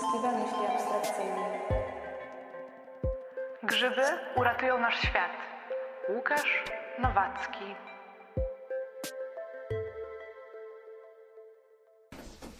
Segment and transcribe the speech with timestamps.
[0.00, 1.60] Festiwal Myśli Abstrakcyjnej.
[3.62, 4.02] Grzyby
[4.36, 5.30] uratują nasz świat.
[6.08, 6.64] Łukasz
[7.02, 7.64] Nowacki.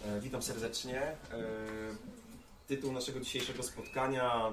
[0.05, 1.01] E, Witam serdecznie.
[1.01, 1.15] E,
[2.67, 4.51] Tytuł naszego dzisiejszego spotkania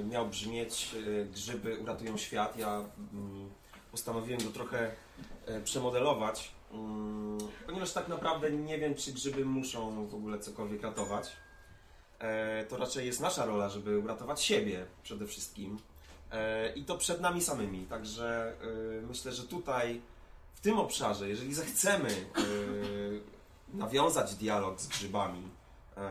[0.00, 0.94] e, miał brzmieć
[1.32, 2.56] Grzyby uratują świat.
[2.56, 3.50] Ja mm,
[3.90, 4.90] postanowiłem go trochę
[5.64, 11.36] przemodelować, mm, ponieważ tak naprawdę nie wiem, czy grzyby muszą w ogóle cokolwiek ratować.
[12.24, 15.78] E, To raczej jest nasza rola, żeby uratować siebie przede wszystkim.
[16.32, 17.86] E, I to przed nami samymi.
[17.86, 18.54] Także
[18.98, 20.00] e, myślę, że tutaj,
[20.54, 22.08] w tym obszarze, jeżeli zechcemy
[23.74, 25.42] nawiązać dialog z grzybami,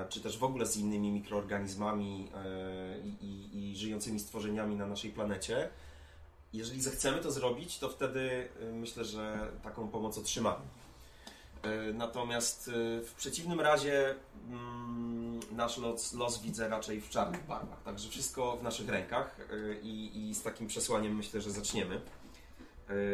[0.09, 2.29] czy też w ogóle z innymi mikroorganizmami
[3.03, 5.69] i, i, i żyjącymi stworzeniami na naszej planecie,
[6.53, 10.65] jeżeli zechcemy to zrobić, to wtedy myślę, że taką pomoc otrzymamy.
[11.63, 14.15] E, Natomiast e, w przeciwnym razie
[14.49, 17.83] mm, nasz los, los widzę raczej w czarnych barwach.
[17.83, 22.01] Także wszystko w naszych rękach e, i, i z takim przesłaniem myślę, że zaczniemy.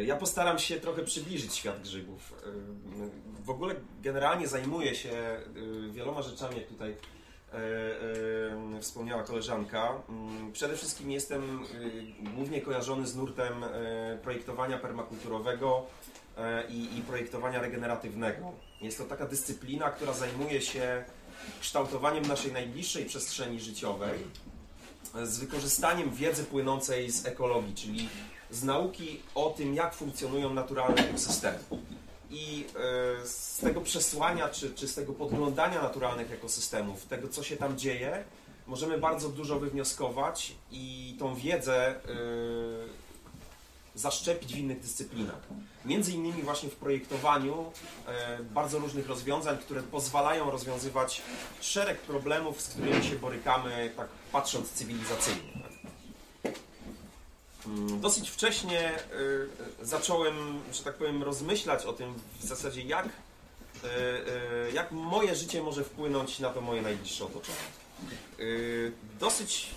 [0.06, 2.34] Ja postaram się trochę przybliżyć świat grzybów.
[3.44, 5.40] W ogóle generalnie zajmuję się
[5.92, 6.96] wieloma rzeczami, jak tutaj
[8.82, 10.02] wspomniała koleżanka.
[10.10, 11.66] Mm, Przede wszystkim jestem
[12.36, 13.54] głównie kojarzony z nurtem
[14.24, 15.86] projektowania permakulturowego
[16.70, 18.52] i, i projektowania regeneratywnego.
[18.82, 21.04] Jest to taka dyscyplina, która zajmuje się
[21.62, 24.20] kształtowaniem naszej najbliższej przestrzeni życiowej
[25.16, 28.10] e, z wykorzystaniem wiedzy płynącej z ekologii, czyli
[28.52, 31.60] z nauki o tym, jak funkcjonują naturalne ekosystemy.
[32.32, 32.66] I
[33.24, 37.78] e, z tego przesłania, czy, czy z tego podglądania naturalnych ekosystemów, tego co się tam
[37.78, 38.24] dzieje,
[38.68, 42.00] możemy bardzo dużo wywnioskować i tą wiedzę e,
[44.00, 45.42] zaszczepić w innych dyscyplinach.
[45.86, 47.72] Między innymi właśnie w projektowaniu
[48.08, 51.22] e, bardzo różnych rozwiązań, które pozwalają rozwiązywać
[51.62, 55.70] szereg problemów, z którymi się borykamy, tak patrząc cywilizacyjnie.
[57.66, 59.00] Mm, Dosyć wcześnie
[59.82, 63.10] y, zacząłem, że tak powiem, rozmyślać o tym w zasadzie, jak, y,
[64.74, 67.58] jak moje życie może wpłynąć na to moje najbliższe otoczenie.
[69.20, 69.68] Dosyć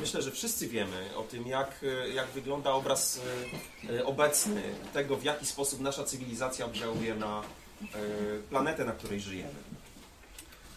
[0.00, 3.20] myślę, że wszyscy wiemy o tym, jak, y, jak wygląda obraz
[3.84, 7.42] y, y, obecny tego, w jaki sposób nasza cywilizacja oddziałuje na
[7.82, 9.54] y, planetę, na której żyjemy.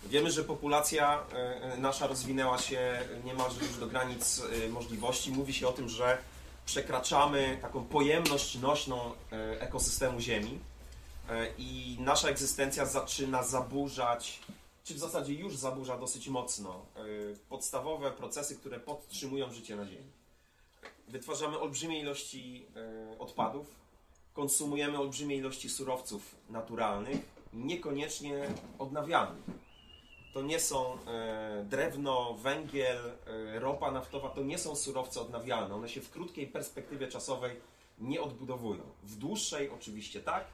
[0.03, 1.23] Wiemy, że populacja
[1.77, 5.31] nasza rozwinęła się niemalże już do granic możliwości.
[5.31, 6.17] Mówi się o tym, że
[6.65, 9.11] przekraczamy taką pojemność nośną
[9.59, 10.59] ekosystemu Ziemi
[11.57, 14.39] i nasza egzystencja zaczyna zaburzać,
[14.83, 17.01] czy w zasadzie już zaburza dosyć mocno e,
[17.49, 20.11] podstawowe procesy, które podtrzymują życie na Ziemi.
[21.07, 23.75] Wytwarzamy olbrzymie ilości e, odpadów,
[24.33, 27.19] konsumujemy olbrzymie ilości surowców naturalnych,
[27.53, 28.47] niekoniecznie
[28.79, 29.69] odnawialnych
[30.33, 33.11] to nie są e, drewno, węgiel,
[33.53, 35.75] ropa naftowa, to nie są surowce odnawialne.
[35.75, 37.55] One się w krótkiej perspektywie czasowej
[37.99, 38.83] nie odbudowują.
[39.03, 40.45] W dłuższej oczywiście tak,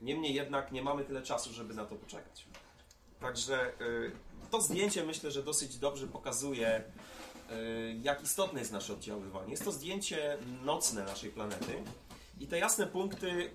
[0.00, 2.46] niemniej jednak nie mamy tyle czasu, żeby na to poczekać.
[3.20, 3.74] Także e,
[4.50, 6.84] to zdjęcie myślę, że dosyć dobrze pokazuje, e,
[8.02, 9.50] jak istotne jest nasze oddziaływanie.
[9.50, 11.82] Jest to zdjęcie nocne naszej planety
[12.40, 13.50] i te jasne punkty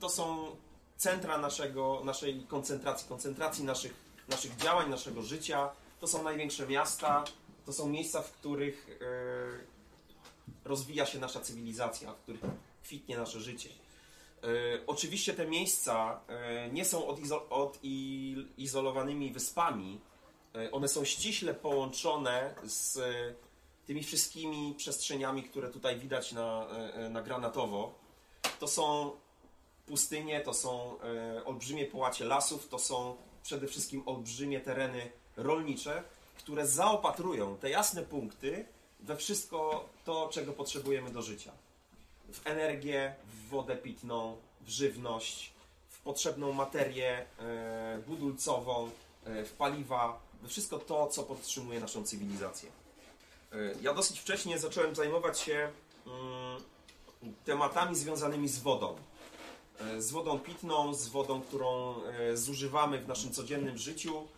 [0.00, 0.56] to są
[0.96, 5.70] centra naszego, naszej koncentracji, koncentracji naszych naszych działań, naszego życia.
[6.00, 7.24] To są największe miasta,
[7.66, 8.98] to są miejsca, w których
[10.64, 12.40] e, rozwija się nasza cywilizacja, w których
[12.82, 13.68] kwitnie nasze życie.
[14.46, 14.48] E,
[14.86, 20.00] oczywiście te miejsca e, nie są odizo- odizolowanymi wyspami.
[20.54, 22.98] E, one są ściśle połączone z
[23.86, 26.66] tymi wszystkimi przestrzeniami, które tutaj widać na,
[27.10, 27.94] na granatowo.
[28.60, 29.10] To są
[29.86, 30.98] pustynie, to są
[31.44, 36.02] olbrzymie połacie lasów, to są przede wszystkim olbrzymie tereny rolnicze,
[36.38, 38.66] które zaopatrują te jasne punkty
[39.00, 41.52] we wszystko to, czego potrzebujemy do życia.
[42.36, 45.52] W energię, w wodę pitną, w żywność,
[45.88, 48.90] w potrzebną materię e, budulcową,
[49.24, 52.70] e, w paliwa, we wszystko to, co podtrzymuje naszą cywilizację.
[53.52, 55.70] E, Ja dosyć wcześnie zacząłem zajmować się
[56.06, 56.62] mm,
[57.44, 58.96] tematami związanymi z wodą
[59.98, 61.94] z wodą pitną, z wodą, którą
[62.34, 64.28] zużywamy w naszym codziennym życiu.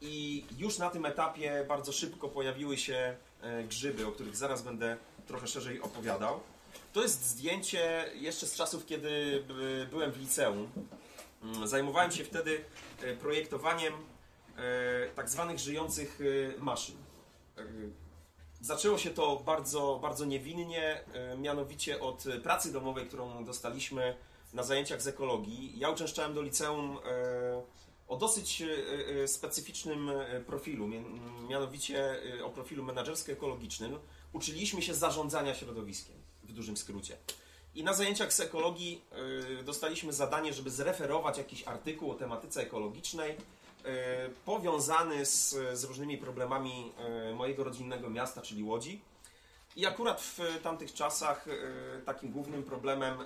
[0.00, 3.16] I już na tym etapie bardzo szybko pojawiły się
[3.68, 4.96] grzyby, o których zaraz będę
[5.26, 6.40] trochę szerzej opowiadał.
[6.92, 10.68] To jest zdjęcie jeszcze z czasów, kiedy by- byłem w liceum.
[11.42, 12.64] Mm, Zajmowałem się wtedy
[13.02, 13.94] e, projektowaniem
[14.56, 16.18] e, tak zwanych żyjących
[16.56, 16.96] e, maszyn.
[18.60, 21.04] Zaczęło się to bardzo, bardzo niewinnie,
[21.38, 24.16] mianowicie od pracy domowej, którą dostaliśmy
[24.52, 25.78] na zajęciach z ekologii.
[25.78, 26.98] Ja uczęszczałem do liceum
[28.08, 28.62] o dosyć
[29.26, 30.10] specyficznym
[30.46, 30.88] profilu,
[31.48, 33.98] mianowicie o profilu menedżersko-ekologicznym.
[34.32, 36.16] Uczyliśmy się zarządzania środowiskiem,
[36.52, 37.16] w dużym skrócie.
[37.74, 39.02] I na zajęciach z ekologii
[39.64, 43.36] dostaliśmy zadanie, żeby zreferować jakiś artykuł o tematyce ekologicznej,
[44.44, 46.92] powiązany z, z różnymi problemami
[47.34, 49.00] mojego rodzinnego miasta, czyli Łodzi.
[49.76, 51.46] I akurat w tamtych czasach
[52.06, 53.18] takim głównym problemem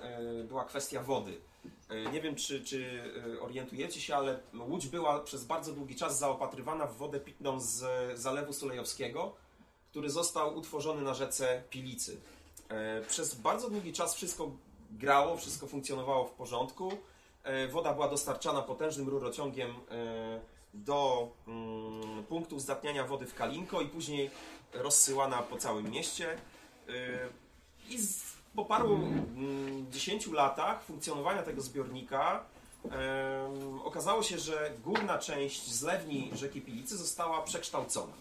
[0.49, 1.41] była kwestia wody.
[2.13, 3.03] Nie wiem, czy, czy
[3.41, 7.85] orientujecie się, ale Łódź była przez bardzo długi czas zaopatrywana w wodę pitną z
[8.19, 9.33] Zalewu Sulejowskiego,
[9.91, 12.21] który został utworzony na rzece Pilicy.
[13.09, 14.51] Przez bardzo długi czas wszystko
[14.91, 16.93] grało, wszystko funkcjonowało w porządku.
[17.71, 19.75] Woda była dostarczana potężnym rurociągiem
[20.75, 24.31] do mm, punktu zdatniania wody w Kalinko i później
[24.73, 26.39] rozsyłana po całym mieście.
[27.91, 27.99] I
[28.57, 32.45] po paru mm, dziesięciu latach funkcjonowania tego zbiornika
[33.85, 38.13] okazało się, że górna część zlewni rzeki Pilicy została przekształcona.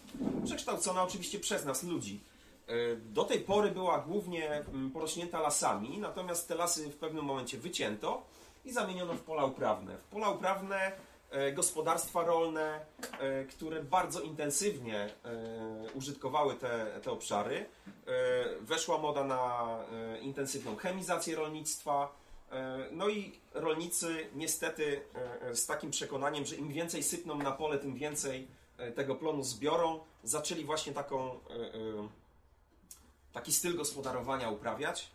[0.44, 2.20] Przekształcona oczywiście przez nas, ludzi.
[2.70, 7.58] Y, do tej pory była głównie mm, porośnięta lasami, natomiast te lasy w pewnym momencie
[7.58, 8.22] wycięto
[8.64, 9.98] i zamieniono w pola uprawne.
[9.98, 10.92] W pola uprawne
[11.30, 12.80] E, gospodarstwa rolne,
[13.20, 15.10] e, które bardzo intensywnie e,
[15.94, 17.66] użytkowały te, te obszary.
[18.60, 19.66] Weszła moda na
[20.22, 22.16] intensywną chemizację rolnictwa.
[22.92, 25.00] No i rolnicy niestety
[25.52, 28.48] z takim przekonaniem, że im więcej sypną na pole, tym więcej
[28.94, 31.40] tego plonu zbiorą, zaczęli właśnie taką,
[33.36, 35.10] taki styl gospodarowania uprawiać.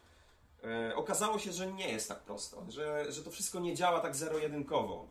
[0.95, 5.07] Okazało się, że nie jest tak prosto, że, że to wszystko nie działa tak zero-jedynkowo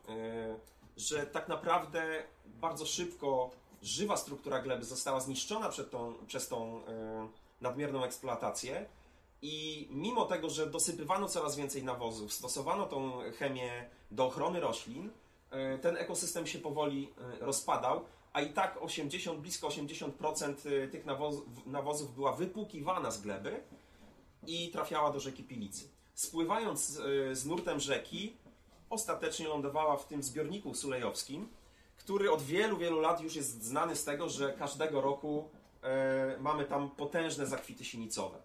[0.97, 3.51] że tak naprawdę bardzo szybko
[3.83, 7.29] żywa struktura gleby została zniszczona tą, przez tą e,
[7.61, 8.87] nadmierną eksploatację.
[9.43, 15.11] I mimo tego, że dosypywano coraz więcej nawozów, stosowano tą chemię do ochrony roślin,
[15.51, 20.55] e, ten ekosystem się powoli e, rozpadał, a i tak 80, blisko 80%
[20.91, 23.63] tych nawozów, nawozów była wypłukiwana z gleby
[24.47, 25.89] i trafiała do rzeki Pilicy.
[26.15, 26.87] Spływając
[27.33, 28.37] z nurtem rzeki,
[28.91, 31.49] ostatecznie lądowała w tym zbiorniku sulejowskim,
[31.97, 35.49] który od wielu, wielu lat już jest znany z tego, że każdego roku
[35.83, 38.39] e, mamy tam potężne zakwity sinicowe.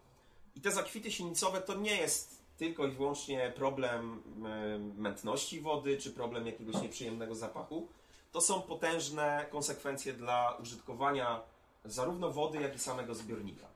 [0.55, 6.11] I te zakwity sinicowe to nie jest tylko i wyłącznie problem e, mętności wody, czy
[6.11, 7.87] problem jakiegoś nieprzyjemnego zapachu.
[8.35, 11.41] To są potężne konsekwencje dla użytkowania
[11.85, 13.67] zarówno wody, jak i samego zbiornika.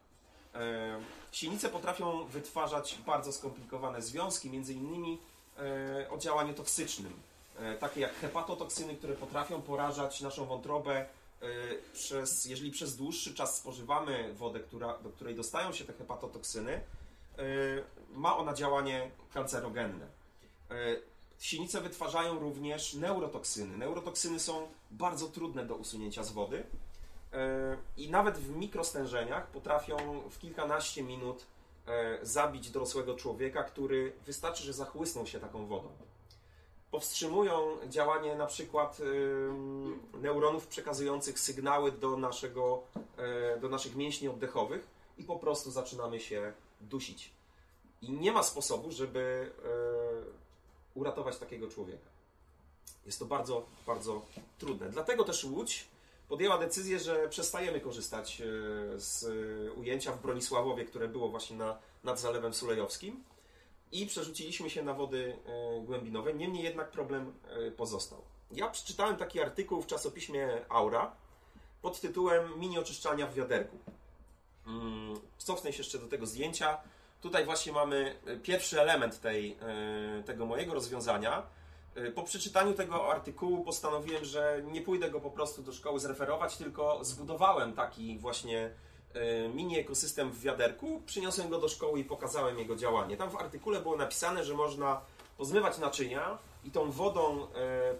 [0.55, 0.99] E,
[1.31, 5.19] sinice potrafią wytwarzać bardzo skomplikowane związki, między innymi
[5.59, 7.13] E, o działaniu toksycznym,
[7.59, 11.05] e, takie jak hepatotoksyny, które potrafią porażać naszą wątrobę
[11.93, 16.81] przez, jeżeli przez dłuższy czas spożywamy wodę, która, do której dostają się te hepatotoksyny,
[18.11, 20.07] ma ona działanie kancerogenne.
[21.39, 23.77] Sinice wytwarzają również neurotoksyny.
[23.77, 26.63] Neurotoksyny są bardzo trudne do usunięcia z wody
[27.97, 31.45] i nawet w mikrostężeniach potrafią w kilkanaście minut
[31.89, 35.89] E, zabić dorosłego człowieka, który wystarczy, że zachłysnął się taką wodą.
[36.91, 39.01] Powstrzymują działanie na przykład
[40.13, 42.83] neuronów przekazujących sygnały do, naszego,
[43.17, 44.87] e, do naszych mięśni oddechowych
[45.17, 47.31] i po prostu zaczynamy się dusić.
[48.01, 50.48] I nie ma sposobu, żeby e,
[50.93, 52.09] uratować takiego człowieka.
[53.05, 54.25] Jest to bardzo, bardzo
[54.57, 54.89] trudne.
[54.89, 55.87] Dlatego też Łódź
[56.29, 58.45] podjęła decyzję, że przestajemy korzystać e,
[58.99, 59.25] z
[59.77, 63.23] ujęcia w Bronisławowie, które było właśnie na, nad Zalewem Sulejowskim
[63.91, 66.33] i przerzuciliśmy się na wody e, głębinowe.
[66.33, 68.21] Niemniej jednak problem e, pozostał.
[68.51, 71.11] Ja przeczytałem taki artykuł w czasopiśmie Aura
[71.81, 73.77] pod tytułem Mini oczyszczalnia w wiaderku.
[74.67, 76.77] Mm, cofnę się jeszcze do tego zdjęcia.
[77.21, 79.57] Tutaj właśnie mamy pierwszy element tej,
[80.25, 81.43] tego mojego rozwiązania.
[81.97, 86.57] Y, po przeczytaniu tego artykułu postanowiłem, że nie pójdę go po prostu do szkoły zreferować,
[86.57, 88.71] tylko zbudowałem taki właśnie
[89.53, 93.17] mini ekosystem w wiaderku, przyniosłem go do szkoły i pokazałem jego działanie.
[93.17, 95.01] Tam w artykule było napisane, że można
[95.37, 97.47] pozmywać naczynia i tą wodą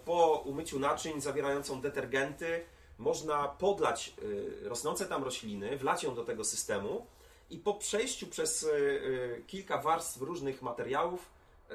[0.04, 2.64] po umyciu naczyń zawierającą detergenty
[2.98, 4.14] można podlać
[4.62, 7.06] rosnące tam rośliny, wlać ją do tego systemu
[7.50, 8.66] i po przejściu przez
[9.46, 11.30] kilka warstw różnych materiałów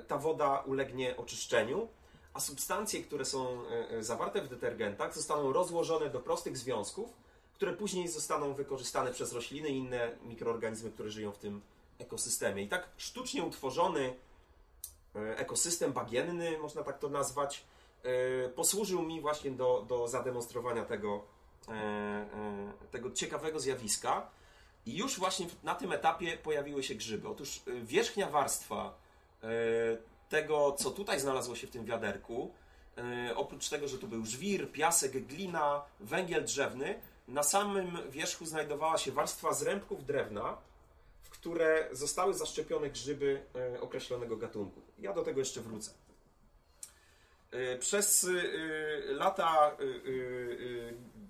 [0.07, 1.87] ta woda ulegnie oczyszczeniu
[2.35, 7.13] a substancje, które są e, e, zawarte w detergentach, zostaną rozłożone do prostych związków,
[7.53, 11.61] które później zostaną wykorzystane przez rośliny i inne mikroorganizmy, które żyją w tym
[11.99, 12.63] ekosystemie.
[12.63, 14.15] I tak sztucznie utworzony
[15.15, 17.63] e, ekosystem bagienny, można tak to nazwać,
[18.55, 21.23] posłużył mi właśnie do, do zademonstrowania tego,
[22.91, 24.29] tego ciekawego zjawiska.
[24.85, 27.29] I już właśnie na tym etapie pojawiły się grzyby.
[27.29, 28.93] Otóż wierzchnia warstwa
[30.29, 32.51] tego, co tutaj znalazło się w tym wiaderku,
[32.97, 38.97] E, oprócz tego, że tu był żwir, piasek, glina, węgiel drzewny, na samym wierzchu znajdowała
[38.97, 40.57] się warstwa zrębków drewna,
[41.23, 43.41] w które zostały zaszczepione grzyby
[43.81, 44.81] określonego gatunku.
[44.99, 45.91] Ja do tego jeszcze wrócę.
[47.79, 48.27] Przez
[49.07, 49.77] lata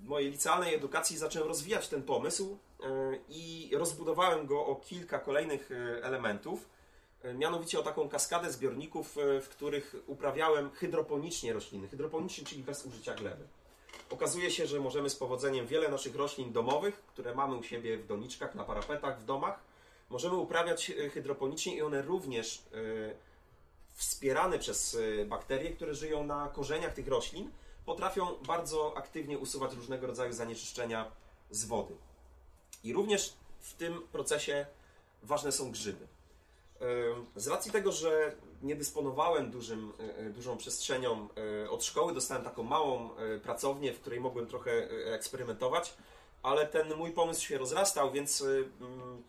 [0.05, 2.87] mojej licealnej edukacji zacząłem rozwijać ten pomysł e,
[3.29, 6.69] i rozbudowałem go o kilka kolejnych e, elementów.
[7.23, 11.87] E, Mianowicie o taką kaskadę zbiorników, w których uprawiałem hydroponicznie rośliny.
[11.87, 13.47] Hydroponicznie, czyli bez użycia gleby.
[14.09, 18.07] Okazuje się, że możemy z powodzeniem wiele naszych roślin domowych, które mamy u siebie w
[18.07, 19.59] doniczkach, na parapetach, w domach,
[20.09, 22.63] możemy uprawiać hydroponicznie i one również
[23.93, 27.51] wspierane przez bakterie, które żyją na korzeniach tych roślin,
[27.85, 31.11] potrafią bardzo aktywnie usuwać różnego rodzaju zanieczyszczenia
[31.51, 31.95] z wody.
[32.83, 34.65] I również w tym procesie
[35.23, 36.07] ważne są grzyby.
[37.35, 41.27] Z racji tego, że nie dysponowałem dużym, e, e, dużą przestrzenią
[41.65, 43.09] e, od szkoły, dostałem taką małą
[43.43, 44.71] pracownię, w której mogłem trochę
[45.13, 45.93] eksperymentować,
[46.43, 48.43] ale ten mój pomysł się rozrastał, więc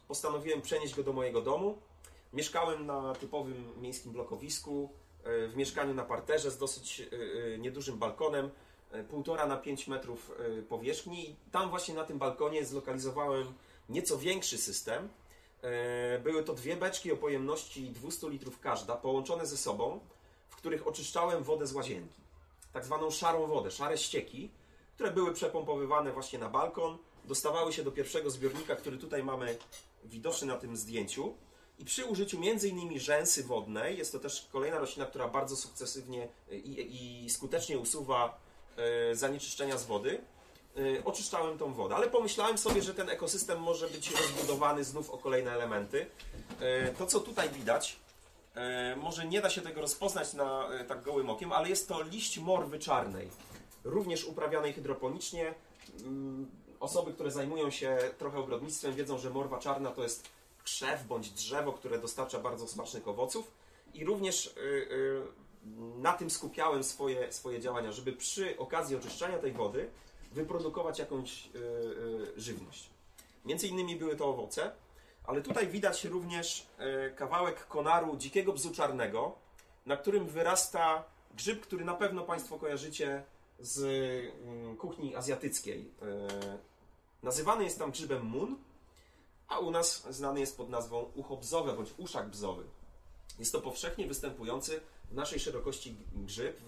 [0.08, 1.78] postanowiłem przenieść go do mojego domu.
[2.32, 4.90] Mieszkałem na typowym miejskim blokowisku,
[5.48, 7.04] w mieszkaniu na parterze z dosyć e,
[7.54, 8.50] e, niedużym balkonem,
[8.90, 11.30] e, półtora na 5 metrów e, powierzchni.
[11.30, 13.54] I tam właśnie na tym balkonie zlokalizowałem
[13.88, 15.08] nieco większy system.
[15.62, 20.00] E, Były to dwie beczki o pojemności 200 litrów każda, połączone ze sobą,
[20.48, 22.20] w których oczyszczałem wodę z łazienki.
[22.72, 24.50] Tak zwaną szarą wodę, szare ścieki,
[24.94, 29.58] które były przepompowywane właśnie na balkon, dostawały się do pierwszego zbiornika, który tutaj mamy
[30.04, 31.34] widoczny na tym zdjęciu.
[31.78, 33.00] I przy użyciu m.in.
[33.00, 38.40] rzęsy wodnej, jest to też kolejna roślina, która bardzo sukcesywnie i, i skutecznie usuwa
[39.10, 40.20] e, zanieczyszczenia z wody,
[40.98, 41.94] e, oczyszczałem tą wodę.
[41.94, 46.06] Ale pomyślałem sobie, że ten ekosystem może być rozbudowany znów o kolejne elementy.
[46.60, 47.96] E, To, co tutaj widać,
[48.96, 52.78] może nie da się tego rozpoznać na tak gołym okiem, ale jest to liść morwy
[52.78, 53.28] czarnej,
[53.84, 55.54] również uprawianej hydroponicznie.
[56.02, 60.28] Mm, Osoby, które zajmują się trochę ogrodnictwem, wiedzą, że morwa czarna to jest
[60.66, 63.50] krzew bądź drzewo, które dostarcza bardzo smacznych owoców
[63.94, 65.22] i również y, y,
[65.98, 69.90] na tym skupiałem swoje, swoje działania, żeby przy okazji oczyszczania tej wody
[70.32, 71.50] wyprodukować jakąś y,
[72.36, 72.90] żywność.
[73.44, 74.72] Między innymi były to owoce,
[75.24, 76.66] ale tutaj widać również
[77.16, 79.34] kawałek konaru dzikiego bzu czarnego,
[79.86, 81.04] na którym wyrasta
[81.34, 83.22] grzyb, który na pewno Państwo kojarzycie
[83.58, 83.78] z
[84.78, 85.90] kuchni azjatyckiej.
[87.22, 88.56] Nazywany jest tam grzybem mun,
[89.48, 92.64] a u nas znany jest pod nazwą ucho bzowe bądź uszak bzowy.
[93.38, 96.60] Jest to powszechnie występujący w naszej szerokości grzyb.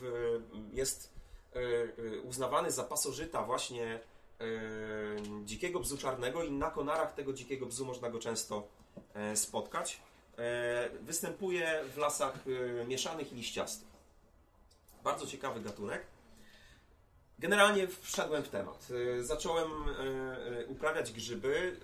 [0.72, 1.12] Jest
[1.54, 4.00] e, e, uznawany za pasożyta właśnie e,
[5.44, 8.68] dzikiego bzu czarnego i na konarach tego dzikiego bzu można go często
[9.34, 10.00] spotkać.
[11.00, 12.34] Występuje w lasach
[12.88, 13.88] mieszanych i liściastych.
[15.04, 16.06] Bardzo ciekawy gatunek.
[17.38, 18.88] Generalnie wszedłem w temat.
[19.18, 21.80] E, Zacząłem e, e, uprawiać grzyby.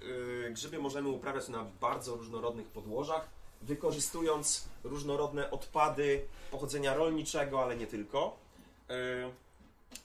[0.50, 3.28] Grzyby możemy uprawiać na bardzo różnorodnych podłożach,
[3.62, 8.36] wykorzystując różnorodne odpady pochodzenia rolniczego, ale nie tylko.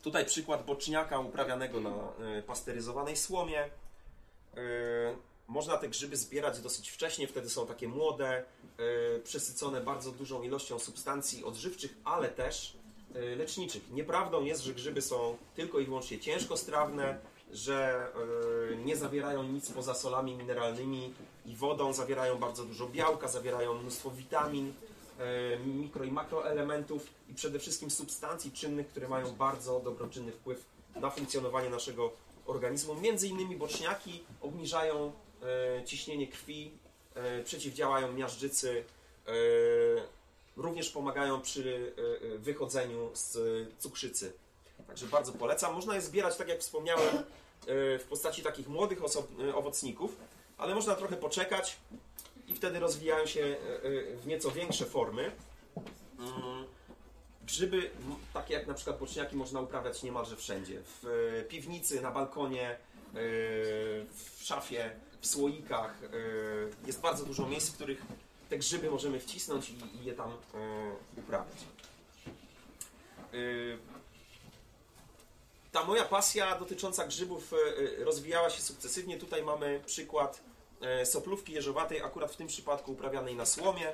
[0.03, 1.93] Tutaj przykład boczniaka uprawianego na
[2.47, 3.69] pasteryzowanej słomie.
[5.47, 8.43] Można te grzyby zbierać dosyć wcześnie, wtedy są takie młode,
[9.23, 12.78] przesycone bardzo dużą ilością substancji odżywczych, ale też
[13.15, 13.91] leczniczych.
[13.91, 17.19] Nieprawdą jest, że grzyby są tylko i wyłącznie ciężkostrawne,
[17.51, 18.07] że
[18.71, 21.13] e, nie zawierają nic poza solami mineralnymi
[21.45, 24.73] i wodą, zawierają bardzo dużo białka, zawierają mnóstwo witamin,
[25.19, 31.09] e, mikro i makroelementów i przede wszystkim substancji czynnych, które mają bardzo dobroczynny wpływ na
[31.09, 32.11] funkcjonowanie naszego
[32.45, 32.95] organizmu.
[32.95, 35.11] Między innymi boczniaki obniżają
[35.79, 36.71] e, ciśnienie krwi,
[37.15, 38.83] e, przeciwdziałają miażdżycy,
[39.27, 39.31] e,
[40.59, 43.37] również pomagają przy e, e, wychodzeniu z
[43.79, 44.33] cukrzycy.
[44.87, 45.73] Także bardzo polecam.
[45.73, 47.23] Można je zbierać, tak jak wspomniałem, e,
[47.99, 48.99] w postaci takich młodych
[49.55, 50.15] owocników,
[50.57, 51.77] ale można trochę poczekać
[52.47, 53.55] i wtedy rozwijają się
[54.21, 55.31] w nieco większe formy.
[56.19, 56.65] Mm,
[57.45, 57.91] Grzyby,
[58.33, 60.81] takie jak na przykład boczniaki, można uprawiać niemalże wszędzie.
[60.85, 62.77] W piwnicy, na balkonie,
[64.13, 65.99] w szafie, w słoikach.
[66.87, 68.05] Jest bardzo dużo miejsc, w których
[68.49, 70.35] te grzyby możemy wcisnąć i, i je tam e,
[71.17, 71.57] uprawiać.
[73.33, 73.37] E,
[75.71, 79.17] Ta moja pasja dotycząca grzybów e, rozwijała się sukcesywnie.
[79.17, 80.41] Tutaj mamy przykład
[81.03, 83.93] soplówki jeżowatej, akurat w tym przypadku uprawianej na słomie.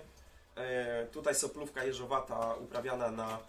[1.12, 3.40] Tutaj soplówka jeżowata uprawiana na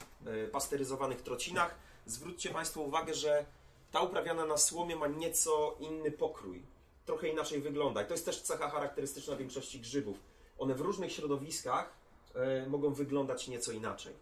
[0.52, 1.75] pasteryzowanych trocinach.
[2.06, 3.44] Zwróćcie Państwo uwagę, że
[3.92, 6.62] ta uprawiana na słomie ma nieco inny pokrój.
[7.06, 8.02] Trochę inaczej wygląda.
[8.02, 10.18] I to jest też cecha charakterystyczna większości grzybów.
[10.58, 11.92] One w różnych środowiskach
[12.34, 14.14] e, mogą wyglądać nieco inaczej.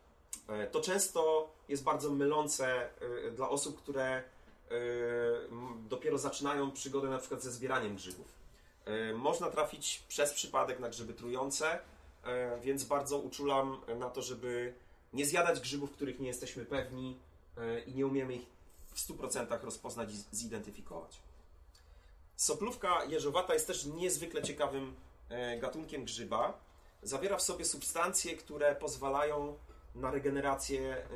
[0.48, 2.88] E, to często jest bardzo mylące
[3.26, 4.22] e, dla osób, które
[5.88, 8.26] dopiero zaczynają przygodę na przykład ze zbieraniem grzybów.
[9.14, 11.78] Można trafić przez przypadek na grzyby trujące,
[12.62, 14.74] więc bardzo uczulam na to, żeby
[15.12, 17.18] nie zjadać grzybów, których nie jesteśmy pewni
[17.86, 18.46] i nie umiemy ich
[18.94, 21.18] w 100% rozpoznać i zidentyfikować.
[22.36, 24.94] Soplówka jeżowata jest też niezwykle ciekawym
[25.60, 26.60] gatunkiem grzyba.
[27.02, 29.56] Zawiera w sobie substancje, które pozwalają
[29.94, 31.06] na regenerację e,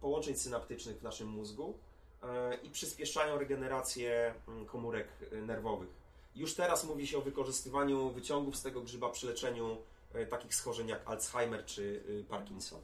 [0.00, 1.78] połączeń synaptycznych w naszym mózgu
[2.22, 5.88] e, i przyspieszają regenerację mm, komórek e, nerwowych.
[6.34, 9.76] Już teraz mówi się o wykorzystywaniu wyciągów z tego grzyba przy leczeniu
[10.14, 12.80] e, takich schorzeń jak Alzheimer czy e, Parkinson.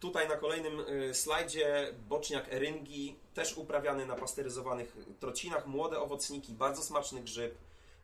[0.00, 6.82] Tutaj na kolejnym y, slajdzie boczniak eryngi, też uprawiany na pasteryzowanych trocinach, młode owocniki, bardzo
[6.82, 7.54] smaczny grzyb.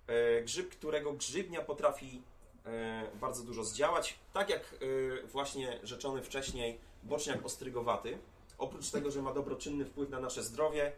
[0.06, 2.22] E, Grzyb, którego grzybnia potrafi
[2.66, 8.18] e, bardzo dużo zdziałać, tak jak e, właśnie rzeczony wcześniej boczniak ostrygowaty.
[8.58, 10.92] Oprócz tego, że ma dobroczynny wpływ na nasze zdrowie,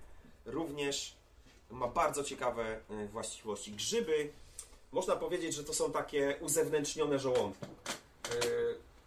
[0.44, 1.16] również
[1.70, 2.80] ma bardzo ciekawe
[3.12, 3.72] właściwości.
[3.72, 4.32] Grzyby,
[4.92, 7.66] można powiedzieć, że to są takie uzewnętrznione żołądki.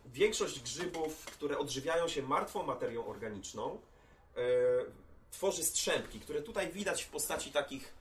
[0.06, 3.78] Większość grzybów, które odżywiają się martwą materią organiczną,
[5.32, 7.94] tworzy strzępki, które tutaj widać w postaci takich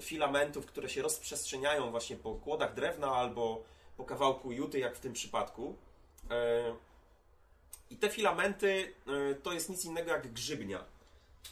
[0.00, 3.64] filamentów, które się rozprzestrzeniają właśnie po kłodach drewna albo
[3.96, 5.76] po kawałku juty, jak w tym przypadku.
[6.30, 6.74] E,
[7.90, 8.94] I te filamenty
[9.30, 10.84] e, to jest nic innego jak grzybnia.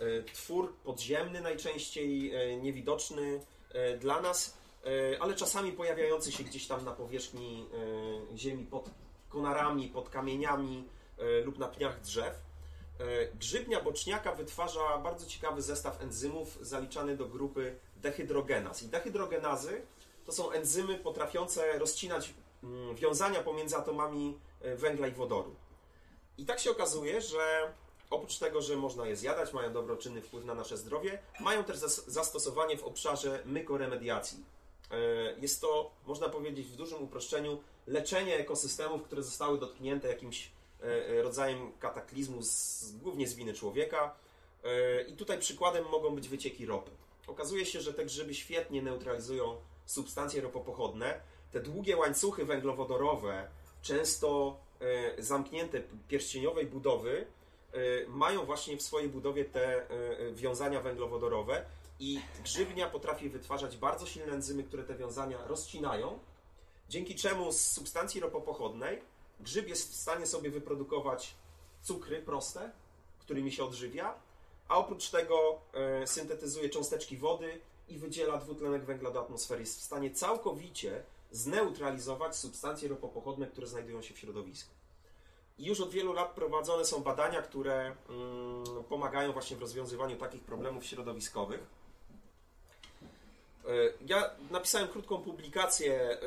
[0.00, 3.40] E, Twór podziemny, najczęściej e, niewidoczny
[3.72, 7.66] e, dla nas, e, ale czasami pojawiający się gdzieś tam na powierzchni
[8.32, 8.90] e, ziemi pod
[9.28, 10.84] konarami, pod kamieniami
[11.18, 12.49] e, lub na pniach drzew.
[13.00, 18.82] E, Grzybnia boczniaka wytwarza bardzo ciekawy zestaw enzymów zaliczany do grupy dehydrogenaz.
[18.82, 19.82] I dehydrogenazy
[20.24, 25.54] to są enzymy potrafiące rozcinać mm, wiązania pomiędzy atomami e, węgla i wodoru.
[26.38, 27.72] I tak się okazuje, że
[28.10, 32.04] oprócz tego, że można je zjadać, mają dobroczynny wpływ na nasze zdrowie, mają też zas-
[32.10, 34.44] zastosowanie w obszarze mykoremediacji.
[34.90, 34.96] E,
[35.40, 40.50] Jest to, można powiedzieć w dużym uproszczeniu, leczenie ekosystemów, które zostały dotknięte jakimś
[41.22, 44.14] rodzajem kataklizmu, z, głównie z winy człowieka.
[44.64, 46.90] E, I tutaj przykładem mogą być wycieki ropy.
[47.26, 51.20] Okazuje się, że te grzyby świetnie neutralizują substancje ropopochodne.
[51.52, 53.48] Te długie łańcuchy węglowodorowe,
[53.82, 57.26] często e, zamknięte pierścieniowej budowy,
[57.72, 61.64] e, mają właśnie w swojej budowie te e, wiązania węglowodorowe
[62.00, 66.18] i grzybnia potrafi wytwarzać bardzo silne enzymy, które te wiązania rozcinają,
[66.88, 69.00] dzięki czemu z substancji ropopochodnej
[69.42, 71.34] grzyb jest w stanie sobie wyprodukować
[71.82, 72.70] cukry proste,
[73.20, 74.14] którymi się odżywia,
[74.68, 79.60] a oprócz tego e, syntetyzuje cząsteczki wody i wydziela dwutlenek węgla do atmosfery.
[79.60, 84.70] Jest w stanie całkowicie zneutralizować substancje ropopochodne, które znajdują się w środowisku.
[85.58, 90.42] I już od wielu lat prowadzone są badania, które mm, pomagają właśnie w rozwiązywaniu takich
[90.42, 91.60] problemów środowiskowych.
[93.70, 96.18] E, Ja napisałem krótką publikację e,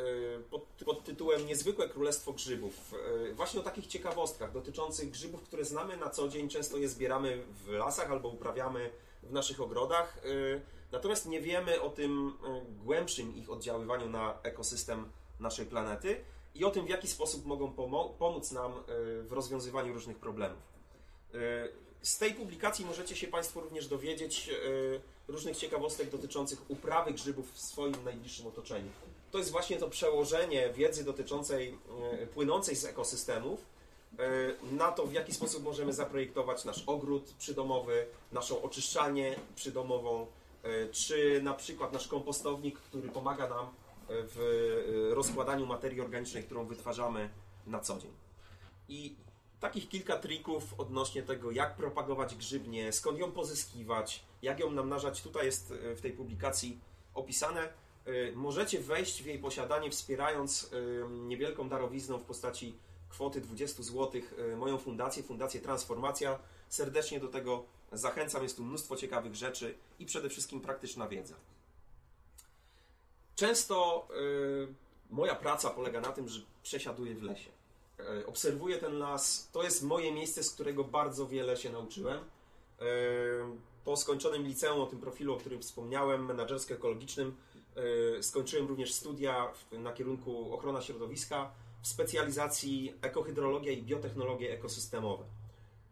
[0.49, 2.93] pod, pod tytułem Niezwykłe Królestwo Grzybów.
[3.29, 7.43] E, Właśnie o takich ciekawostkach dotyczących grzybów, które znamy na co dzień, często je zbieramy
[7.65, 8.89] w lasach albo uprawiamy
[9.23, 10.17] w naszych ogrodach.
[10.91, 12.33] Natomiast nie wiemy o tym
[12.83, 16.15] głębszym ich oddziaływaniu na ekosystem naszej planety
[16.55, 17.71] i o tym, w jaki sposób mogą
[18.19, 18.73] pomóc nam
[19.23, 20.59] w rozwiązywaniu różnych problemów.
[22.03, 27.59] Z tej publikacji możecie się Państwo również dowiedzieć e, różnych ciekawostek dotyczących uprawy grzybów w
[27.59, 28.89] swoim najbliższym otoczeniu.
[29.31, 31.77] To jest właśnie to przełożenie wiedzy dotyczącej
[32.21, 33.65] e, płynącej z ekosystemów
[34.19, 40.27] e, na to, w jaki sposób możemy zaprojektować nasz ogród przydomowy, naszą oczyszczalnię przydomową,
[40.91, 43.67] czy na przykład nasz kompostownik, który pomaga nam
[44.09, 47.29] w rozkładaniu materii organicznej, którą wytwarzamy
[47.67, 48.11] na co dzień.
[48.89, 49.15] I
[49.63, 55.45] takich kilka trików odnośnie tego, jak propagować grzybnię, skąd ją pozyskiwać, jak ją namnażać, tutaj
[55.45, 56.79] jest e, w tej publikacji
[57.13, 57.61] opisane.
[58.05, 62.75] E, Możecie wejść w jej posiadanie wspierając e, niewielką darowizną w postaci
[63.09, 64.21] kwoty 20 zł
[64.57, 66.39] moją fundację, Fundację Transformacja.
[66.69, 71.35] Serdecznie do tego zachęcam, jest tu mnóstwo ciekawych rzeczy i przede wszystkim praktyczna wiedza.
[73.35, 74.07] Często
[75.09, 77.62] moja praca polega na tym, że przesiaduję w lesie.
[78.21, 79.49] Y, obserwuję ten las.
[79.51, 82.17] To jest moje miejsce, z którego bardzo wiele się nauczyłem.
[82.19, 82.23] Y,
[83.85, 87.31] po skończonym liceum, o tym profilu, o którym wspomniałem, menedżersko-ekologicznym,
[88.17, 95.23] y, skończyłem również studia na kierunku ochrona środowiska w specjalizacji ekohydrologia i biotechnologie ekosystemowe.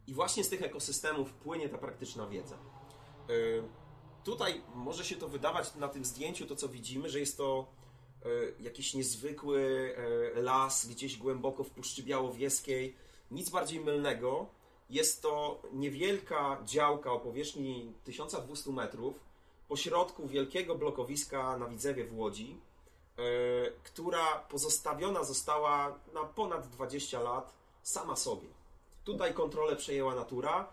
[0.08, 2.58] I właśnie z tych ekosystemów płynie ta praktyczna wiedza.
[4.24, 7.81] Tutaj może się to wydawać na tym zdjęciu, to co widzimy, że jest to e,
[8.60, 9.94] jakiś niezwykły
[10.38, 12.96] e, las gdzieś głęboko w Puszczy Białowieskiej
[13.32, 14.46] Nic bardziej mylnego.
[14.90, 19.20] Jest to niewielka działka o powierzchni 1200 metrów
[19.68, 22.58] pośrodku wielkiego blokowiska na Widzewie w Łodzi,
[23.18, 23.22] e,
[23.84, 27.54] która pozostawiona została na ponad 20 lat
[27.84, 28.48] sama sobie.
[29.04, 30.68] Tutaj kontrolę przejęła natura.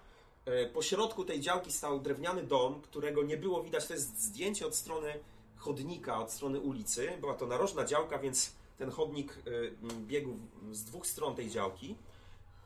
[0.44, 3.86] E, Po środku tej działki stał drewniany dom, którego nie było widać.
[3.86, 5.20] To jest zdjęcie od strony
[5.58, 7.12] chodnika, od strony ulicy.
[7.20, 9.38] Była to narożna działka, więc ten chodnik
[9.82, 10.36] m, biegł
[10.72, 11.96] z dwóch stron tej działki.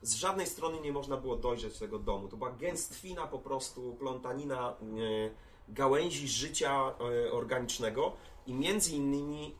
[0.01, 2.27] Z żadnej strony nie można było dojrzeć tego domu.
[2.27, 4.73] To była gęstwina po prostu, plątanina e,
[5.69, 6.93] gałęzi życia
[7.27, 8.13] e, organicznego
[8.47, 9.55] i między innymi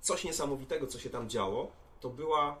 [0.00, 2.56] coś niesamowitego, co się tam działo, to była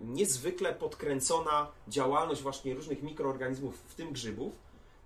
[0.00, 4.54] niezwykle podkręcona działalność właśnie różnych mikroorganizmów, w tym grzybów,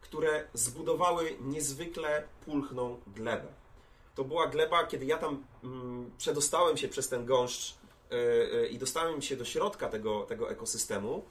[0.01, 3.49] które zbudowały niezwykle pulchną glebę.
[4.15, 7.75] To była gleba, kiedy ja tam mm, przedostałem się przez ten gąszcz
[8.11, 11.25] e, e, i dostałem się do środka tego, tego ekosystemu.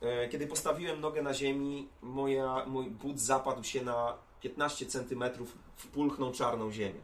[0.00, 5.24] E, Kiedy postawiłem nogę na ziemi, moja, mój but zapadł się na 15 cm
[5.76, 7.00] w pulchną czarną ziemię.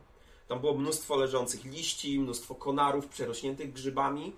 [0.49, 4.33] Tam było mnóstwo leżących liści, mnóstwo konarów przerośniętych grzybami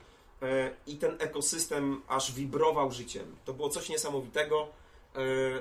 [0.86, 3.36] i ten ekosystem aż wibrował życiem.
[3.44, 4.68] To było coś niesamowitego.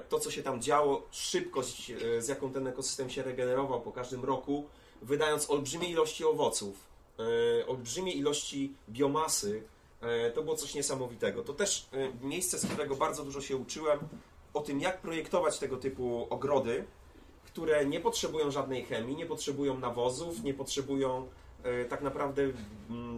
[0.09, 4.65] To, co się tam działo, szybkość, z jaką ten ekosystem się regenerował po każdym roku,
[5.01, 6.87] wydając olbrzymie ilości owoców,
[7.19, 9.63] e, olbrzymie ilości biomasy,
[10.01, 11.43] e, to było coś niesamowitego.
[11.43, 13.99] To też e, miejsce, z którego bardzo dużo się uczyłem
[14.53, 16.85] o tym, jak projektować tego typu ogrody,
[17.45, 21.27] które nie potrzebują żadnej chemii, nie potrzebują nawozów, nie potrzebują
[21.89, 22.43] tak naprawdę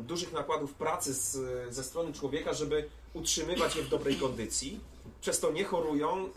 [0.01, 1.37] dużych nakładów pracy z,
[1.73, 4.79] ze strony człowieka, żeby utrzymywać je w dobrej kondycji.
[5.21, 6.29] Przez to nie chorują,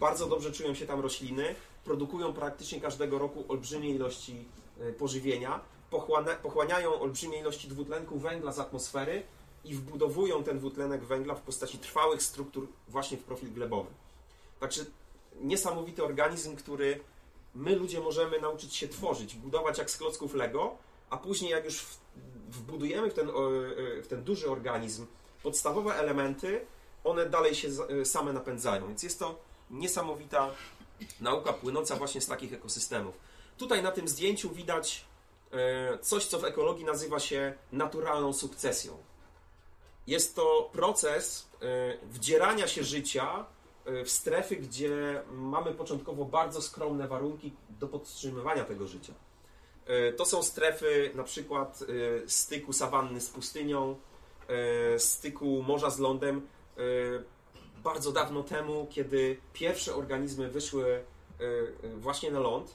[0.00, 1.54] bardzo dobrze czują się tam rośliny,
[1.84, 4.44] produkują praktycznie każdego roku olbrzymie ilości
[4.80, 9.22] e, pożywienia, pochłania, pochłaniają olbrzymie ilości dwutlenku węgla z atmosfery
[9.64, 13.90] i wbudowują ten dwutlenek węgla w postaci trwałych struktur właśnie w profil glebowy.
[14.60, 14.84] Także
[15.40, 17.00] niesamowity organizm, który
[17.54, 20.76] my ludzie możemy nauczyć się tworzyć, budować jak z klocków Lego,
[21.10, 21.86] a później jak już
[22.48, 23.32] wbudujemy w ten, e,
[24.02, 25.06] w ten duży organizm
[25.42, 26.66] podstawowe elementy,
[27.04, 28.88] one dalej się e, same napędzają.
[28.88, 29.38] Więc jest to
[29.70, 30.50] niesamowita
[31.20, 33.18] nauka płynąca właśnie z takich ekosystemów.
[33.58, 35.04] Tutaj na tym zdjęciu widać
[35.52, 38.96] e, coś, co w ekologii nazywa się naturalną sukcesją.
[40.06, 41.66] Jest to proces e,
[42.06, 43.46] wdzierania się życia
[43.84, 49.12] e, w strefy, gdzie mamy początkowo bardzo skromne warunki do podtrzymywania tego życia.
[50.16, 51.84] To są strefy na przykład
[52.26, 53.96] styku sawanny z pustynią,
[54.98, 56.48] styku morza z lądem.
[57.84, 61.44] Bardzo dawno temu, kiedy pierwsze organizmy wyszły e,
[61.86, 62.74] e, właśnie na ląd,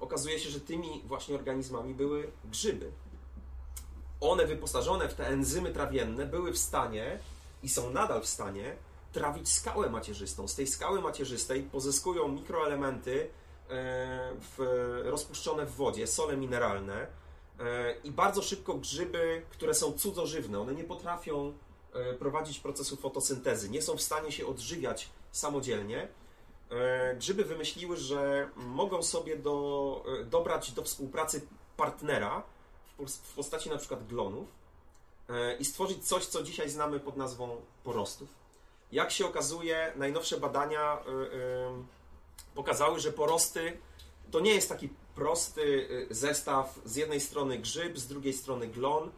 [0.00, 2.90] okazuje się, że tymi właśnie organizmami były grzyby.
[4.20, 7.18] One wyposażone w te enzymy trawienne były w stanie
[7.62, 8.76] i są nadal w stanie
[9.12, 10.48] trawić skałę macierzystą.
[10.48, 13.28] Z tej skały macierzystej pozyskują mikroelementy e,
[14.40, 14.58] w,
[15.04, 17.06] rozpuszczone w wodzie, sole mineralne
[18.04, 21.52] i bardzo szybko grzyby, które są cudzożywne, one nie potrafią
[22.18, 26.08] prowadzić procesu fotosyntezy, nie są w stanie się odżywiać samodzielnie.
[26.70, 32.42] E, Grzyby wymyśliły, że mogą sobie do, e, dobrać do współpracy partnera
[32.84, 34.48] w pos- w postaci na przykład glonów
[35.28, 38.28] e, i stworzyć coś, co dzisiaj znamy pod nazwą porostów.
[38.92, 41.84] Jak się okazuje, najnowsze badania e, e,
[42.54, 43.78] pokazały, że porosty
[44.30, 49.10] to nie jest taki prosty e, zestaw z jednej strony grzyb, z drugiej strony glon.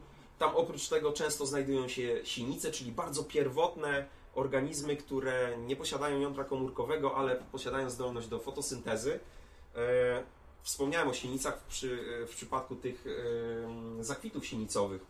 [0.43, 6.43] Tam oprócz tego często znajdują się sinice, czyli bardzo pierwotne organizmy, które nie posiadają jądra
[6.43, 9.19] komórkowego, ale posiadają zdolność do fotosyntezy.
[9.75, 10.23] E,
[10.61, 13.05] Wspomniałem o sinicach w, przy, w przypadku tych
[13.99, 15.01] e, zakwitów sinicowych.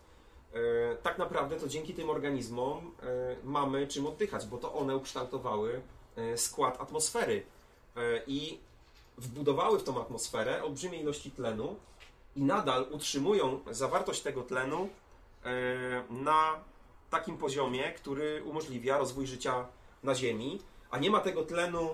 [0.53, 5.81] E, Tak naprawdę to dzięki tym organizmom e, mamy czym oddychać, bo to one ukształtowały
[6.15, 7.43] e, skład atmosfery
[7.95, 8.59] e, i
[9.17, 11.75] wbudowały w tą atmosferę olbrzymie ilości tlenu
[12.35, 15.02] i nadal utrzymują zawartość tego tlenu e,
[16.09, 16.59] na
[17.09, 19.67] takim poziomie, który umożliwia rozwój życia
[20.03, 21.89] na Ziemi, a nie ma tego tlenu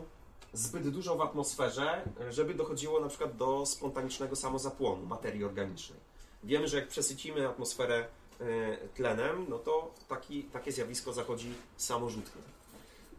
[0.54, 6.00] zbyt dużo w atmosferze, żeby dochodziło na przykład do spontanicznego samozapłonu materii organicznej.
[6.44, 8.06] Wiemy, że jak przesycimy atmosferę
[8.40, 12.42] e, tlenem, no to taki, takie zjawisko zachodzi samorzutnie.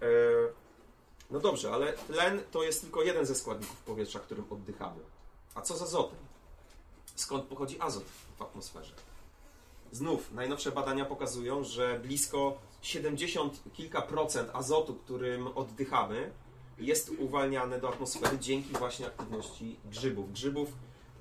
[0.02, 0.06] E,
[1.30, 5.00] No dobrze, ale tlen to jest tylko jeden ze składników powietrza, którym oddychamy.
[5.54, 6.18] A co z azotem?
[7.16, 8.04] Skąd pochodzi azot
[8.38, 8.92] w atmosferze?
[9.92, 16.30] Znów, najnowsze badania pokazują, że blisko 70 kilka procent azotu, którym oddychamy,
[16.78, 20.32] jest uwalniane do atmosfery dzięki właśnie aktywności grzybów.
[20.32, 20.68] Grzybów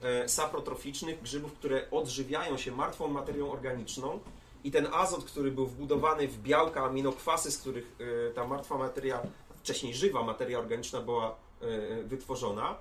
[0.01, 4.19] e, saprotroficznych, grzybów, które odżywiają się martwą materią organiczną
[4.63, 9.21] i ten azot, który był wbudowany w białka, aminokwasy, z których y, ta martwa materia,
[9.57, 12.75] wcześniej żywa materia organiczna była y, wytworzona,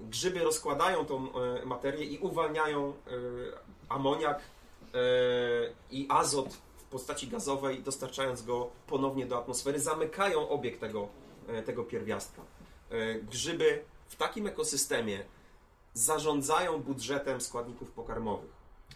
[0.00, 1.28] grzyby rozkładają tą
[1.64, 2.92] materię i uwalniają
[3.88, 4.40] amoniak
[5.90, 11.08] i azot w postaci gazowej, dostarczając go ponownie do atmosfery, zamykają obieg tego,
[11.66, 12.42] tego pierwiastka.
[13.22, 15.24] Grzyby w takim ekosystemie
[15.94, 18.50] zarządzają budżetem składników pokarmowych.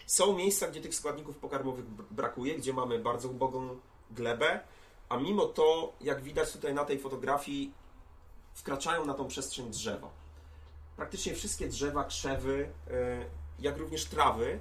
[0.07, 3.79] Są miejsca, gdzie tych składników pokarmowych brakuje, gdzie mamy bardzo ubogą
[4.11, 4.61] glebę,
[5.09, 7.73] a mimo to, jak widać tutaj na tej fotografii,
[8.55, 10.11] wkraczają na tą przestrzeń drzewa.
[10.97, 13.25] Praktycznie wszystkie drzewa, krzewy, e,
[13.59, 14.59] jak również trawy,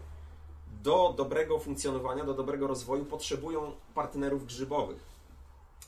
[0.88, 4.97] do dobrego funkcjonowania, do dobrego rozwoju potrzebują partnerów grzybowych.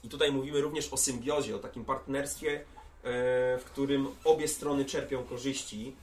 [0.03, 2.63] I tutaj mówimy również o symbiozie, o takim partnerstwie, e,
[3.57, 5.95] w którym obie strony czerpią korzyści.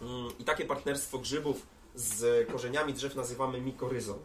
[0.00, 4.18] Mm, I takie partnerstwo grzybów z korzeniami drzew nazywamy mikoryzą.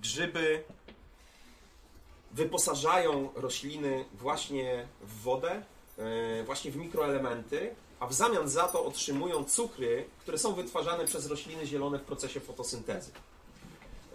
[0.00, 0.64] Grzyby
[2.32, 5.62] wyposażają rośliny właśnie w wodę,
[5.98, 11.26] e, właśnie w mikroelementy, a w zamian za to otrzymują cukry, które są wytwarzane przez
[11.26, 13.10] rośliny zielone w procesie fotosyntezy.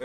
[0.00, 0.04] E,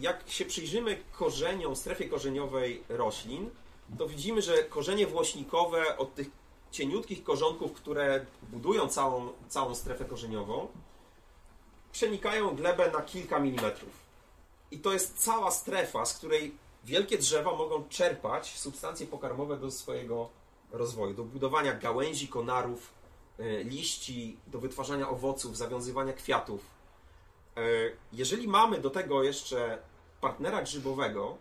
[0.00, 3.50] jak się przyjrzymy korzeniom, strefie korzeniowej roślin,
[3.98, 6.30] to widzimy, że korzenie włośnikowe od tych
[6.70, 10.68] cieniutkich korzonków, które budują całą, całą strefę korzeniową,
[11.92, 14.06] przenikają glebę na kilka milimetrów.
[14.70, 20.28] I to jest cała strefa, z której wielkie drzewa mogą czerpać substancje pokarmowe do swojego
[20.72, 22.92] rozwoju, do budowania gałęzi, konarów,
[23.64, 26.60] liści, do wytwarzania owoców, zawiązywania kwiatów.
[27.56, 27.60] E,
[28.12, 29.78] jeżeli mamy do tego jeszcze
[30.20, 31.36] partnera grzybowego,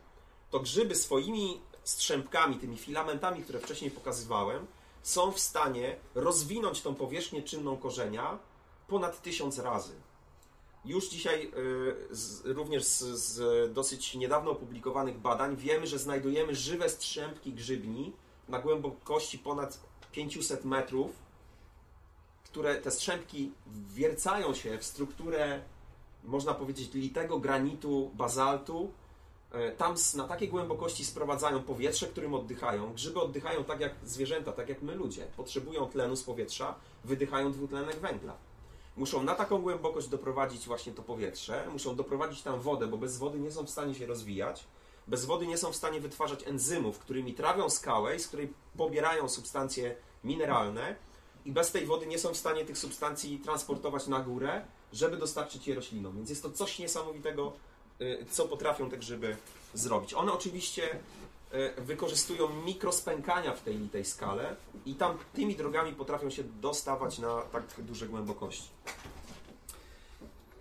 [0.51, 4.67] to grzyby swoimi strzępkami, tymi filamentami, które wcześniej pokazywałem,
[5.03, 8.39] są w stanie rozwinąć tą powierzchnię czynną korzenia
[8.88, 9.93] ponad tysiąc razy.
[10.86, 11.51] Już dzisiaj,
[12.10, 18.13] z, również z, dosyć niedawno opublikowanych badań, wiemy, że znajdujemy żywe strzępki grzybni
[18.49, 19.79] na głębokości ponad
[20.12, 21.24] 500 metrów,
[22.55, 23.51] które te strzępki
[23.93, 25.61] wiercają się w strukturę,
[26.23, 28.91] można powiedzieć, litego granitu, bazaltu.
[29.51, 32.93] E, tam na takiej głębokości sprowadzają powietrze, którym oddychają.
[32.93, 35.27] Grzyby oddychają tak jak zwierzęta, tak jak my ludzie.
[35.37, 38.33] Potrzebują tlenu z powietrza, wydychają dwutlenek węgla
[38.97, 43.39] muszą na taką głębokość doprowadzić właśnie to powietrze, muszą doprowadzić tam wodę, bo bez wody
[43.39, 44.63] nie są w stanie się rozwijać,
[45.07, 49.29] bez wody nie są w stanie wytwarzać enzymów, którymi trawią skałę i z której pobierają
[49.29, 50.95] substancje mineralne
[51.45, 55.67] i bez tej wody nie są w stanie tych substancji transportować na górę, żeby dostarczyć
[55.67, 56.17] je roślinom.
[56.17, 57.53] Więc jest to coś niesamowitego,
[58.01, 59.38] y, co potrafią te grzyby
[59.73, 60.13] zrobić.
[60.13, 60.99] One oczywiście
[61.55, 64.55] E, wykorzystują mikrospękania w tej litej skale
[64.86, 68.69] i tam tymi drogami potrafią się dostawać na tak duże głębokości.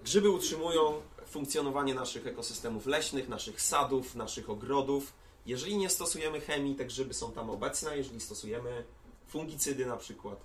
[0.05, 5.12] Grzyby utrzymują funkcjonowanie naszych ekosystemów leśnych, naszych sadów, naszych ogrodów.
[5.47, 7.97] Jeżeli nie stosujemy chemii, te grzyby są tam obecne.
[7.97, 8.85] Jeżeli stosujemy
[9.29, 10.40] fungicydy na przykład,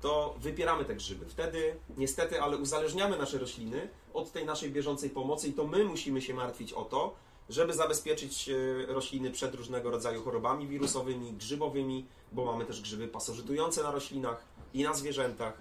[0.00, 1.26] to wypieramy te grzyby.
[1.26, 6.22] Wtedy niestety, ale uzależniamy nasze rośliny od tej naszej bieżącej pomocy i to my musimy
[6.22, 7.14] się martwić o to,
[7.48, 13.82] żeby zabezpieczyć e, rośliny przed różnego rodzaju chorobami wirusowymi, grzybowymi, bo mamy też grzyby pasożytujące
[13.82, 15.54] na roślinach i na zwierzętach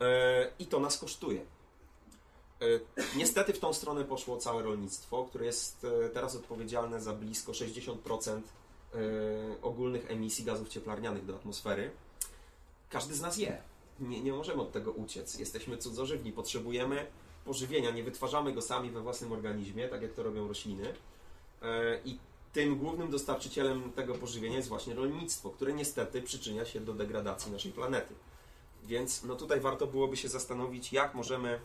[0.00, 1.40] e, i to nas kosztuje.
[2.60, 2.64] E,
[3.16, 8.40] niestety w tą stronę poszło całe rolnictwo, które jest teraz odpowiedzialne za blisko 60%
[9.62, 11.90] ogólnych emisji gazów cieplarnianych do atmosfery.
[12.92, 13.62] Każdy z nas je.
[14.00, 15.38] Nie, nie możemy od tego uciec.
[15.38, 17.06] Jesteśmy cudzożywni, potrzebujemy
[17.44, 20.94] pożywienia, nie wytwarzamy go sami we własnym organizmie, tak jak to robią rośliny.
[21.62, 22.18] E, I
[22.52, 27.72] tym głównym dostarczycielem tego pożywienia jest właśnie rolnictwo, które niestety przyczynia się do degradacji naszej
[27.72, 28.14] planety.
[28.84, 31.60] Więc no tutaj warto byłoby się zastanowić, jak możemy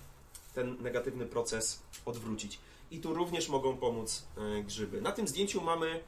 [0.53, 2.59] ten negatywny proces odwrócić.
[2.91, 5.01] I tu również mogą pomóc e, grzyby.
[5.01, 5.99] Na tym zdjęciu mamy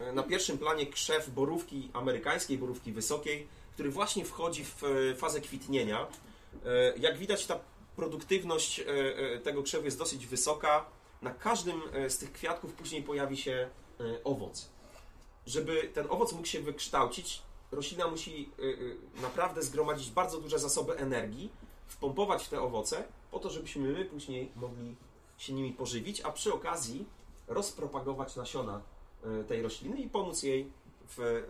[0.00, 4.82] e, na pierwszym planie krzew borówki amerykańskiej, borówki wysokiej, który właśnie wchodzi w
[5.16, 6.06] fazę kwitnienia.
[6.96, 7.60] Jak widać, ta
[7.96, 8.84] produktywność
[9.44, 10.86] tego krzewu jest dosyć wysoka
[11.22, 13.68] na każdym e, z tych kwiatków później pojawi się
[14.00, 14.70] e, owoc.
[15.46, 18.50] Żeby ten owoc mógł się wykształcić, roślina musi
[19.18, 21.50] e, naprawdę zgromadzić bardzo duże zasoby energii,
[21.86, 24.96] wpompować w te owoce, po to, żebyśmy my później mogli
[25.38, 27.04] się nimi pożywić, a przy okazji
[27.48, 28.82] rozpropagować nasiona
[29.48, 30.72] tej rośliny i pomóc jej
[31.16, 31.42] w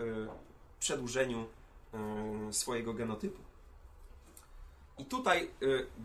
[0.80, 1.46] przedłużeniu
[2.50, 3.42] swojego genotypu.
[4.98, 5.50] I tutaj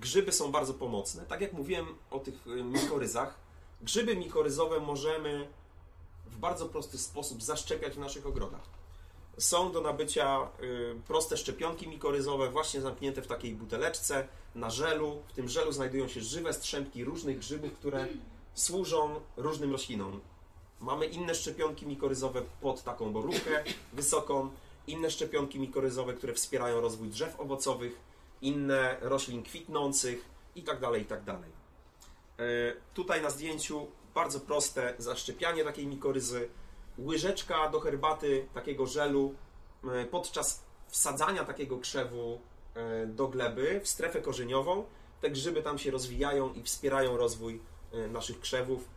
[0.02, 1.26] grzyby są bardzo pomocne.
[1.26, 3.46] Tak jak mówiłem o tych mikoryzach,
[3.82, 5.48] Grzyby mikoryzowe możemy
[6.26, 8.62] w bardzo prosty sposób zaszczepiać w naszych ogrodach.
[9.38, 10.48] Są do nabycia
[11.08, 15.22] proste szczepionki mikoryzowe, właśnie zamknięte w takiej buteleczce na żelu.
[15.28, 18.08] W tym żelu znajdują się żywe strzępki różnych grzybów, które
[18.54, 20.22] służą różnym roślinom.
[20.80, 24.50] Mamy inne szczepionki mikoryzowe pod taką borówkę wysoką,
[24.88, 28.00] inne szczepionki mikoryzowe, które wspierają rozwój drzew owocowych,
[28.42, 31.00] inne roślin kwitnących itd.
[31.00, 31.34] itd.
[31.34, 31.44] E,
[32.94, 36.50] Tutaj na zdjęciu bardzo proste zaszczepianie takiej mikoryzy.
[37.00, 39.36] Łyżeczka do herbaty takiego żelu
[39.84, 42.40] e, podczas wsadzania takiego krzewu
[42.76, 44.86] e, do gleby w strefę korzeniową.
[45.22, 47.62] Te grzyby tam się rozwijają i wspierają rozwój
[48.12, 48.90] naszych krzewów.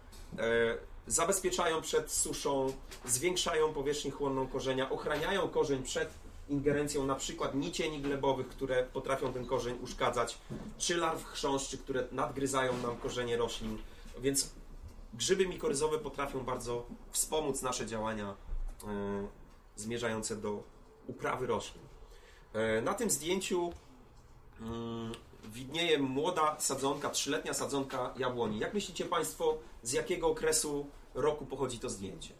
[1.08, 2.72] Zabezpieczają przed suszą,
[3.04, 6.10] zwiększają powierzchnię chłonną korzenia, ochraniają korzeń przed
[6.48, 10.38] ingerencją na przykład nicieni glebowych, które potrafią ten korzeń uszkadzać,
[10.78, 13.78] czy larw chrząszczy, które nadgryzają nam korzenie roślin.
[14.18, 14.50] Więc
[15.14, 18.34] grzyby mikoryzowe potrafią bardzo wspomóc nasze działania
[18.84, 19.28] e,
[19.76, 20.62] zmierzające do
[21.06, 21.82] uprawy roślin.
[22.52, 23.72] E, Na tym zdjęciu
[24.60, 25.12] mm,
[25.44, 28.58] widnieje młoda sadzonka, trzyletnia sadzonka jabłoni.
[28.58, 32.34] Jak myślicie Państwo, z jakiego okresu roku pochodzi to zdjęcie?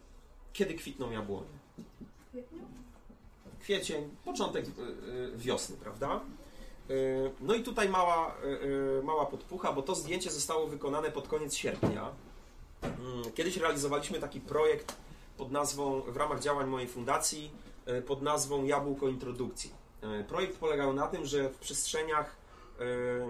[0.52, 1.59] Kiedy kwitną jabłonie?
[3.61, 4.70] Kwiecień, początek y,
[5.11, 6.20] y, wiosny, prawda?
[6.90, 8.35] Y, No i tutaj mała,
[9.02, 12.11] mała podpucha, bo to zdjęcie zostało wykonane pod koniec sierpnia.
[12.83, 14.96] Mm, Kiedyś realizowaliśmy taki projekt
[15.37, 17.50] pod nazwą, w ramach działań mojej fundacji,
[18.07, 19.70] pod nazwą Jabłko Introdukcji.
[20.28, 22.37] Projekt polegał na tym, że w przestrzeniach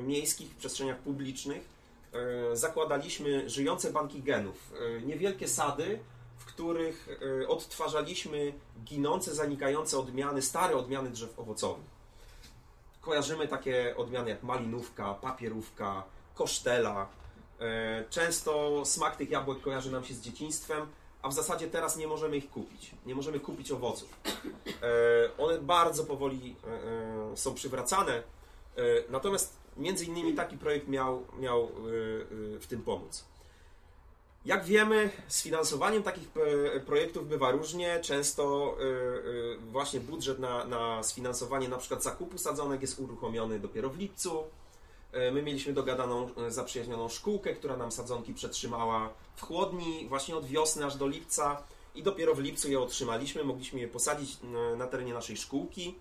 [0.03, 1.69] miejskich, w przestrzeniach publicznych
[2.53, 4.73] zakładaliśmy żyjące banki genów.
[4.99, 5.99] Y, Niewielkie sady,
[6.37, 7.09] w których
[7.43, 8.53] y, odtwarzaliśmy
[8.85, 11.99] ginące, zanikające odmiany, stare odmiany drzew owocowych.
[13.01, 16.03] Kojarzymy takie odmiany jak malinówka, papierówka,
[16.35, 17.09] kosztela.
[17.61, 20.87] E, Często smak tych jabłek kojarzy nam się z dzieciństwem,
[21.23, 22.91] a w zasadzie teraz nie możemy ich kupić.
[23.07, 24.09] Nie możemy kupić owoców.
[24.83, 28.13] E, One bardzo powoli e, e, są przywracane.
[28.17, 28.23] E,
[29.09, 33.25] Natomiast między innymi taki projekt miał, miał e, e, w tym pomóc.
[34.49, 36.29] Jak wiemy, z finansowaniem takich
[36.75, 38.01] e, projektów bywa różnie.
[38.01, 43.91] Często e, e, właśnie budżet na, na sfinansowanie na przykład zakupu sadzonek jest uruchomiony dopiero
[43.91, 44.45] w lipcu.
[45.33, 50.97] My mieliśmy dogadaną, zaprzyjaźnioną szkółkę, która nam sadzonki przetrzymała w chłodni właśnie od wiosny aż
[50.97, 51.63] do lipca
[51.95, 53.45] i dopiero w lipcu je otrzymaliśmy.
[53.45, 54.37] Mogliśmy je posadzić
[54.77, 55.95] na terenie naszej szkółki.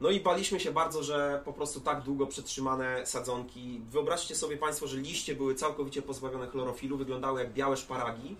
[0.00, 3.80] No i baliśmy się bardzo, że po prostu tak długo przetrzymane sadzonki.
[3.90, 8.36] Wyobraźcie sobie Państwo, że liście były całkowicie pozbawione chlorofilu, wyglądały jak białe szparagi.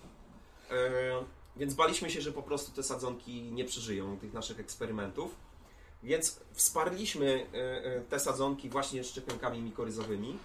[0.70, 1.24] E,
[1.56, 5.34] Więc baliśmy się, że po prostu te sadzonki nie przeżyją tych naszych eksperymentów.
[6.02, 10.38] Więc wsparliśmy e, e, te sadzonki właśnie szczepionkami mikoryzowymi.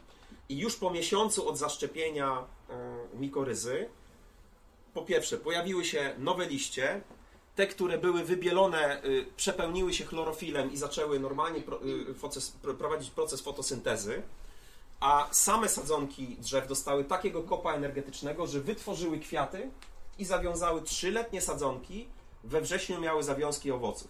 [0.49, 3.89] I już po miesiącu od zaszczepienia e, mikoryzy,
[4.93, 7.01] po pierwsze, pojawiły się nowe liście,
[7.61, 14.21] te, które były wybielone, y, przepełniły się chlorofilem i zaczęły normalnie y, prowadzić proces fotosyntezy,
[14.99, 19.69] a same sadzonki drzew dostały takiego kopa energetycznego, że wytworzyły kwiaty
[20.19, 22.07] i zawiązały trzyletnie sadzonki.
[22.43, 24.07] We wrześniu miały zawiązki owoców.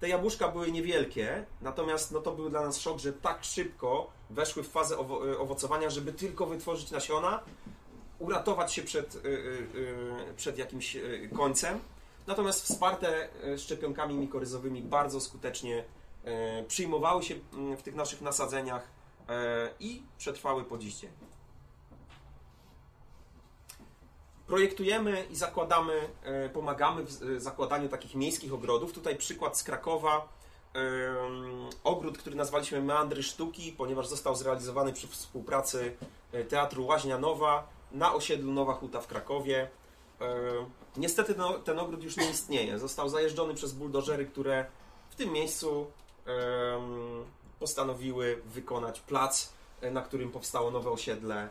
[0.00, 4.62] Te jabłuszka były niewielkie, natomiast no to był dla nas szok, że tak szybko weszły
[4.62, 7.40] w fazę owo- y, owocowania, żeby tylko wytworzyć nasiona,
[8.18, 9.22] uratować się przed,
[10.36, 10.96] przed jakimś
[11.36, 11.80] końcem.
[12.30, 15.84] Natomiast wsparte e, szczepionkami mikoryzowymi bardzo skutecznie
[16.24, 18.88] e, przyjmowały się mm, w tych naszych nasadzeniach
[19.28, 21.10] e, i przetrwały po dziś dzień.
[24.46, 26.08] Projektujemy i zakładamy,
[26.52, 28.92] pomagamy w zakładaniu takich miejskich ogrodów.
[28.92, 30.28] Tutaj przykład z Krakowa.
[31.84, 35.96] Ogród, który nazwaliśmy Meandry Sztuki, ponieważ został zrealizowany przy współpracy
[36.48, 39.70] Teatru Łaźnia Nowa na osiedlu Nowa Huta w Krakowie.
[40.20, 42.78] E, Niestety no, ten ogród już nie istnieje.
[42.78, 44.66] Został zajeżdżony przez buldożery, które
[45.10, 45.86] w tym miejscu
[47.58, 51.48] postanowiły wykonać plac, e, na którym powstało nowe osiedle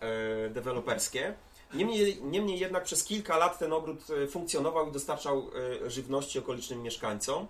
[0.00, 1.34] e, deweloperskie.
[1.74, 5.50] Niemniej, niemniej jednak przez kilka lat ten ogród funkcjonował i dostarczał
[5.86, 7.46] żywności okolicznym mieszkańcom.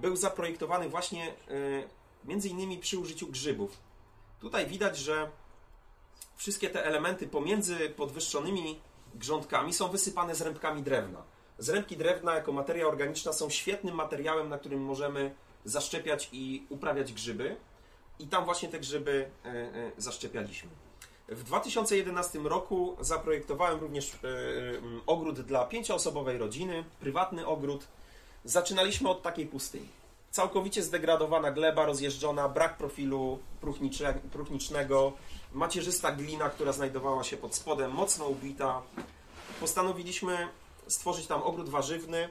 [0.00, 1.34] Był zaprojektowany właśnie
[2.24, 3.76] między innymi przy użyciu grzybów.
[4.40, 5.30] Tutaj widać, że
[6.36, 8.80] wszystkie te elementy pomiędzy podwyższonymi
[9.14, 11.22] grządkami są wysypane zrębkami drewna.
[11.58, 15.34] Zrębki drewna jako materia organiczna są świetnym materiałem, na którym możemy
[15.64, 17.56] zaszczepiać i uprawiać grzyby.
[18.18, 20.70] I tam właśnie te grzyby e, e, zaszczepialiśmy.
[21.28, 24.18] W 2011 roku zaprojektowałem również e,
[25.06, 27.88] ogród dla pięcioosobowej rodziny, prywatny ogród.
[28.44, 29.88] Zaczynaliśmy od takiej pustyni.
[30.30, 33.38] Całkowicie zdegradowana gleba, rozjeżdżona, brak profilu
[34.32, 35.12] próchnicznego,
[35.54, 38.82] macierzysta glina, która znajdowała się pod spodem, mocno ubita.
[39.60, 40.48] Postanowiliśmy
[40.86, 42.28] stworzyć tam ogród warzywny,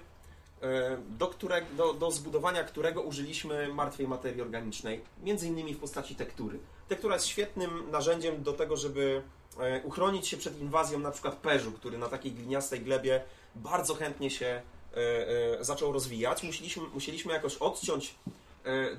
[0.61, 6.15] e, do, którego, do, do zbudowania którego użyliśmy martwej materii organicznej, między innymi w postaci
[6.15, 6.59] tektury.
[6.87, 9.21] Tektura jest świetnym narzędziem do tego, żeby
[9.59, 13.23] e, uchronić się przed inwazją na przykład perzu, który na takiej gliniastej glebie
[13.55, 14.61] bardzo chętnie się
[14.93, 16.43] e, zaczął rozwijać.
[16.43, 18.15] Musieliśmy, musieliśmy jakoś odciąć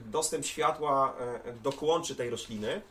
[0.07, 1.17] dostęp światła
[1.63, 2.83] do kłączy tej rośliny,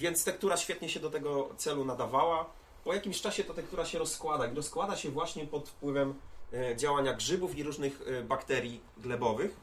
[0.00, 2.46] więc tektura świetnie się do tego celu nadawała.
[2.84, 6.14] Po jakimś czasie ta tektura się rozkłada i rozkłada się właśnie pod wpływem
[6.52, 9.56] e, działania grzybów i różnych e, bakterii glebowych.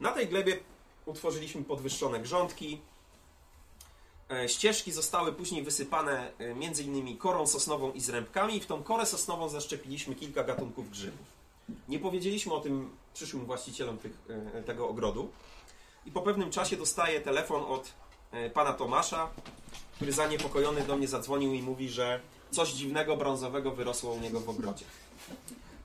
[0.00, 0.58] Na tej glebie
[1.06, 2.80] utworzyliśmy podwyższone grządki.
[4.30, 6.32] E, Ścieżki zostały później wysypane
[6.84, 11.38] innymi korą sosnową i zrębkami w tą korę sosnową zaszczepiliśmy kilka gatunków grzybów.
[11.88, 14.12] Nie powiedzieliśmy o tym przyszłym właścicielom tych,
[14.66, 15.30] tego ogrodu
[16.06, 17.92] i po pewnym czasie dostaję telefon od
[18.54, 19.30] pana Tomasza,
[19.98, 22.20] który zaniepokojony do mnie zadzwonił i mówi, że
[22.50, 24.84] coś dziwnego brązowego wyrosło u niego w ogrodzie.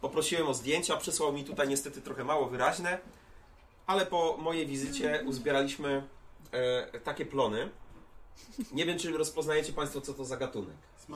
[0.01, 2.99] Poprosiłem o zdjęcia, przysłał mi tutaj niestety trochę mało wyraźne,
[3.87, 6.03] ale po mojej wizycie uzbieraliśmy
[6.51, 7.69] e, takie plony.
[8.71, 10.75] Nie wiem, czy rozpoznajecie Państwo, co to za gatunek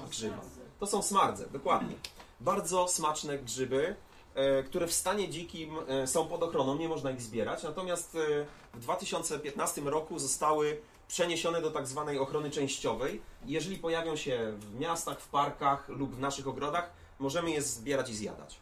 [0.10, 0.42] grzyba.
[0.80, 1.96] To są smardze, dokładnie.
[2.40, 3.96] Bardzo smaczne grzyby,
[4.36, 7.64] e, które w stanie dzikim e, są pod ochroną, nie można ich zbierać.
[7.64, 13.22] Natomiast e, w 2015 roku zostały przeniesione do tak zwanej ochrony częściowej.
[13.46, 16.90] Jeżeli pojawią się w miastach, w parkach lub w naszych ogrodach,
[17.20, 18.60] możemy je zbierać i zjadać.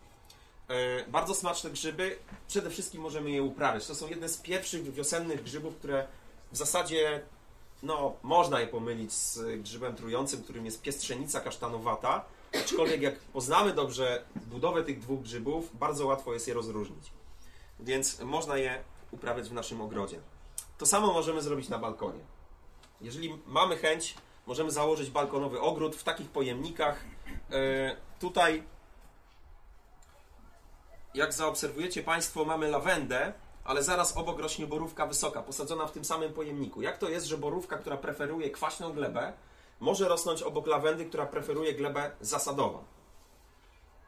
[0.68, 2.18] E, Bardzo smaczne grzyby,
[2.48, 3.88] przede wszystkim możemy je uprawiać.
[3.88, 6.08] To są jedne z pierwszych wiosennych grzybów, które
[6.52, 7.22] w zasadzie
[7.84, 12.26] no, można je pomylić z grzybem trującym, którym jest piestrzenica kasztanowata.
[12.64, 17.12] Aczkolwiek jak poznamy dobrze budowę tych dwóch grzybów, bardzo łatwo jest je rozróżnić.
[17.80, 20.20] Więc można je uprawiać w naszym ogrodzie.
[20.78, 22.20] To samo możemy zrobić na balkonie.
[23.02, 24.16] Jeżeli mamy chęć,
[24.48, 27.04] możemy założyć balkonowy ogród w takich pojemnikach.
[27.52, 28.64] E, Tutaj
[31.14, 33.34] jak zaobserwujecie Państwo, mamy lawendę,
[33.64, 36.82] ale zaraz obok rośnie borówka wysoka, posadzona w tym samym pojemniku.
[36.82, 39.34] Jak to jest, że borówka, która preferuje kwaśną glebę,
[39.80, 42.84] może rosnąć obok lawendy, która preferuje glebę zasadową?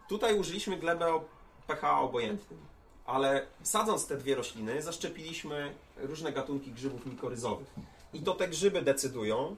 [0.10, 1.24] Tutaj użyliśmy glebę o
[1.68, 2.60] pH obojętnym,
[3.06, 7.68] ale sadząc te dwie rośliny, zaszczepiliśmy różne gatunki grzybów mikoryzowych.
[8.14, 9.56] I to te grzyby decydują,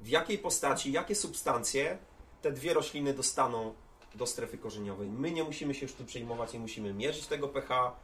[0.00, 1.98] w jakiej postaci, jakie substancje
[2.42, 3.74] te dwie rośliny dostaną
[4.14, 5.08] do strefy korzeniowej.
[5.08, 7.96] My nie musimy się już tym przejmować, nie musimy mierzyć tego pH,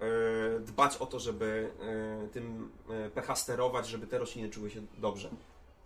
[0.00, 1.70] e, dbać o to, żeby
[2.24, 5.30] e, tym e, pH sterować, żeby te rośliny czuły się dobrze.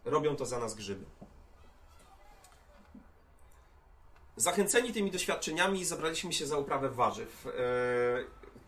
[0.04, 1.04] Robią to za nas grzyby.
[4.36, 7.46] Zachęceni tymi doświadczeniami zabraliśmy się za uprawę warzyw.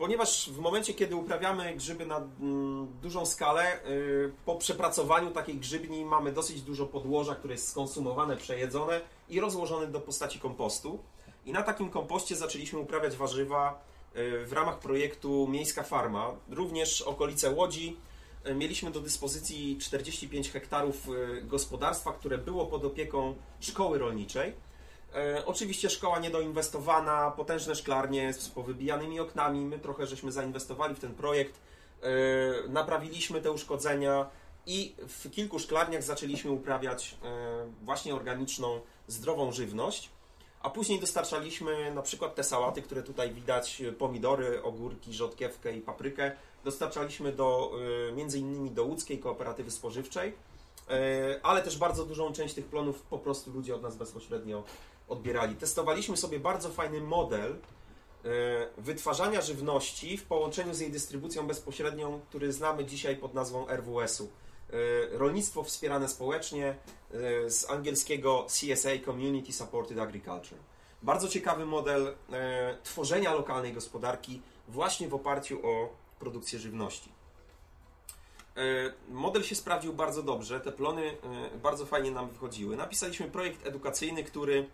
[0.00, 6.04] Ponieważ w momencie, kiedy uprawiamy grzyby na mm, dużą skalę, y, po przepracowaniu takiej grzybni
[6.04, 10.98] mamy dosyć dużo podłoża, które jest skonsumowane, przejedzone i rozłożone do postaci kompostu.
[11.46, 13.84] I na takim kompoście zaczęliśmy uprawiać warzywa
[14.16, 16.30] y, w ramach projektu Miejska Farma.
[16.50, 17.96] Również okolice Łodzi.
[18.46, 21.06] Y, Mieliśmy do dyspozycji 45 hektarów
[21.42, 24.52] gospodarstwa, które było pod opieką szkoły rolniczej.
[25.14, 29.60] E, oczywiście szkoła niedoinwestowana, potężne szklarnie z powybijanymi oknami.
[29.60, 31.60] My trochę żeśmy zainwestowali w ten projekt,
[32.02, 32.08] e,
[32.68, 34.26] naprawiliśmy te uszkodzenia
[34.66, 40.10] i w kilku szklarniach zaczęliśmy uprawiać e, właśnie organiczną, zdrową żywność.
[40.62, 46.32] A później dostarczaliśmy na przykład te sałaty, które tutaj widać, pomidory, ogórki, rzodkiewkę i paprykę.
[46.64, 47.72] Dostarczaliśmy do,
[48.16, 50.34] między innymi do łódzkiej kooperatywy spożywczej,
[51.42, 54.64] ale też bardzo dużą część tych plonów po prostu ludzie od nas bezpośrednio
[55.10, 55.56] odbierali.
[55.56, 58.28] Testowaliśmy sobie bardzo fajny model e,
[58.78, 64.24] wytwarzania żywności w połączeniu z jej dystrybucją bezpośrednią, który znamy dzisiaj pod nazwą RWS-u.
[64.24, 64.28] E,
[65.18, 70.58] Rolnictwo wspierane społecznie e, z angielskiego CSA Community Supported Agriculture.
[71.02, 72.14] Bardzo ciekawy model
[72.82, 75.88] tworzenia lokalnej gospodarki właśnie w oparciu o
[76.18, 77.12] produkcję żywności.
[79.08, 81.16] Model się sprawdził bardzo dobrze, te plony
[81.62, 82.76] bardzo fajnie nam wychodziły.
[82.76, 84.66] Napisaliśmy projekt edukacyjny, który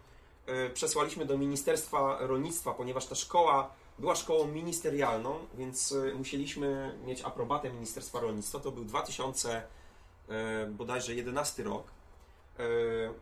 [0.74, 7.70] przesłaliśmy do Ministerstwa Rolnictwa, ponieważ ta szkoła była szkołą ministerialną, więc e, musieliśmy mieć aprobatę
[7.70, 8.60] Ministerstwa Rolnictwa.
[8.60, 9.62] To był 2000
[10.28, 11.86] e, bodajże 11 rok.
[12.58, 12.62] E,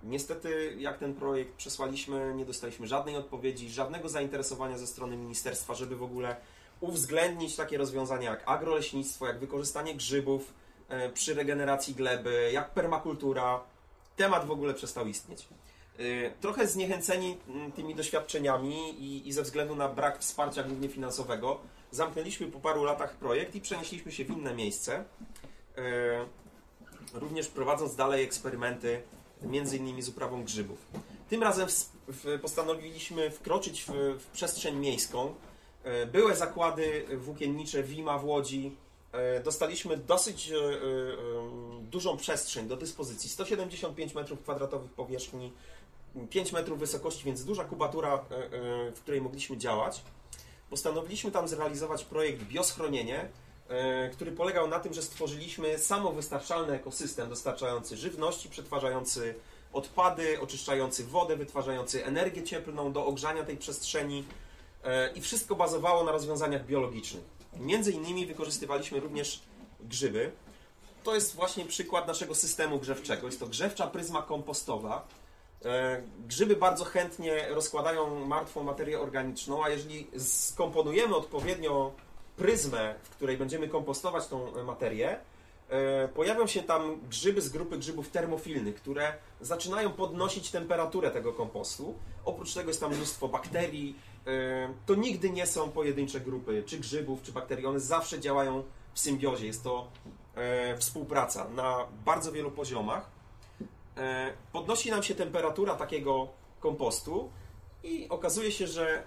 [0.02, 5.96] Niestety, jak ten projekt przesłaliśmy, nie dostaliśmy żadnej odpowiedzi, żadnego zainteresowania ze strony ministerstwa, żeby
[5.96, 6.36] w ogóle
[6.80, 10.54] uwzględnić takie rozwiązania jak agroleśnictwo, jak wykorzystanie grzybów
[10.88, 13.60] e, przy regeneracji gleby, jak permakultura.
[14.16, 15.48] Temat w ogóle przestał istnieć.
[15.98, 21.60] E, Trochę zniechęceni m, tymi doświadczeniami i, i ze względu na brak wsparcia głównie finansowego,
[21.90, 25.04] zamknęliśmy po paru latach projekt i przenieśliśmy się w inne miejsce.
[25.78, 26.26] E,
[27.14, 29.02] Również prowadząc dalej eksperymenty,
[29.42, 30.78] między innymi z uprawą grzybów.
[31.28, 31.68] Tym razem
[32.42, 35.34] postanowiliśmy wkroczyć w, w przestrzeń miejską.
[35.84, 38.76] E, Były zakłady włókiennicze Wima w Łodzi.
[39.44, 40.52] Dostaliśmy dosyć
[41.80, 43.30] dużą przestrzeń do dyspozycji.
[43.30, 45.52] 175 m2 powierzchni
[46.30, 48.50] 5 metrów wysokości, więc duża kubatura, e, e,
[48.92, 50.02] w której mogliśmy działać.
[50.70, 53.28] Postanowiliśmy tam zrealizować projekt Bioschronienie,
[53.68, 59.34] e, który polegał na tym, że stworzyliśmy samowystarczalny ekosystem dostarczający żywności, przetwarzający
[59.72, 64.24] odpady, oczyszczający wodę, wytwarzający energię cieplną do ogrzania tej przestrzeni
[65.14, 67.24] i wszystko bazowało na rozwiązaniach biologicznych.
[67.56, 69.42] Między innymi wykorzystywaliśmy również
[69.80, 70.32] grzyby.
[71.04, 73.26] To jest właśnie przykład naszego systemu grzewczego.
[73.26, 75.06] Jest to grzewcza pryzma kompostowa.
[75.64, 81.92] E, grzyby bardzo chętnie rozkładają martwą materię organiczną, a jeżeli skomponujemy odpowiednio
[82.36, 85.18] pryzmę, w której będziemy kompostować tą materię,
[85.68, 91.94] e, pojawią się tam grzyby z grupy grzybów termofilnych, które zaczynają podnosić temperaturę tego kompostu.
[92.24, 93.96] Oprócz tego jest tam mnóstwo bakterii.
[94.26, 97.66] E, to nigdy nie są pojedyncze grupy, czy grzybów, czy bakterii.
[97.66, 98.62] One zawsze działają
[98.94, 99.46] w symbiozie.
[99.46, 99.88] Jest to
[100.78, 103.13] współpraca na bardzo wielu poziomach.
[103.96, 106.28] E, podnosi nam się temperatura takiego
[106.60, 107.30] kompostu
[107.82, 109.02] i okazuje się, że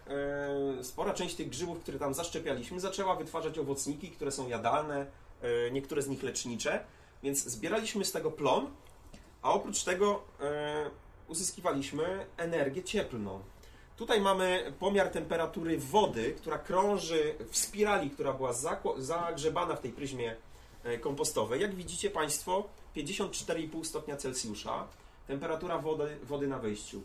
[0.79, 5.05] e, spora część tych grzybów, które tam zaszczepialiśmy, zaczęła wytwarzać owocniki, które są jadalne,
[5.41, 6.85] e, niektóre z nich lecznicze,
[7.23, 8.71] więc zbieraliśmy z tego plon,
[9.41, 10.23] a oprócz tego
[11.27, 13.39] uzyskiwaliśmy energię cieplną.
[13.97, 18.53] Tutaj mamy pomiar temperatury wody, która krąży w spirali, która była
[18.97, 20.35] zagrzebana w tej pryzmie
[21.01, 21.61] kompostowej.
[21.61, 24.87] Jak widzicie Państwo, 54,5 stopnia Celsjusza,
[25.27, 26.97] temperatura wody, wody na wejściu.
[26.97, 27.03] E,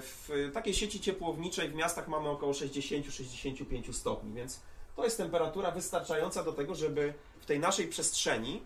[0.00, 4.60] w takiej sieci ciepłowniczej w miastach mamy około 60-65 stopni, więc
[4.96, 8.62] to jest temperatura wystarczająca do tego, żeby w tej naszej przestrzeni,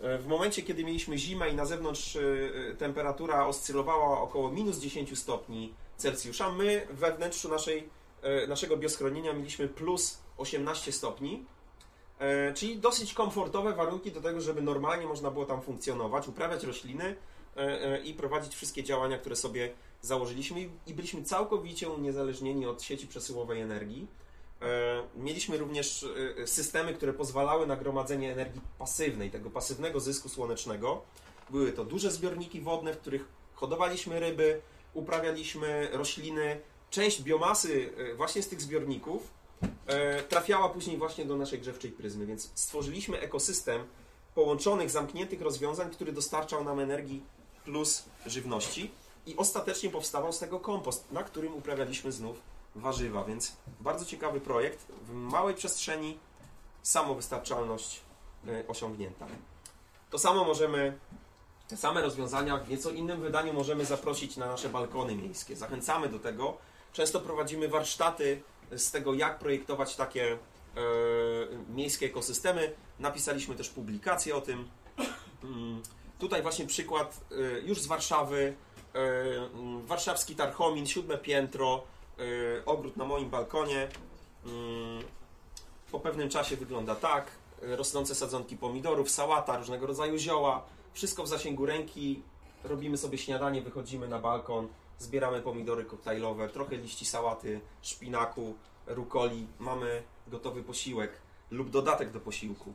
[0.00, 2.20] e, w momencie kiedy mieliśmy zimę i na zewnątrz e,
[2.78, 7.88] temperatura oscylowała około minus 10 stopni Celsjusza, my we wnętrzu naszej,
[8.48, 11.59] naszego bioschronienia mieliśmy plus 18 stopni, E,
[12.54, 17.16] czyli dosyć komfortowe warunki do tego, żeby normalnie można było tam funkcjonować, uprawiać rośliny
[17.56, 23.06] e, e, i prowadzić wszystkie działania, które sobie założyliśmy i byliśmy całkowicie uniezależnieni od sieci
[23.06, 24.06] przesyłowej energii.
[25.16, 26.06] Mieliśmy również
[26.46, 31.02] systemy, które pozwalały na gromadzenie energii pasywnej, tego pasywnego zysku słonecznego.
[31.50, 34.60] Były to duże zbiorniki wodne, w których hodowaliśmy ryby,
[34.94, 36.60] uprawialiśmy rośliny.
[36.90, 39.39] Część biomasy właśnie z tych zbiorników E,
[40.28, 43.84] trafiała później właśnie do naszej grzewczej pryzmy, więc stworzyliśmy ekosystem
[44.34, 47.22] połączonych, zamkniętych rozwiązań, który dostarczał nam energii
[47.64, 48.90] plus żywności
[49.26, 52.40] i ostatecznie powstawał z tego kompost, na którym uprawialiśmy znów
[52.74, 56.18] warzywa, więc bardzo ciekawy projekt, w małej przestrzeni
[56.82, 58.00] samowystarczalność
[58.48, 59.26] e, osiągnięta.
[60.10, 60.98] To samo możemy,
[61.68, 65.56] te same rozwiązania w nieco innym wydaniu możemy zaprosić na nasze balkony miejskie.
[65.56, 66.56] Zachęcamy do tego.
[66.92, 68.42] Często prowadzimy warsztaty
[68.76, 70.38] z tego, jak projektować takie e,
[71.74, 72.72] miejskie ekosystemy.
[72.98, 74.68] Napisaliśmy też publikację o tym.
[75.44, 75.82] Mm,
[76.18, 78.54] tutaj właśnie przykład e, już z Warszawy.
[78.94, 81.82] E, mm, warszawski Tarchomin, siódme piętro,
[82.66, 83.88] ogród na moim balkonie.
[84.46, 85.02] Mm,
[85.92, 87.30] po pewnym czasie wygląda tak.
[87.62, 90.62] Rosnące sadzonki pomidorów, sałata, różnego rodzaju zioła.
[90.92, 92.22] Wszystko w zasięgu ręki.
[92.64, 94.68] Robimy sobie śniadanie, wychodzimy na balkon
[95.00, 98.54] zbieramy pomidory koktajlowe, trochę liści sałaty, szpinaku,
[98.86, 101.12] rukoli, mamy gotowy posiłek
[101.50, 102.74] lub dodatek do posiłku.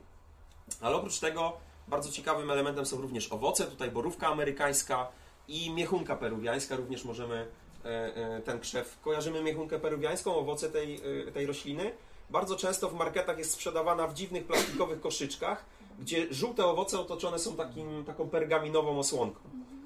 [0.81, 1.53] Ale oprócz tego
[1.87, 5.07] bardzo ciekawym elementem są również owoce, tutaj borówka amerykańska
[5.47, 7.47] i miechunka peruwiańska, również możemy
[7.85, 11.91] e, e, ten krzew, kojarzymy miechunkę peruwiańską, owoce tej, e, tej rośliny.
[12.29, 15.65] Bardzo często w marketach jest sprzedawana w dziwnych plastikowych koszyczkach,
[15.99, 19.39] gdzie żółte owoce otoczone są takim, taką pergaminową osłonką.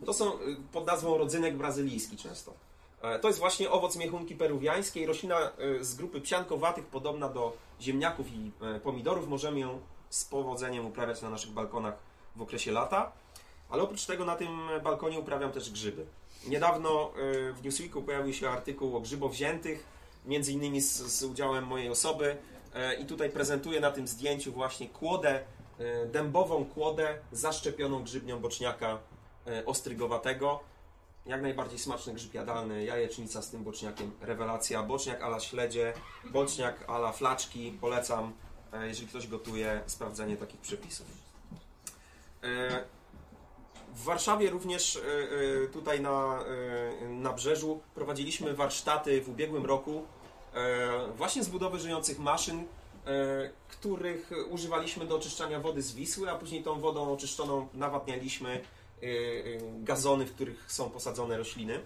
[0.05, 2.53] To są y, pod nazwą rodzynek brazylijski często.
[3.01, 8.27] E, to jest właśnie owoc miechunki peruwiańskiej, roślina y, z grupy psiankowatych, podobna do ziemniaków
[8.31, 9.27] i e, pomidorów.
[9.27, 9.79] Możemy ją
[10.09, 11.97] z powodzeniem uprawiać na naszych balkonach
[12.35, 13.11] w okresie lata.
[13.69, 14.49] Ale oprócz tego na tym
[14.83, 16.05] balkonie uprawiam też grzyby.
[16.47, 19.83] Niedawno y, w Newsweeku pojawił się artykuł o grzybowziętych,
[20.25, 22.37] między innymi z, z udziałem mojej osoby.
[22.73, 25.43] E, I tutaj prezentuję na tym zdjęciu właśnie kłodę,
[26.11, 28.99] dębową kłodę zaszczepioną grzybnią boczniaka
[29.65, 30.59] ostrygowatego.
[31.25, 34.83] Jak najbardziej smaczny grzyb jadalny, jajecznica z tym boczniakiem, rewelacja.
[34.83, 35.93] Boczniak ala śledzie,
[36.31, 38.33] boczniak ala flaczki, polecam,
[38.73, 41.07] e, jeżeli ktoś gotuje, sprawdzenie takich przepisów.
[42.43, 42.83] E,
[43.95, 45.01] w Warszawie również
[45.73, 46.39] tutaj na,
[47.09, 50.05] na Brzeżu prowadziliśmy warsztaty w ubiegłym roku
[51.17, 52.65] właśnie z budowy żyjących maszyn,
[53.67, 58.61] których używaliśmy do oczyszczania wody z Wisły, a później tą wodą oczyszczoną nawadnialiśmy
[59.79, 61.79] gazony, w których są posadzone rośliny.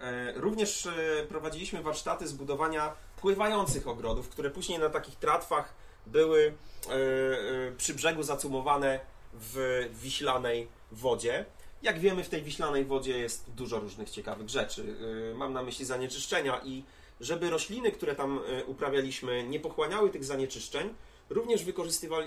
[0.00, 0.90] E, również e,
[1.28, 5.74] prowadziliśmy warsztaty zbudowania pływających ogrodów, które później na takich tratwach
[6.06, 6.54] były
[6.88, 9.00] e, przy brzegu zacumowane
[9.32, 11.44] w wiślanej wodzie.
[11.82, 14.96] Jak wiemy, w tej wiślanej wodzie jest dużo różnych ciekawych rzeczy.
[15.32, 16.84] Y, Mam na myśli zanieczyszczenia i
[17.20, 20.94] żeby rośliny, które tam y, uprawialiśmy, nie pochłaniały tych zanieczyszczeń,
[21.30, 21.64] również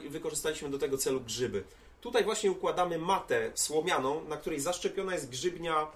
[0.10, 1.64] wykorzystaliśmy do tego celu grzyby.
[2.06, 5.88] Tutaj właśnie układamy matę słomianą, na której zaszczepiona jest grzybnia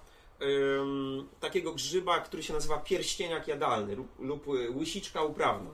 [1.40, 5.70] takiego grzyba, który się nazywa pierścieniak jadalny lub, lub y, łysiczka uprawna.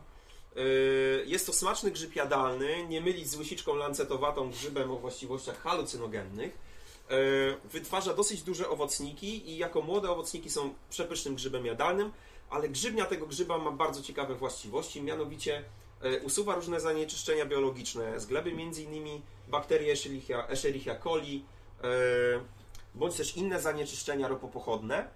[0.57, 6.59] Y, Jest to smaczny grzyb jadalny, nie mylić z łysiczką lancetowatą grzybem o właściwościach halucynogennych.
[7.11, 12.13] Y, Wytwarza dosyć duże owocniki i jako młode owocniki są przepysznym grzybem jadalnym,
[12.51, 15.65] ale grzybnia tego grzyba ma bardzo ciekawe właściwości, mianowicie
[16.23, 19.23] usuwa różne zanieczyszczenia biologiczne z gleby, m.in.
[19.49, 21.45] bakterie Escherichia, Escherichia coli,
[21.85, 21.87] y,
[22.95, 25.09] bądź też inne zanieczyszczenia ropopochodne.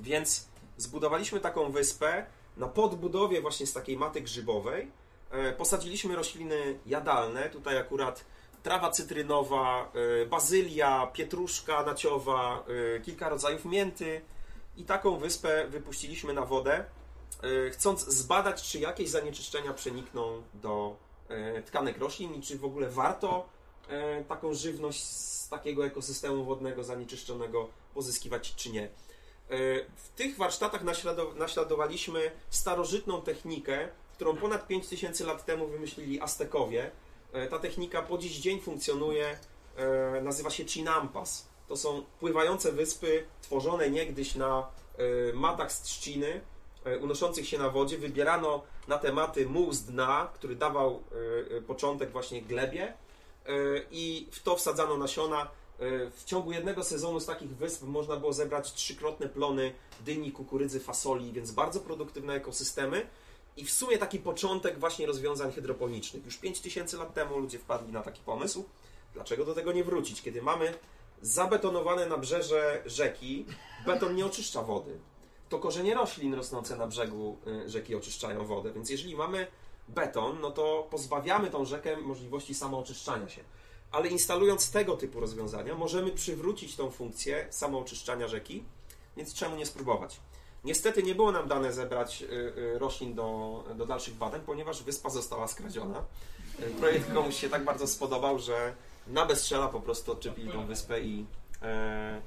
[0.00, 4.90] Więc zbudowaliśmy taką wyspę na podbudowie właśnie z takiej maty grzybowej.
[5.30, 8.24] E, Posadziliśmy rośliny jadalne, tutaj akurat
[8.62, 9.92] trawa cytrynowa,
[10.22, 12.64] e, bazylia, pietruszka naciowa,
[12.96, 14.20] e, kilka rodzajów mięty
[14.76, 16.84] i taką wyspę wypuściliśmy na wodę, e,
[17.72, 20.96] chcąc zbadać, czy jakieś zanieczyszczenia przenikną do
[21.28, 23.48] e, tkanek roślin i czy w ogóle warto
[23.88, 28.82] e, taką żywność z takiego ekosystemu wodnego zanieczyszczonego pozyskiwać, czy nie.
[28.84, 28.88] E,
[29.96, 36.90] W tych warsztatach naślado- naśladowaliśmy starożytną technikę, którą ponad 5000 lat temu wymyślili Aztekowie.
[37.32, 39.38] E, Ta technika po dziś dzień funkcjonuje,
[39.76, 41.48] e, nazywa się Chinampas.
[41.68, 44.66] To są pływające wyspy tworzone niegdyś na
[44.98, 46.40] e, matach z trzciny, e,
[46.96, 47.98] unoszących się na wodzie.
[47.98, 51.02] Wybierano na te maty muł z dna, który dawał
[51.52, 52.92] e, e, początek właśnie glebie
[53.46, 53.52] e,
[53.90, 55.42] i w to wsadzano nasiona.
[55.42, 60.80] E, W ciągu jednego sezonu z takich wysp można było zebrać trzykrotne plony dyni, kukurydzy,
[60.80, 63.06] fasoli, więc bardzo produktywne ekosystemy.
[63.56, 66.24] I w sumie taki początek właśnie rozwiązań hydroponicznych.
[66.24, 68.64] Już 5000 lat temu ludzie wpadli na taki pomysł.
[69.14, 70.22] Dlaczego do tego nie wrócić?
[70.22, 70.74] Kiedy mamy
[71.22, 73.46] zabetonowane nabrzeże rzeki,
[73.86, 74.98] beton nie oczyszcza wody.
[75.48, 78.72] To korzenie roślin rosnące na brzegu y, rzeki oczyszczają wodę.
[78.72, 79.46] Więc jeżeli mamy
[79.88, 83.44] beton, no to pozbawiamy tą rzekę możliwości samooczyszczania się.
[83.90, 88.64] Ale instalując tego typu rozwiązania, możemy przywrócić tą funkcję samooczyszczania rzeki,
[89.16, 90.20] więc czemu nie spróbować?
[90.64, 95.10] Niestety nie było nam dane zebrać y, y, roślin do, do dalszych badań, ponieważ wyspa
[95.10, 96.04] została skradziona.
[96.78, 98.74] Projekt komuś się tak bardzo spodobał, że
[99.06, 101.26] na bezstrzela po prostu odczepili tą wyspę i
[101.62, 102.20] e,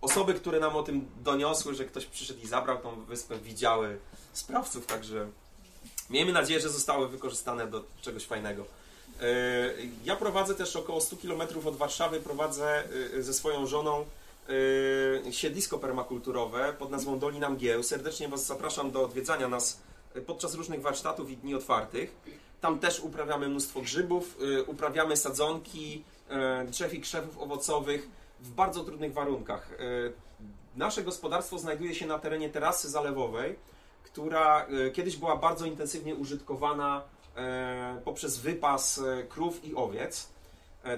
[0.00, 3.98] osoby, które nam o tym doniosły, że ktoś przyszedł i zabrał tą wyspę, widziały
[4.32, 5.28] sprawców, także
[6.10, 8.64] miejmy nadzieję, że zostały wykorzystane do czegoś fajnego.
[9.20, 9.24] E,
[10.04, 12.84] Ja prowadzę też około 100 km od Warszawy, prowadzę
[13.18, 14.04] e, ze swoją żoną
[15.26, 17.82] e, siedlisko permakulturowe pod nazwą Dolina Mgieł.
[17.82, 19.80] Serdecznie Was zapraszam do odwiedzania nas
[20.26, 22.10] podczas różnych warsztatów i dni otwartych.
[22.60, 26.02] Tam też uprawiamy mnóstwo grzybów, uprawiamy sadzonki,
[26.66, 28.08] drzew i krzewów owocowych
[28.40, 29.72] w bardzo trudnych warunkach.
[29.72, 29.76] E,
[30.76, 33.56] Nasze gospodarstwo znajduje się na terenie terasy zalewowej,
[34.04, 37.02] która e, kiedyś była bardzo intensywnie użytkowana
[37.36, 40.28] e, poprzez wypas krów i owiec.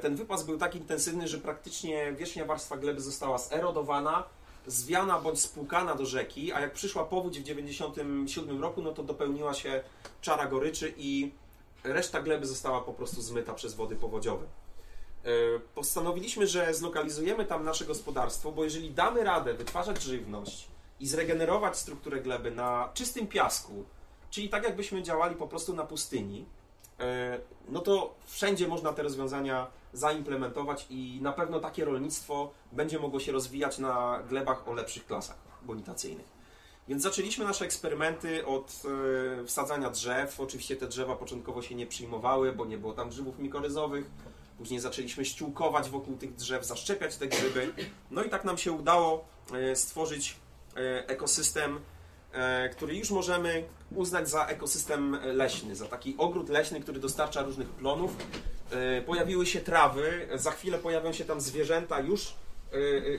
[0.02, 4.24] Ten wypas był tak intensywny, że praktycznie wierzchnia warstwa gleby została zerodowana,
[4.66, 9.54] zwiana bądź spłukana do rzeki, a jak przyszła powódź w 1997 roku, no to dopełniła
[9.54, 9.82] się
[10.20, 11.32] czara goryczy i
[11.84, 14.46] reszta gleby została po prostu zmyta przez wody powodziowe.
[15.24, 15.28] E,
[15.74, 20.68] Postanowiliśmy, że zlokalizujemy tam nasze gospodarstwo, bo jeżeli damy radę wytwarzać żywność
[21.00, 23.84] i zregenerować strukturę gleby na czystym piasku,
[24.30, 26.44] czyli tak jakbyśmy działali po prostu na pustyni,
[27.00, 33.20] e, no to wszędzie można te rozwiązania zaimplementować i na pewno takie rolnictwo będzie mogło
[33.20, 36.40] się rozwijać na glebach o lepszych klasach bonitacyjnych.
[36.88, 38.82] Więc zaczęliśmy nasze eksperymenty od
[39.40, 40.40] e, wsadzania drzew.
[40.40, 44.10] Oczywiście te drzewa początkowo się nie przyjmowały, bo nie było tam grzybów mikoryzowych.
[44.60, 47.72] Później zaczęliśmy ściółkować wokół tych drzew, zaszczepiać te grzyby.
[48.10, 50.36] No i tak nam się udało e, stworzyć
[50.76, 51.80] e, ekosystem,
[52.32, 57.68] e, który już możemy uznać za ekosystem leśny, za taki ogród leśny, który dostarcza różnych
[57.68, 58.16] plonów.
[59.06, 62.34] Pojawiły się trawy, za chwilę pojawią się tam zwierzęta już,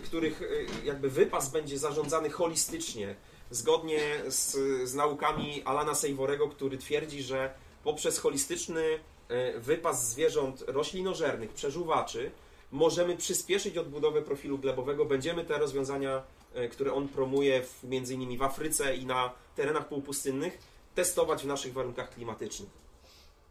[0.03, 0.41] których
[0.83, 3.15] jakby wypas będzie zarządzany holistycznie,
[3.51, 4.57] zgodnie z,
[4.89, 8.83] z naukami Alana Sejworego, który twierdzi, że poprzez holistyczny
[9.57, 12.31] wypas zwierząt roślinożernych, przeżuwaczy,
[12.71, 15.05] możemy przyspieszyć odbudowę profilu glebowego.
[15.05, 16.23] Będziemy te rozwiązania,
[16.53, 20.57] e, które on promuje w, między innymi w Afryce i na terenach półpustynnych,
[20.95, 22.69] testować w naszych warunkach klimatycznych.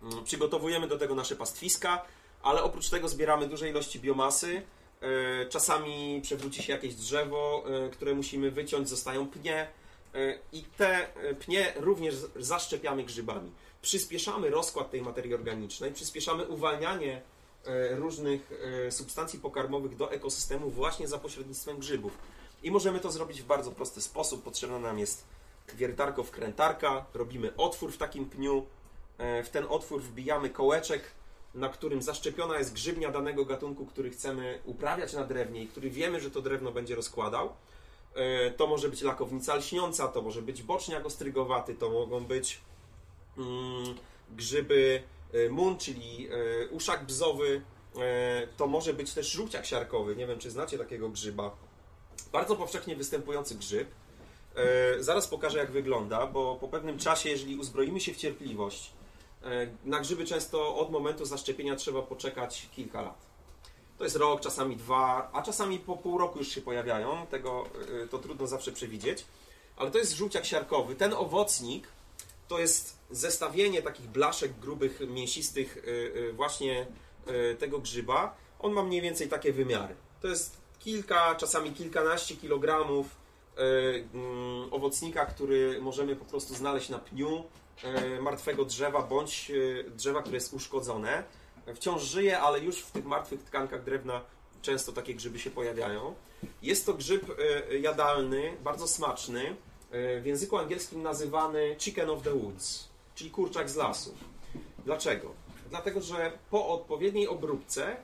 [0.03, 2.05] Mm, Przygotowujemy do tego nasze pastwiska,
[2.43, 4.62] ale oprócz tego zbieramy duże ilości biomasy.
[5.01, 9.68] E, Czasami przewróci się jakieś drzewo, e, które musimy wyciąć, zostają pnie
[10.14, 13.51] e, i te e, pnie również zaszczepiamy grzybami.
[13.83, 17.22] Przyspieszamy rozkład tej materii organicznej, przyspieszamy uwalnianie
[17.64, 18.53] e, różnych
[18.87, 22.18] e, substancji pokarmowych do ekosystemu właśnie za pośrednictwem grzybów.
[22.62, 24.43] I możemy to zrobić w bardzo prosty sposób.
[24.43, 25.24] Potrzebna nam jest
[25.74, 28.66] wiertarko wkrętarka, robimy otwór w takim pniu,
[29.18, 31.03] e, w ten otwór wbijamy kołeczek,
[31.55, 36.20] na którym zaszczepiona jest grzybnia danego gatunku, który chcemy uprawiać na drewnie i który wiemy,
[36.20, 37.53] że to drewno będzie rozkładał.
[38.57, 42.61] To może być lakownica lśniąca, to może być boczniak ostrygowaty, to mogą być
[44.37, 45.03] grzyby
[45.33, 47.62] e, mun, czyli e, uszak bzowy,
[47.97, 50.16] e, to może być też żółciak siarkowy.
[50.16, 51.57] Nie wiem, czy znacie takiego grzyba.
[52.33, 53.89] Bardzo powszechnie występujący grzyb.
[55.01, 58.93] Zaraz pokażę, jak wygląda, bo po pewnym czasie, jeżeli uzbroimy się w cierpliwość,
[59.85, 63.26] na grzyby często od momentu zaszczepienia trzeba poczekać kilka lat.
[63.99, 67.26] To jest rok, czasami dwa, a czasami po pół roku już się pojawiają.
[67.26, 67.64] Tego
[68.11, 69.24] to trudno zawsze przewidzieć.
[69.76, 70.95] Ale to jest żółciak siarkowy.
[70.95, 71.89] Ten owocnik
[72.51, 76.86] to jest zestawienie takich blaszek grubych, mięsistych y, y, właśnie
[77.28, 78.36] y, tego grzyba.
[78.59, 79.94] On ma mniej więcej takie wymiary.
[80.20, 83.07] To jest kilka, czasami kilkanaście kilogramów
[83.57, 87.44] mm, owocnika, który możemy po prostu znaleźć na pniu
[88.20, 89.53] martwego drzewa bądź
[89.96, 91.24] drzewa, które jest uszkodzone.
[91.74, 94.20] Wciąż żyje, ale już w tych martwych tkankach drewna
[94.62, 96.14] często takie grzyby się pojawiają.
[96.62, 97.26] Jest to grzyb
[97.80, 99.57] jadalny, bardzo smaczny,
[99.93, 104.14] w języku angielskim nazywany chicken of the woods, czyli kurczak z lasu.
[104.84, 105.30] Dlaczego?
[105.70, 107.97] Dlatego, że po odpowiedniej obróbce y,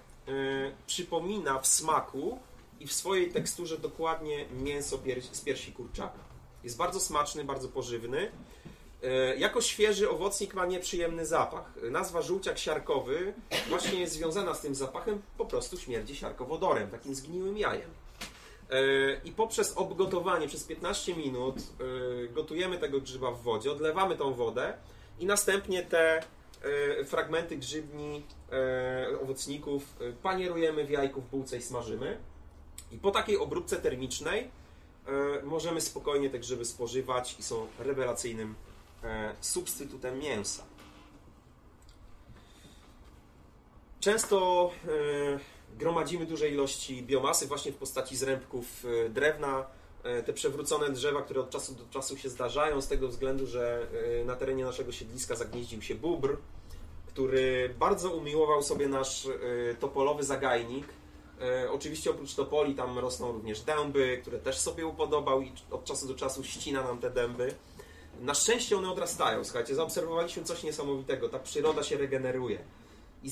[0.87, 2.39] przypomina w smaku
[2.81, 4.99] i w swojej teksturze dokładnie mięso
[5.33, 6.19] z piersi kurczaka.
[6.65, 8.31] Jest bardzo smaczny, bardzo pożywny.
[9.03, 11.73] E, Jako świeży owocnik ma nieprzyjemny zapach.
[11.91, 13.35] Nazwa żółciak siarkowy
[13.69, 17.91] właśnie jest związana z tym zapachem, po prostu śmierdzi siarkowodorem, takim zgniłym jajem.
[18.71, 24.35] E, I poprzez obgotowanie przez 15 minut e, gotujemy tego grzyba w wodzie, odlewamy tą
[24.35, 24.75] wodę
[25.19, 28.23] i następnie te e, fragmenty grzybni,
[29.23, 32.19] owocników panierujemy w jajku w bułce i smażymy.
[32.93, 34.51] I po takiej obróbce termicznej
[35.43, 38.55] możemy spokojnie te grzyby spożywać i są rewelacyjnym
[39.41, 40.65] substytutem mięsa.
[44.01, 44.71] Często
[45.77, 49.67] gromadzimy duże ilości biomasy właśnie w postaci zrębków e, drewna.
[50.03, 53.87] E, Te przewrócone drzewa, które od czasu do czasu się zdarzają, z tego względu, że
[54.21, 56.37] e, na terenie naszego siedliska zagnieździł się bóbr,
[57.07, 59.29] który bardzo umiłował sobie nasz
[59.81, 60.87] topolowy zagajnik.
[61.71, 66.15] Oczywiście oprócz topoli tam rosną również dęby, które też sobie upodobał i od czasu do
[66.15, 67.55] czasu ścina nam te dęby.
[68.21, 72.59] Na szczęście one odrastają, słuchajcie, zaobserwowaliśmy coś niesamowitego, ta przyroda się regeneruje.
[73.27, 73.31] I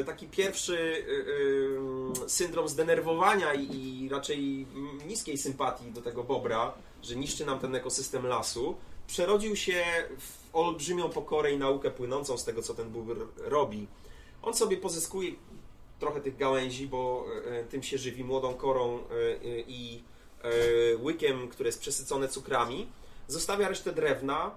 [0.00, 4.66] e, taki pierwszy e, e, syndrom zdenerwowania i, raczej
[5.06, 6.72] niskiej sympatii do tego bobra,
[7.02, 8.76] że niszczy nam ten ekosystem lasu,
[9.06, 9.84] przerodził się
[10.18, 13.86] w olbrzymią pokorę i naukę płynącą z tego, co ten bóbr robi.
[14.42, 15.32] On sobie pozyskuje
[16.00, 17.26] trochę tych gałęzi, bo
[17.70, 18.98] tym się żywi młodą korą
[19.68, 20.02] i
[21.02, 22.88] łykiem, które jest przesycone cukrami.
[23.28, 24.50] Zostawia resztę drewna.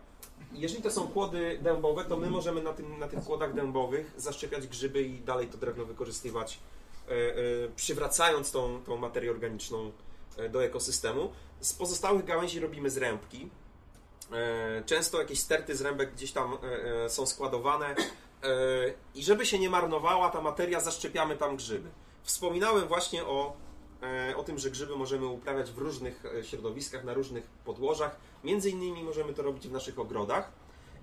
[0.54, 4.68] Jeżeli to są kłody dębowe, to my możemy na, tym, na tych kłodach dębowych zaszczepiać
[4.68, 6.60] grzyby i dalej to drewno wykorzystywać,
[7.08, 7.36] e, e,
[7.76, 9.92] przywracając tą, tą materię organiczną
[10.38, 11.32] e, do ekosystemu.
[11.60, 13.50] Z pozostałych gałęzi robimy zrębki.
[14.86, 16.58] Często jakieś sterty zrębek gdzieś tam
[17.08, 17.96] są składowane
[19.16, 21.90] i żeby się nie marnowała ta materia, zaszczepiamy tam grzyby.
[22.24, 23.54] Wspominałem właśnie o,
[24.38, 28.16] o tym, że grzyby możemy uprawiać w różnych e, środowiskach, na różnych podłożach.
[28.44, 30.52] Między innymi możemy to robić w naszych ogrodach.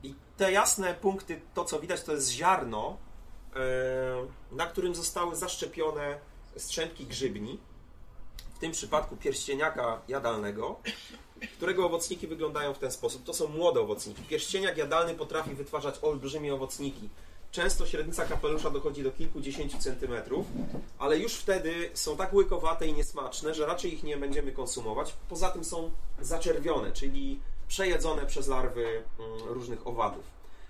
[0.02, 2.96] I te jasne punkty, to co widać, to jest ziarno,
[3.56, 6.18] e, na którym zostały zaszczepione
[6.56, 7.60] strzępki grzybni.
[8.54, 10.80] W tym przypadku pierścieniaka jadalnego
[11.56, 13.24] którego owocniki wyglądają w ten sposób.
[13.24, 14.22] To są młode owocniki.
[14.22, 17.08] Pierścieniak jadalny potrafi wytwarzać olbrzymie owocniki.
[17.52, 20.46] Często średnica kapelusza dochodzi do kilkudziesięciu centymetrów,
[20.98, 25.14] ale już wtedy są tak łykowate i niesmaczne, że raczej ich nie będziemy konsumować.
[25.28, 25.90] Poza tym są
[26.20, 30.24] zaczerwione, czyli przejedzone przez larwy mm, różnych owadów.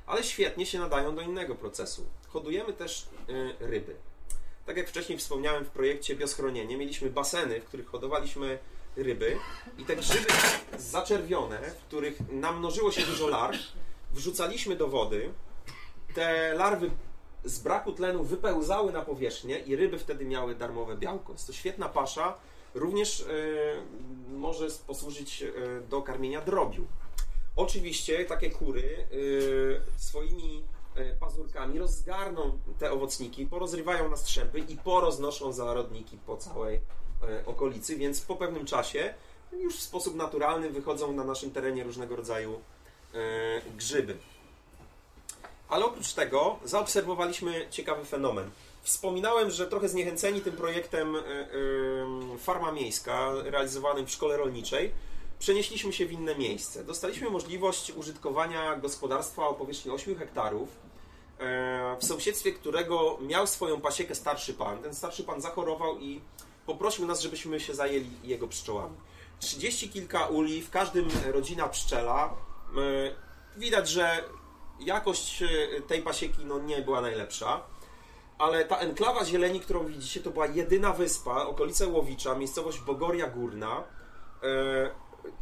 [0.06, 2.06] Ale świetnie się nadają do innego procesu.
[2.28, 3.96] Hodujemy też y, ryby.
[4.66, 8.58] Tak jak wcześniej wspomniałem w projekcie Bioschronienie, mieliśmy baseny, w których hodowaliśmy
[8.96, 9.36] ryby
[9.78, 10.26] i te grzyby
[10.78, 13.58] zaczerwione, w których namnożyło się dużo larw,
[14.12, 15.32] wrzucaliśmy do wody.
[16.18, 16.90] Te larwy
[17.44, 21.32] z braku tlenu wypełzały na powierzchnię i ryby wtedy miały darmowe białko.
[21.32, 22.34] Jest to świetna pasza.
[22.74, 23.24] Również e,
[24.36, 26.86] może posłużyć e, do karmienia drobiu.
[27.56, 29.06] Oczywiście takie kury
[29.96, 30.64] e, swoimi
[31.20, 36.80] pazurkami rozgarną te owocniki, porozrywają na strzępy i poroznoszą zarodniki po całej
[37.46, 39.14] okolicy, więc po pewnym czasie
[39.52, 42.60] już w sposób naturalny wychodzą na naszym terenie różnego rodzaju
[43.76, 44.16] grzyby.
[45.68, 48.50] Ale oprócz tego zaobserwowaliśmy ciekawy fenomen.
[48.82, 54.92] Wspominałem, że trochę zniechęceni tym projektem y, y, Farma Miejska, realizowanym w szkole rolniczej,
[55.38, 56.84] przenieśliśmy się w inne miejsce.
[56.84, 60.68] Dostaliśmy możliwość użytkowania gospodarstwa o powierzchni 8 hektarów,
[61.38, 64.78] e, w sąsiedztwie którego miał swoją pasiekę starszy pan.
[64.78, 66.20] Ten starszy pan zachorował i
[66.66, 68.94] poprosił nas, żebyśmy się zajęli jego pszczołami.
[69.40, 72.34] 30 kilka uli, w każdym rodzina pszczela.
[72.76, 74.24] E, Widać, że
[74.80, 75.46] jakość e,
[75.80, 77.60] tej pasieki no, nie była najlepsza,
[78.38, 83.82] ale ta enklawa zieleni, którą widzicie, to była jedyna wyspa, okolice Łowicza, miejscowość Bogoria Górna.
[84.42, 84.90] E,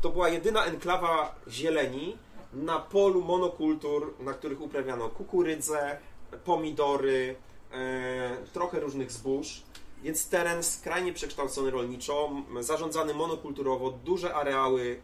[0.01, 2.19] To była jedyna enklawa zieleni
[2.53, 5.99] na polu monokultur, na których uprawiano kukurydzę,
[6.45, 7.37] pomidory,
[7.73, 9.63] e, trochę różnych zbóż.
[10.03, 12.31] Więc teren skrajnie przekształcony rolniczo,
[12.61, 15.01] zarządzany monokulturowo, duże areały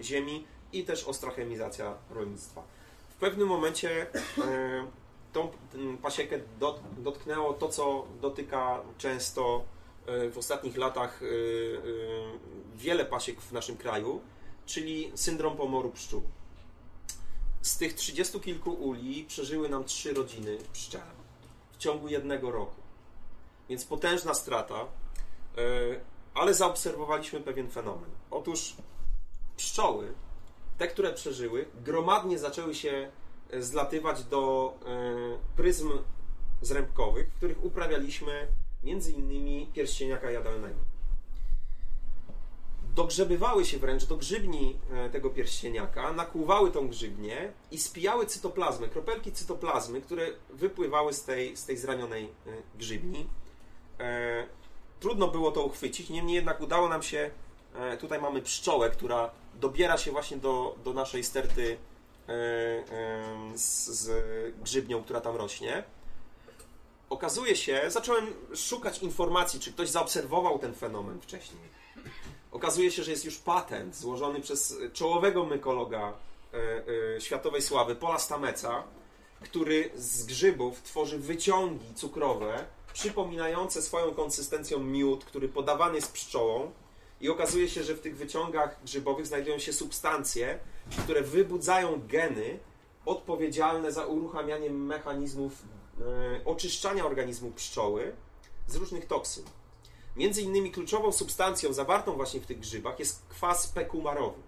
[0.00, 2.62] ziemi i też ostra chemizacja rolnictwa.
[3.20, 4.06] Pewnym momencie
[4.38, 4.86] e,
[5.32, 5.50] tą
[6.02, 9.64] pasiekę dot, dotknęło to, co dotyka często
[10.06, 11.26] e, w ostatnich latach e,
[12.76, 14.20] wiele pasiek w naszym kraju,
[14.66, 16.22] czyli syndrom pomoru pszczół.
[17.62, 21.18] Z tych 30 kilku uli przeżyły nam trzy rodziny pszczele
[21.72, 22.80] w ciągu jednego roku.
[23.68, 24.86] Więc potężna strata,
[26.34, 28.10] ale zaobserwowaliśmy pewien fenomen.
[28.30, 28.76] Otóż
[29.56, 30.14] pszczoły,
[30.78, 33.10] te, które przeżyły, gromadnie zaczęły się
[33.50, 35.90] e, zlatywać do e, pryzm
[36.62, 38.46] zrębkowych, w których uprawialiśmy
[38.82, 40.78] między innymi pierścieniaka jadalnego.
[42.94, 49.32] Dogrzebywały się wręcz do grzybni e, tego pierścieniaka, nakłuwały tą grzybnię i spijały cytoplazmę, kropelki
[49.32, 52.28] cytoplazmy, które wypływały z tej, z tej zranionej
[52.78, 53.26] grzybni.
[55.00, 57.30] Trudno było to uchwycić, niemniej jednak udało nam się.
[57.78, 61.76] E, Tutaj mamy pszczołę, która dobiera się właśnie do, do naszej sterty
[62.28, 62.34] e,
[63.54, 64.10] z, z
[64.62, 65.84] grzybnią, która tam rośnie.
[67.10, 71.62] Okazuje się, zacząłem szukać informacji, czy ktoś zaobserwował ten fenomen wcześniej.
[72.52, 76.12] Okazuje się, że jest już patent złożony przez czołowego mykologa
[77.16, 78.84] e, światowej sławy, Paula Stameca,
[79.40, 86.72] który z grzybów tworzy wyciągi cukrowe, przypominające swoją konsystencją miód, który podawany jest pszczołą.
[87.20, 90.58] I okazuje się, że w tych wyciągach grzybowych znajdują się substancje,
[91.04, 92.58] które wybudzają geny
[93.06, 95.52] odpowiedzialne za uruchamianie mechanizmów
[96.00, 98.12] e, oczyszczania organizmu pszczoły
[98.66, 99.44] z różnych toksyn.
[100.16, 104.42] Między innymi kluczową substancją zawartą właśnie w tych grzybach jest kwas pekumarowy.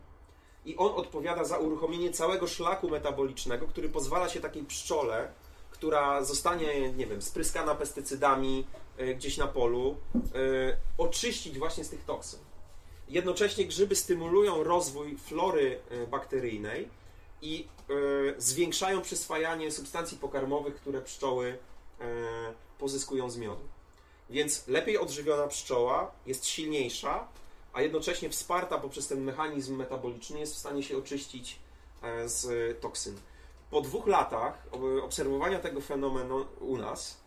[0.64, 5.32] I on odpowiada za uruchomienie całego szlaku metabolicznego, który pozwala się takiej pszczole,
[5.70, 8.66] która zostanie, nie wiem, spryskana pestycydami
[8.96, 12.49] e, gdzieś na polu, e, oczyścić właśnie z tych toksyn.
[13.10, 16.88] Jednocześnie grzyby stymulują rozwój flory e, bakteryjnej
[17.42, 17.94] i e,
[18.40, 21.58] zwiększają przyswajanie substancji pokarmowych, które pszczoły
[22.00, 22.04] e,
[22.78, 23.62] pozyskują z miodu.
[24.30, 27.28] Więc lepiej odżywiona pszczoła jest silniejsza,
[27.72, 31.58] a jednocześnie wsparta poprzez ten mechanizm metaboliczny jest w stanie się oczyścić
[32.26, 33.16] z toksyn.
[33.70, 37.20] Po dwóch latach ob- obserwowania tego fenomenu u nas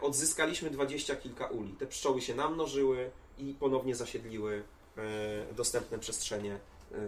[0.00, 1.72] odzyskaliśmy dwadzieścia kilka uli.
[1.72, 4.62] Te pszczoły się namnożyły i ponownie zasiedliły
[5.56, 6.58] dostępne przestrzenie e,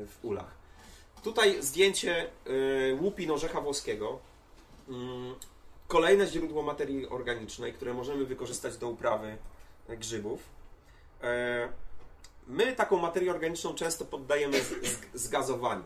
[0.06, 0.50] w ulach.
[1.22, 4.18] Tutaj zdjęcie e, łupin orzecha włoskiego.
[4.88, 5.34] Mm,
[5.88, 9.36] Kolejne źródło materii organicznej, które możemy wykorzystać do uprawy
[9.88, 10.40] e, grzybów.
[11.22, 11.68] E,
[12.46, 14.60] My taką materię organiczną często poddajemy
[15.14, 15.84] zgazowaniu.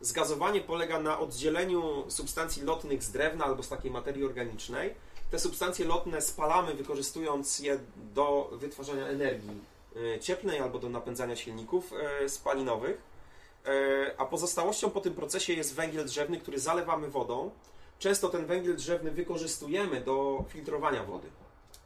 [0.00, 4.94] Zgazowanie polega na oddzieleniu substancji lotnych z drewna albo z takiej materii organicznej.
[5.30, 7.78] Te substancje lotne spalamy, wykorzystując je
[8.14, 9.71] do wytwarzania energii e,
[10.20, 13.02] cieplnej albo do napędzania silników e, spalinowych.
[13.66, 13.70] E,
[14.18, 17.50] A pozostałością po tym procesie jest węgiel drzewny, który zalewamy wodą.
[17.98, 21.28] Często ten węgiel drzewny wykorzystujemy do filtrowania wody.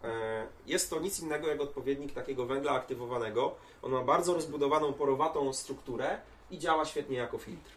[0.04, 3.54] E, Jest to nic innego jak odpowiednik takiego węgla aktywowanego.
[3.82, 7.70] On ma bardzo rozbudowaną, porowatą strukturę i działa świetnie jako filtr.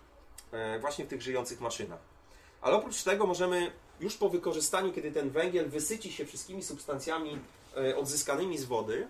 [0.52, 2.00] E, Właśnie w tych żyjących maszynach.
[2.62, 7.40] Ale oprócz tego możemy już po wykorzystaniu, kiedy ten węgiel wysyci się wszystkimi substancjami
[7.78, 9.08] e, odzyskanymi z wody, e,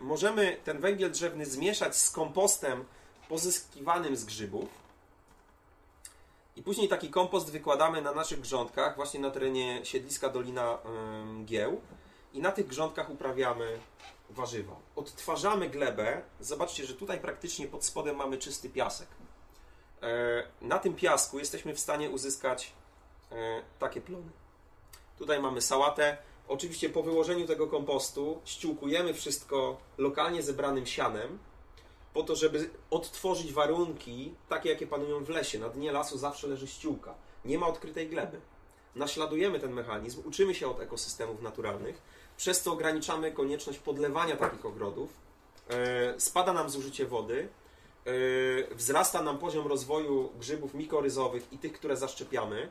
[0.00, 2.84] możemy ten węgiel drzewny zmieszać z kompostem
[3.28, 4.68] pozyskiwanym z grzybów.
[6.56, 10.78] I później taki kompost wykładamy na naszych grządkach, właśnie na terenie siedliska Dolina
[11.44, 11.80] Gieł.
[12.32, 13.78] I na tych grządkach uprawiamy
[14.30, 14.76] warzywa.
[14.96, 16.22] Odtwarzamy glebę.
[16.40, 19.08] Zobaczcie, że tutaj praktycznie pod spodem mamy czysty piasek.
[20.02, 22.72] E, Na tym piasku jesteśmy w stanie uzyskać
[23.32, 24.30] e, takie plony.
[25.18, 26.16] Tutaj mamy sałatę.
[26.52, 31.38] Oczywiście po wyłożeniu tego kompostu ściółkujemy wszystko lokalnie zebranym sianem,
[32.14, 35.58] po to, żeby odtworzyć warunki takie, jakie panują w lesie.
[35.58, 37.14] Na dnie lasu zawsze leży ściółka.
[37.44, 38.40] Nie ma odkrytej gleby.
[38.94, 42.02] naśladujemy ten mechanizm, uczymy się od ekosystemów naturalnych,
[42.36, 45.10] przez co ograniczamy konieczność podlewania takich ogrodów,
[45.68, 47.48] e, spada nam zużycie wody,
[48.06, 52.70] e, wzrasta nam poziom rozwoju grzybów mikoryzowych i tych, które zaszczepiamy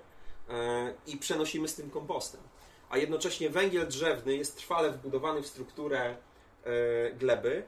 [0.50, 2.42] e, i przenosimy z tym kompostem.
[2.92, 6.16] A jednocześnie węgiel drzewny jest trwale wbudowany w strukturę
[7.20, 7.64] gleby,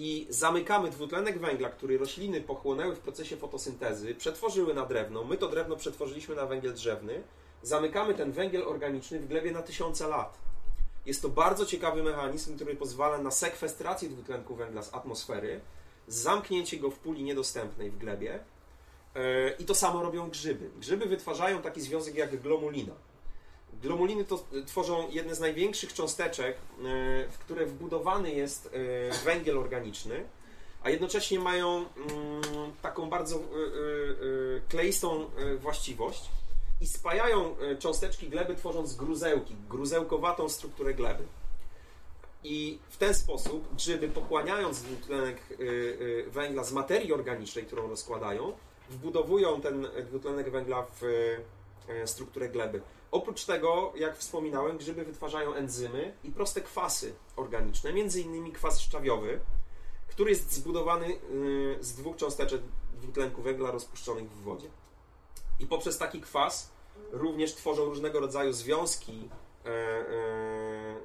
[0.00, 5.48] i zamykamy dwutlenek węgla, który rośliny pochłonęły w procesie fotosyntezy, przetworzyły na drewno, my to
[5.48, 7.22] drewno przetworzyliśmy na węgiel drzewny,
[7.62, 10.38] zamykamy ten węgiel organiczny w glebie na tysiące lat.
[11.06, 15.60] Jest to bardzo ciekawy mechanizm, który pozwala na sekwestrację dwutlenku węgla z atmosfery,
[16.08, 18.38] zamknięcie go w puli niedostępnej w glebie.
[19.14, 20.70] E, I to samo robią grzyby.
[20.78, 22.94] Grzyby wytwarzają taki związek jak glomulina.
[23.82, 26.60] Glomuliny to tworzą jedne z największych cząsteczek, e,
[27.30, 30.24] w które wbudowany jest e, węgiel organiczny,
[30.82, 31.86] a jednocześnie mają mm,
[32.82, 33.40] taką bardzo
[34.68, 36.30] kleistą właściwość
[36.80, 41.24] i spajają cząsteczki gleby, tworząc gruzełki, gruzełkowatą strukturę gleby.
[42.44, 45.36] I w ten sposób grzyby, pochłaniając dwutlenek
[46.26, 48.52] węgla z materii organicznej, którą rozkładają,
[48.90, 51.02] wbudowują ten dwutlenek węgla w
[52.04, 52.80] strukturę gleby.
[53.10, 59.40] Oprócz tego, jak wspominałem, grzyby wytwarzają enzymy i proste kwasy organiczne, między innymi kwas szczawiowy,
[60.08, 62.60] który jest zbudowany y, z dwóch cząsteczek
[62.92, 64.68] dwutlenku węgla rozpuszczonych w wodzie.
[65.60, 66.70] I poprzez taki kwas
[67.12, 69.28] również tworzą różnego rodzaju związki
[69.64, 70.04] e, e,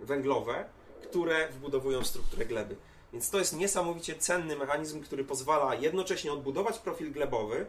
[0.02, 0.66] węglowe,
[1.04, 2.76] które wbudowują strukturę gleby.
[3.14, 7.66] Więc to jest niesamowicie cenny mechanizm, który pozwala jednocześnie odbudować profil glebowy,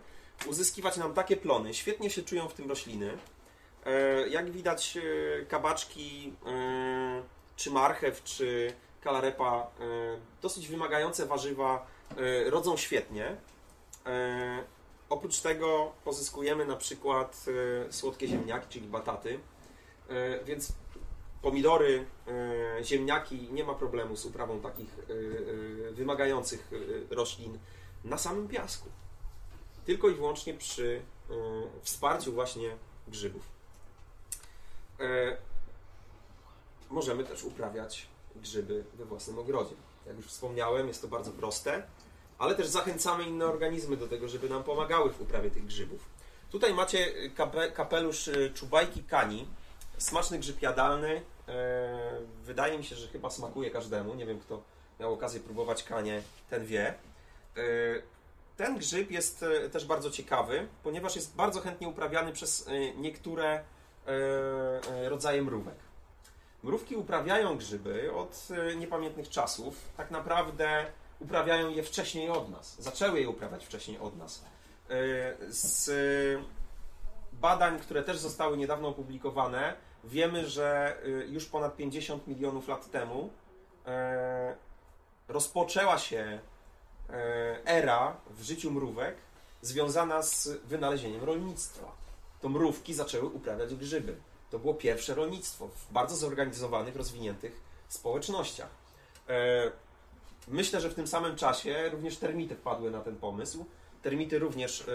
[0.46, 1.74] uzyskiwać nam takie plony.
[1.74, 3.18] Świetnie się czują w tym rośliny.
[3.84, 7.22] E, jak widać, e, kabaczki, e,
[7.56, 9.70] czy marchew, czy kalarepa,
[10.42, 11.86] dosyć wymagające warzywa,
[12.46, 13.36] rodzą świetnie.
[15.08, 17.46] Oprócz tego pozyskujemy na przykład
[17.90, 19.40] słodkie ziemniaki, czyli bataty,
[20.44, 20.72] więc
[21.42, 22.06] pomidory,
[22.82, 24.96] ziemniaki, nie ma problemu z uprawą takich
[25.92, 26.70] wymagających
[27.10, 27.58] roślin
[28.04, 28.88] na samym piasku.
[29.84, 31.02] Tylko i wyłącznie przy
[31.82, 32.76] wsparciu właśnie
[33.08, 33.53] grzybów.
[35.00, 35.36] E,
[36.90, 39.74] możemy też uprawiać grzyby we własnym ogrodzie.
[40.06, 41.82] Jak już wspomniałem, jest to bardzo proste,
[42.38, 46.08] ale też zachęcamy inne organizmy do tego, żeby nam pomagały w uprawie tych grzybów.
[46.50, 47.12] Tutaj macie
[47.74, 49.48] kapelusz e, czubajki kani,
[49.98, 51.22] smaczny grzyb jadalny.
[51.48, 54.14] E, wydaje mi się, że chyba smakuje każdemu.
[54.14, 54.62] Nie wiem, kto
[55.00, 56.94] miał okazję próbować kanie, ten wie.
[58.56, 63.64] Ten grzyb jest też bardzo ciekawy, ponieważ jest bardzo chętnie uprawiany przez niektóre
[64.06, 64.10] E,
[64.90, 65.74] e, rodzaje mrówek.
[66.62, 69.74] Mrówki uprawiają grzyby od e, niepamiętnych czasów.
[69.96, 70.86] Tak naprawdę
[71.20, 72.82] uprawiają je wcześniej od nas.
[72.82, 74.44] Zaczęły je uprawiać wcześniej od nas.
[75.48, 75.90] Z
[77.32, 79.74] badań, które też zostały niedawno opublikowane,
[80.04, 80.96] wiemy, że
[81.28, 83.30] już ponad 50 milionów lat temu
[85.28, 86.38] rozpoczęła się
[87.64, 89.16] era w życiu mrówek
[89.62, 92.03] związana z wynalezieniem rolnictwa
[92.44, 94.16] to mrówki zaczęły uprawiać grzyby.
[94.50, 98.68] To było pierwsze rolnictwo w bardzo zorganizowanych, rozwiniętych społecznościach.
[99.28, 99.72] E,
[100.48, 103.64] myślę, że w tym samym czasie również termity wpadły na ten pomysł.
[104.02, 104.92] Termity również e,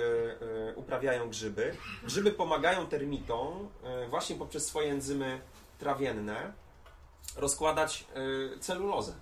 [0.69, 1.75] e, uprawiają grzyby.
[2.03, 3.69] Grzyby pomagają termitom
[4.09, 5.41] właśnie poprzez swoje enzymy
[5.79, 6.53] trawienne
[7.35, 8.05] rozkładać
[8.59, 9.13] celulozę.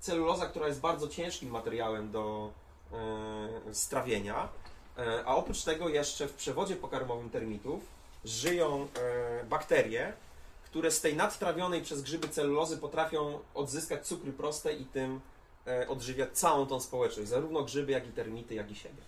[0.00, 2.52] Celuloza, która jest bardzo ciężkim materiałem do
[3.72, 4.48] strawienia,
[5.26, 7.80] a oprócz tego jeszcze w przewodzie pokarmowym termitów
[8.24, 8.88] żyją
[9.40, 10.12] e, bakterie,
[10.64, 15.20] które z tej nadtrawionej przez grzyby celulozy potrafią odzyskać cukry proste i tym
[15.66, 19.02] e, odżywiać całą tą społeczność, zarówno grzyby, jak i termity, jak i siebie.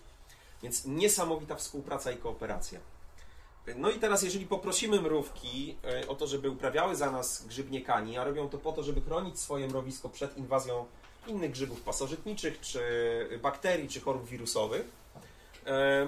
[0.63, 2.79] Więc niesamowita współpraca i kooperacja.
[3.75, 5.77] No i teraz, jeżeli poprosimy mrówki
[6.07, 9.67] o to, żeby uprawiały za nas grzybniekani, a robią to po to, żeby chronić swoje
[9.67, 10.85] mrowisko przed inwazją
[11.27, 12.81] innych grzybów pasożytniczych, czy
[13.41, 15.08] bakterii, czy chorób wirusowych, E,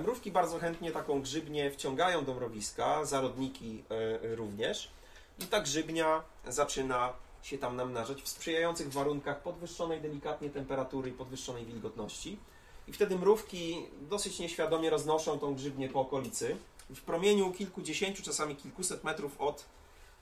[0.02, 4.92] mrówki bardzo chętnie taką grzybnię wciągają do mrowiska, zarodniki e, również.
[5.40, 11.66] I ta grzybnia zaczyna się tam namnażać w sprzyjających warunkach podwyższonej delikatnie temperatury i podwyższonej
[11.66, 12.40] wilgotności.
[12.88, 16.58] I wtedy mrówki dosyć nieświadomie roznoszą tą grzybnię po okolicy.
[16.90, 19.66] W promieniu kilkudziesięciu, czasami kilkuset metrów od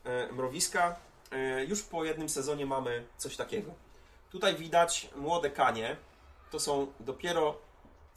[0.03, 0.95] e, mrowiska
[1.67, 3.71] już po jednym sezonie mamy coś takiego.
[4.31, 5.95] Tutaj widać młode kanie.
[6.51, 7.55] To są dopiero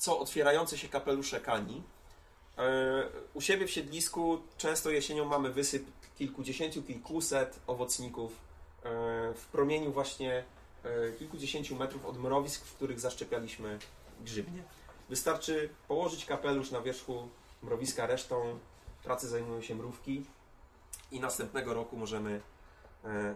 [0.03, 1.82] co otwierające się kapelusze kani.
[2.59, 2.62] E,
[3.34, 5.86] u siebie w siedlisku często jesienią mamy wysyp
[6.18, 8.36] kilkudziesięciu, kilkuset owocników e,
[9.34, 10.44] w promieniu właśnie
[10.84, 13.78] e, kilkudziesięciu metrów od mrowisk, w których zaszczepialiśmy
[14.20, 14.62] grzybnie.
[15.09, 17.28] Wystarczy położyć kapelusz na wierzchu
[17.62, 18.59] mrowiska, resztą
[19.05, 20.24] pracy zajmują się mrówki
[21.12, 22.40] i następnego roku możemy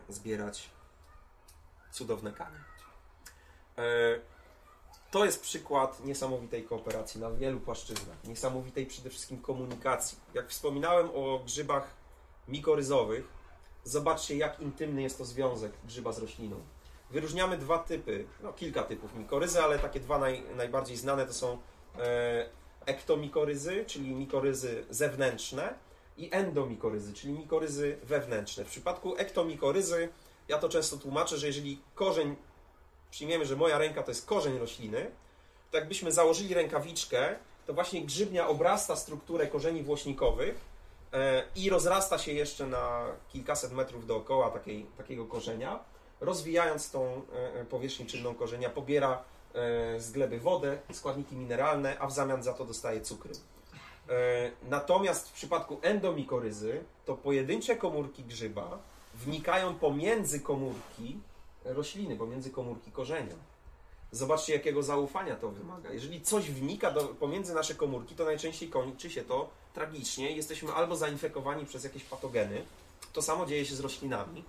[0.08, 0.70] zbierać
[1.92, 2.58] cudowne kanie.
[5.16, 10.18] To jest przykład niesamowitej kooperacji na wielu płaszczyznach, niesamowitej przede wszystkim komunikacji.
[10.34, 11.90] Jak wspominałem o grzybach
[12.48, 13.28] mikoryzowych,
[13.84, 16.56] zobaczcie jak intymny jest to związek grzyba z rośliną.
[17.10, 21.58] Wyróżniamy dwa typy, no kilka typów mikoryzy, ale takie dwa naj, najbardziej znane to są
[21.98, 22.48] e,
[22.86, 25.74] ektomikoryzy, czyli mikoryzy zewnętrzne
[26.16, 28.64] i endomikoryzy, czyli mikoryzy wewnętrzne.
[28.64, 30.08] W przypadku ektomikoryzy
[30.48, 32.36] ja to często tłumaczę, że jeżeli korzeń,
[33.16, 35.10] przyjmiemy, że moja ręka to jest korzeń rośliny,
[35.70, 37.36] to jakbyśmy założyli rękawiczkę,
[37.66, 40.60] to właśnie grzybnia obrasta strukturę korzeni włośnikowych
[41.12, 45.78] e, i rozrasta się jeszcze na kilkaset metrów dookoła takiej, takiego korzenia,
[46.20, 52.12] rozwijając tą e, powierzchnię czynną korzenia, pobiera e, z gleby wodę, składniki mineralne, a w
[52.12, 53.34] zamian za to dostaje cukry.
[54.62, 58.78] Natomiast w przypadku endomikoryzy to pojedyncze komórki grzyba
[59.14, 61.20] wnikają pomiędzy komórki
[61.66, 63.34] rośliny, pomiędzy komórki korzenia.
[64.12, 65.92] Zobaczcie, jakiego zaufania to wymaga.
[65.92, 70.36] Jeżeli coś wnika do, pomiędzy nasze komórki, to najczęściej kończy się to tragicznie.
[70.36, 72.62] Jesteśmy albo zainfekowani przez jakieś patogeny.
[73.12, 74.44] To samo dzieje się z roślinami.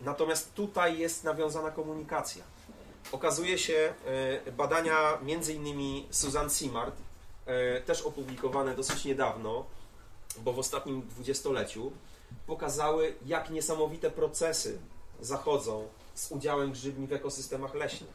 [0.00, 2.44] Natomiast tutaj jest nawiązana komunikacja.
[3.12, 3.94] Okazuje się
[4.46, 6.96] e, badania między innymi Susan Simard,
[7.46, 9.64] e, też opublikowane dosyć niedawno,
[10.38, 11.92] bo w ostatnim dwudziestoleciu,
[12.46, 14.78] pokazały, jak niesamowite procesy
[15.20, 15.88] zachodzą
[16.20, 18.10] z udziałem grzybni w ekosystemach leśnych.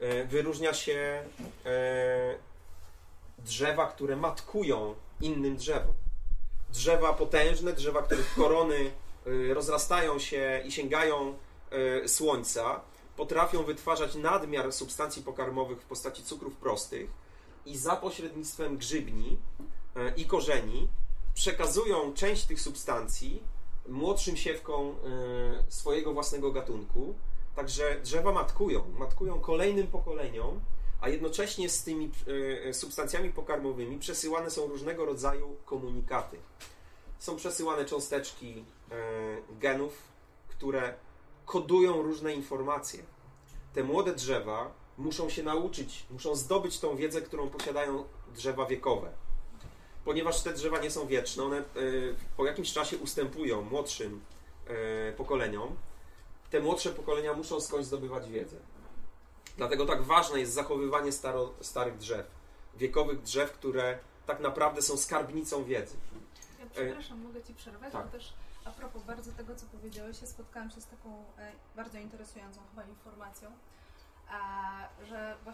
[0.00, 1.24] E, wyróżnia się
[1.66, 2.38] e,
[3.38, 5.94] drzewa, które matkują innym drzewom.
[6.72, 8.90] Drzewa potężne, drzewa, których korony
[9.26, 11.34] e, rozrastają się i sięgają
[12.06, 12.80] słońca,
[13.16, 17.10] potrafią wytwarzać nadmiar substancji pokarmowych w postaci cukrów prostych
[17.66, 19.38] i za pośrednictwem grzybni
[20.16, 20.88] i korzeni
[21.34, 23.42] przekazują część tych substancji
[23.88, 24.94] młodszym siewkom e,
[25.68, 27.14] swojego własnego gatunku.
[27.56, 30.60] Także drzewa matkują, matkują kolejnym pokoleniom,
[31.00, 32.10] a jednocześnie z tymi
[32.68, 36.36] e, substancjami pokarmowymi przesyłane są różnego rodzaju komunikaty.
[37.18, 38.64] Są przesyłane cząsteczki
[39.60, 39.98] genów,
[40.48, 40.94] które
[41.46, 43.02] kodują różne informacje.
[43.74, 48.04] Te młode drzewa muszą się nauczyć, muszą zdobyć tą wiedzę, którą posiadają
[48.34, 49.23] drzewa wiekowe
[50.04, 51.62] ponieważ te drzewa nie są wieczne, one e,
[52.36, 54.24] po jakimś czasie ustępują młodszym
[54.66, 55.76] e, pokoleniom.
[56.50, 58.56] Te młodsze pokolenia muszą skądś zdobywać wiedzę.
[59.56, 62.26] Dlatego tak ważne jest zachowywanie staro, starych drzew,
[62.76, 65.96] wiekowych drzew, które tak naprawdę są skarbnicą wiedzy.
[66.60, 68.06] Ja przepraszam, mogę Ci przerwać, tak.
[68.06, 68.32] bo też
[68.64, 72.84] a propos bardzo tego, co powiedziałeś, ja spotkałam się z taką e, bardzo interesującą chyba
[72.84, 73.50] informacją,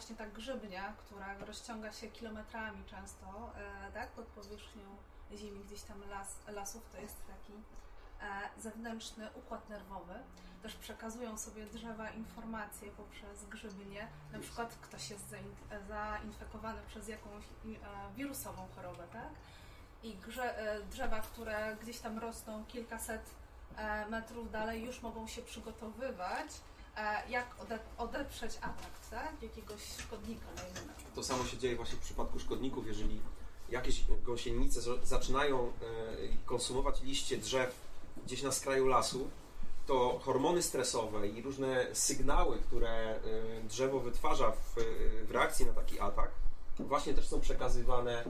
[0.00, 3.52] właśnie ta grzybnia, która rozciąga się kilometrami często
[3.88, 4.96] e, tak, pod powierzchnią
[5.34, 7.52] ziemi, gdzieś tam las, lasów, to jest taki
[8.20, 10.14] e, zewnętrzny układ nerwowy.
[10.62, 14.08] Też przekazują sobie drzewa informacje poprzez grzybnie.
[14.32, 15.34] Na przykład ktoś jest
[15.88, 17.78] zainfekowany przez jakąś e,
[18.16, 19.30] wirusową chorobę, tak?
[20.02, 20.16] I
[20.90, 23.30] drzewa, które gdzieś tam rosną kilkaset
[24.10, 26.50] metrów dalej, już mogą się przygotowywać
[27.28, 27.46] jak
[27.98, 29.42] odeprzeć atak tak?
[29.42, 30.46] jakiegoś szkodnika.
[31.14, 33.20] To samo się dzieje właśnie w przypadku szkodników, jeżeli
[33.70, 35.72] jakieś gąsienice zaczynają e,
[36.44, 37.74] konsumować liście drzew
[38.26, 39.30] gdzieś na skraju lasu,
[39.86, 43.18] to hormony stresowe i różne sygnały, które e,
[43.68, 44.74] drzewo wytwarza w,
[45.26, 46.30] w reakcji na taki atak,
[46.78, 48.24] właśnie też są przekazywane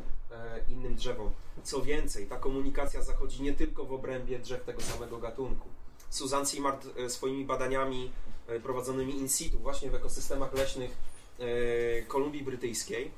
[0.68, 1.30] innym drzewom.
[1.64, 5.68] Co więcej, ta komunikacja zachodzi nie tylko w obrębie drzew tego samego gatunku.
[6.10, 8.29] Susan Simard swoimi badaniami E,
[8.62, 10.90] prowadzonymi in situ właśnie w ekosystemach leśnych
[11.38, 13.10] e, Kolumbii Brytyjskiej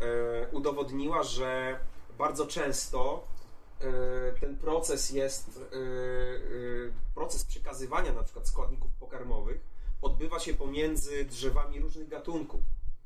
[0.00, 1.78] e, udowodniła, że
[2.18, 3.28] bardzo często
[4.40, 5.60] ten proces jest
[7.14, 9.60] proces przekazywania na przykład składników pokarmowych
[10.02, 12.60] odbywa się pomiędzy drzewami różnych gatunków.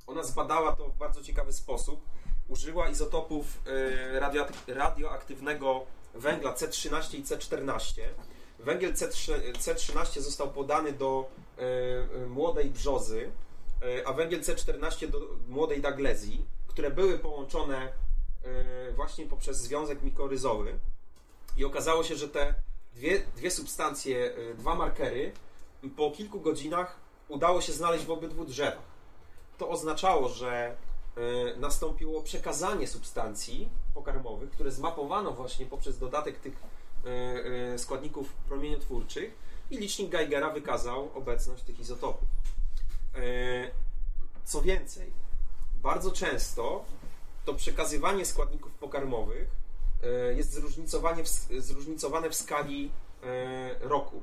[0.07, 2.01] Ona zbadała to w bardzo ciekawy sposób.
[2.49, 3.63] Użyła izotopów
[4.67, 8.03] radioaktywnego węgla C13 i C14
[8.63, 8.93] Węgiel
[9.59, 11.42] C13 został podany do e, e,
[12.29, 13.31] młodej brzozy,
[13.83, 17.93] e, a węgiel C14 do młodej daglezji, które były połączone
[18.97, 20.79] właśnie poprzez związek mikoryzowy.
[21.57, 22.55] I okazało się, że te
[22.95, 25.33] dwie, dwie substancje, dwa markery,
[25.97, 26.97] po kilku godzinach
[27.29, 28.85] udało się znaleźć w obydwu drzewach.
[29.59, 30.77] To oznaczało, że
[31.57, 36.55] nastąpiło przekazanie substancji pokarmowych, które zmapowano właśnie poprzez dodatek tych
[37.05, 39.35] E, e, składników promieniotwórczych
[39.73, 42.29] i licznik Geigera wykazał obecność tych izotopów.
[43.15, 43.21] E,
[44.45, 45.13] co więcej,
[45.83, 46.85] bardzo często
[47.45, 49.49] to przekazywanie składników pokarmowych
[50.03, 50.53] e, jest
[51.59, 52.91] zróżnicowane w skali
[53.23, 54.23] e, roku.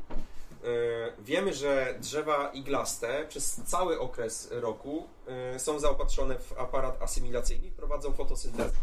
[1.19, 5.07] Wiemy, że drzewa iglaste przez cały okres roku
[5.57, 8.75] są zaopatrzone w aparat asymilacyjny i prowadzą fotosyntezę.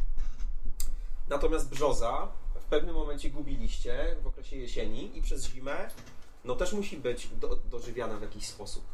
[1.28, 5.90] Natomiast brzoza w pewnym momencie gubi liście w okresie jesieni i przez zimę
[6.46, 8.84] no też musi być do, dożywiana w jakiś sposób.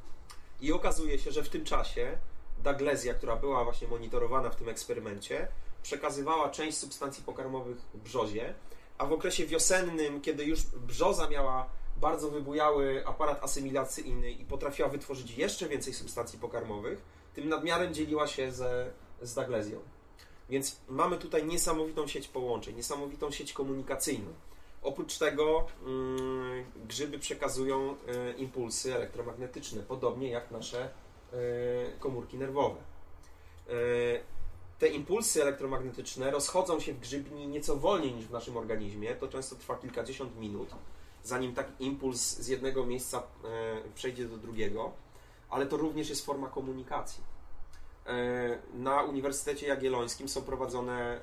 [0.61, 2.19] I okazuje się, że w tym czasie
[2.63, 5.49] Daglezja, która była właśnie monitorowana w tym eksperymencie,
[5.83, 8.55] przekazywała część substancji pokarmowych brzozie,
[8.99, 15.31] a w okresie wiosennym, kiedy już brzoza miała bardzo wybujały aparat asymilacyjny i potrafiła wytworzyć
[15.31, 17.03] jeszcze więcej substancji pokarmowych,
[17.35, 18.91] tym nadmiarem dzieliła się ze,
[19.23, 19.81] z Daglezją.
[20.49, 24.33] Więc mamy tutaj niesamowitą sieć połączeń, niesamowitą sieć komunikacyjną.
[24.83, 30.91] Oprócz tego mm, grzyby przekazują y, impulsy elektromagnetyczne, podobnie jak nasze
[31.33, 32.81] y, komórki nerwowe.
[33.71, 34.21] Y,
[34.79, 39.15] te impulsy elektromagnetyczne rozchodzą się w grzybni nieco wolniej niż w naszym organizmie.
[39.15, 40.69] To często trwa kilkadziesiąt minut,
[41.25, 43.23] zanim taki impuls z jednego miejsca
[43.95, 44.93] przejdzie do drugiego,
[45.51, 47.23] ale to również jest forma komunikacji.
[48.75, 51.21] Na Uniwersytecie Jagiellońskim są prowadzone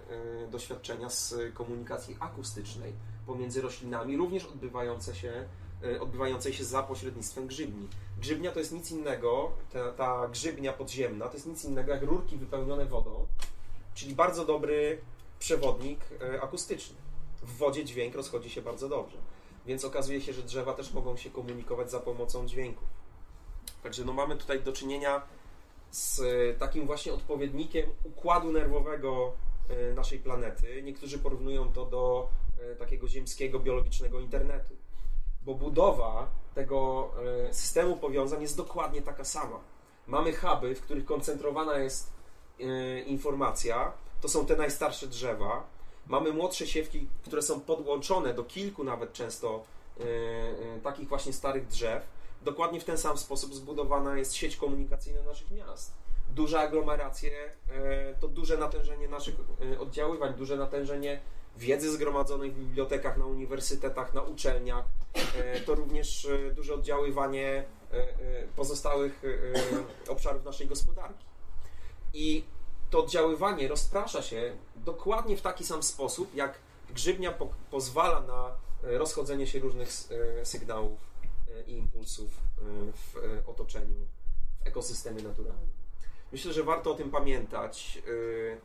[0.52, 2.94] doświadczenia z komunikacji akustycznej
[3.30, 5.47] pomiędzy roślinami, również odbywające się,
[5.99, 7.88] odbywającej się za pośrednictwem grzybni.
[8.18, 12.38] Grzybnia to jest nic innego, ta, ta grzybnia podziemna to jest nic innego jak rurki
[12.38, 13.27] wypełnione wodą,
[13.93, 15.01] czyli bardzo dobry
[15.39, 15.99] przewodnik
[16.41, 16.95] akustyczny.
[17.41, 19.18] W wodzie dźwięk rozchodzi się bardzo dobrze,
[19.65, 22.88] więc okazuje się, że drzewa też mogą się komunikować za pomocą dźwięków.
[23.84, 25.22] Także no mamy tutaj do czynienia
[25.91, 26.22] z
[26.60, 29.34] takim właśnie odpowiednikiem układu nerwowego
[29.95, 30.81] naszej planety.
[30.84, 32.27] Niektórzy porównują to do
[32.80, 34.73] takiego ziemskiego, biologicznego internetu,
[35.41, 37.11] bo budowa tego
[37.52, 39.60] systemu powiązań jest dokładnie taka sama.
[40.07, 42.14] Mamy huby, w których koncentrowana jest
[43.06, 45.68] informacja, to są te najstarsze drzewa.
[46.07, 49.64] Mamy młodsze siewki, które są podłączone do kilku nawet często
[50.84, 52.03] takich właśnie starych drzew.
[52.41, 55.94] Dokładnie w ten sam sposób zbudowana jest sieć komunikacyjna naszych miast.
[56.30, 57.31] Duże aglomeracje
[58.19, 59.36] to duże natężenie naszych
[59.80, 61.22] oddziaływań, duże natężenie
[61.60, 64.86] wiedzy zgromadzonej w bibliotekach, na uniwersytetach, na uczelniach.
[65.65, 67.64] To również duże oddziaływanie
[68.56, 69.22] pozostałych
[70.07, 71.26] obszarów naszej gospodarki.
[72.14, 72.44] I
[72.90, 76.60] to oddziaływanie rozprasza się dokładnie w taki sam sposób, jak
[76.94, 79.90] grzybnia po pozwala na rozchodzenie się różnych
[80.44, 80.99] sygnałów
[81.68, 82.30] i impulsów
[82.94, 83.95] w otoczeniu,
[84.64, 85.69] w ekosystemie naturalnym.
[86.31, 88.02] Myślę, że warto o tym pamiętać.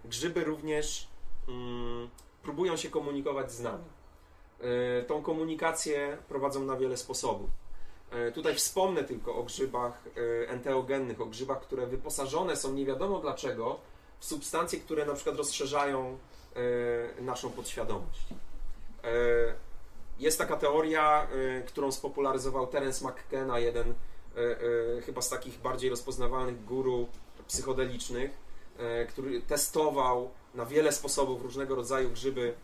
[0.05, 1.09] Grzyby również
[1.49, 2.11] mm,
[2.45, 3.85] próbują się komunikować z nami.
[5.07, 7.51] Tą komunikację prowadzą na wiele sposobów.
[8.35, 10.05] Tutaj wspomnę tylko o grzybach
[10.47, 13.81] enteogennych, o grzybach, które wyposażone są nie wiadomo dlaczego
[14.19, 16.19] w substancje, które na przykład rozszerzają
[17.21, 18.27] naszą podświadomość.
[20.19, 21.29] Jest taka teoria,
[21.67, 23.95] którą spopularyzował Terence McKenna, jeden
[25.07, 27.09] chyba z takich bardziej rozpoznawalnych guru
[27.49, 28.31] psychodelicznych,
[29.09, 32.55] który testował na wiele sposobów różnego rodzaju grzyby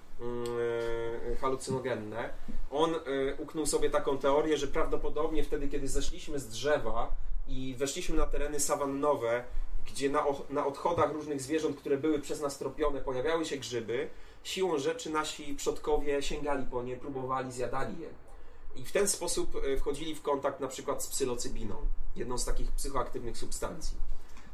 [1.40, 2.32] halucynogenne.
[2.70, 2.94] On
[3.38, 7.12] uknął sobie taką teorię, że prawdopodobnie wtedy, kiedy zeszliśmy z drzewa
[7.48, 9.44] i weszliśmy na tereny sawannowe,
[9.86, 14.08] gdzie na, na odchodach różnych zwierząt, które były przez nas tropione, pojawiały się grzyby,
[14.42, 18.08] siłą rzeczy nasi przodkowie sięgali po nie, próbowali, zjadali je.
[18.76, 21.76] I w ten sposób wchodzili w kontakt na przykład z psylocybiną,
[22.16, 23.96] jedną z takich psychoaktywnych substancji.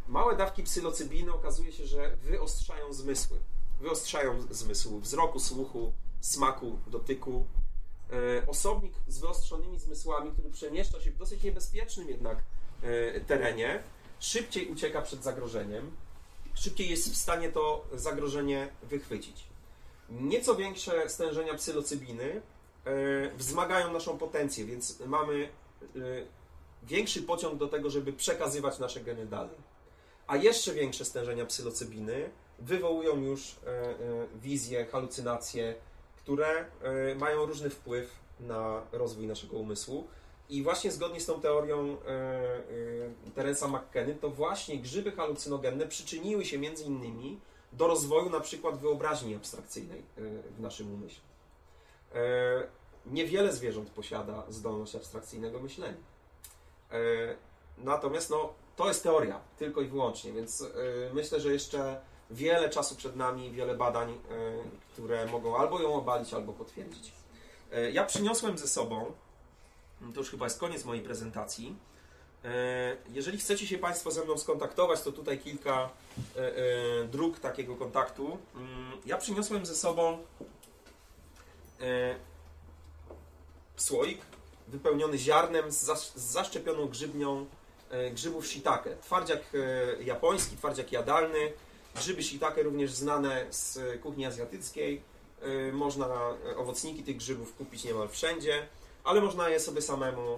[0.08, 3.38] Małe dawki psylocybiny okazuje się, że wyostrzają zmysły.
[3.80, 7.46] Wyostrzają zmysł wzroku, słuchu, smaku, dotyku.
[8.46, 12.38] Osobnik z wyostrzonymi zmysłami, który przemieszcza się w dosyć niebezpiecznym jednak
[13.26, 13.82] terenie,
[14.20, 15.96] szybciej ucieka przed zagrożeniem,
[16.54, 19.44] szybciej jest w stanie to zagrożenie wychwycić.
[20.10, 22.42] Nieco większe stężenia psylocybiny
[23.36, 25.48] wzmagają naszą potencję, więc mamy
[26.82, 29.56] większy pociąg do tego, żeby przekazywać nasze geny dalej.
[30.26, 33.56] A jeszcze większe stężenia psylocybiny wywołują już
[34.34, 35.74] wizje, halucynacje,
[36.16, 36.66] które
[37.16, 40.06] mają różny wpływ na rozwój naszego umysłu.
[40.48, 41.96] I właśnie zgodnie z tą teorią
[43.34, 47.40] Terensa McKenny, to właśnie grzyby halucynogenne przyczyniły się między innymi
[47.72, 50.02] do rozwoju na przykład wyobraźni abstrakcyjnej
[50.56, 51.22] w naszym umyśle.
[53.06, 55.98] Niewiele zwierząt posiada zdolność abstrakcyjnego myślenia.
[57.78, 60.64] Natomiast no, to jest teoria, tylko i wyłącznie, więc
[61.12, 62.00] myślę, że jeszcze
[62.30, 64.18] wiele czasu przed nami, wiele badań,
[64.92, 67.12] które mogą albo ją obalić, albo potwierdzić.
[67.92, 69.12] Ja przyniosłem ze sobą,
[70.14, 71.76] to już chyba jest koniec mojej prezentacji.
[73.08, 75.90] Jeżeli chcecie się Państwo ze mną skontaktować, to tutaj kilka
[77.10, 78.38] dróg takiego kontaktu.
[79.06, 80.18] Ja przyniosłem ze sobą
[83.76, 84.20] słoik
[84.68, 87.46] wypełniony ziarnem z, zasz- z zaszczepioną grzybnią
[88.12, 88.96] grzybów shiitake.
[89.02, 91.52] Twardziak e, japoński, twardziak jadalny.
[91.94, 95.02] Grzyby shiitake również znane z e, kuchni azjatyckiej.
[95.42, 96.06] E, Można
[96.52, 98.66] e, owocniki tych grzybów kupić niemal wszędzie,
[99.04, 100.34] ale można je sobie samemu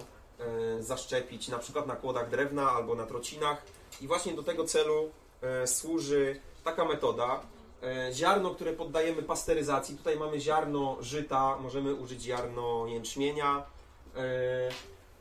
[0.77, 3.61] e, zaszczepić, na przykład na kłodach drewna albo na trocinach.
[4.01, 5.09] I właśnie do tego celu
[5.41, 7.41] e, służy taka metoda.
[7.83, 9.97] E, Ziarno, które poddajemy pasteryzacji.
[9.97, 13.63] Tutaj mamy ziarno żyta, możemy użyć ziarno jęczmienia.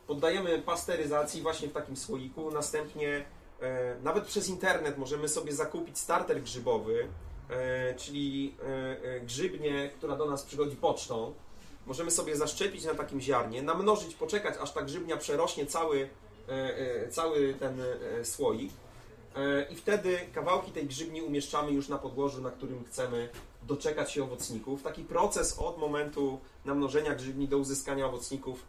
[0.09, 2.51] Poddajemy pasteryzacji właśnie w takim słoiku.
[2.51, 3.25] Następnie
[3.61, 7.09] e, nawet przez internet możemy sobie zakupić starter grzybowy,
[7.51, 8.55] e, czyli
[9.05, 11.35] e, grzybnię, która do nas przychodzi pocztą.
[11.87, 16.09] Możemy sobie zaszczepić na takim ziarnie, namnożyć, poczekać aż ta grzybnia przerośnie cały,
[17.11, 17.83] cały ten
[18.23, 18.73] słoik.
[19.71, 23.29] I wtedy kawałki tej grzybni umieszczamy już na podłożu, na którym chcemy
[23.63, 24.83] doczekać się owocników.
[24.83, 28.65] Taki proces od momentu namnożenia grzybni do uzyskania owocników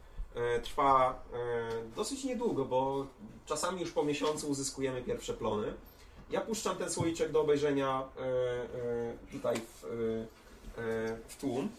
[0.63, 3.07] trwa e, dosyć niedługo, bo
[3.45, 5.73] czasami już po miesiącu uzyskujemy pierwsze plony.
[6.31, 9.87] Ja puszczam ten słoiczek do obejrzenia e, e, tutaj w, e,
[10.81, 11.69] e, w tłum.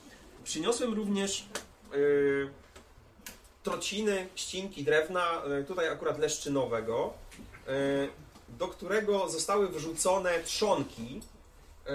[0.45, 1.49] Przyniosłem również
[1.93, 1.97] e,
[3.63, 7.13] trociny, ścinki drewna, e, tutaj akurat leszczynowego,
[7.67, 7.71] e,
[8.49, 11.21] do którego zostały wrzucone trzonki
[11.87, 11.93] e,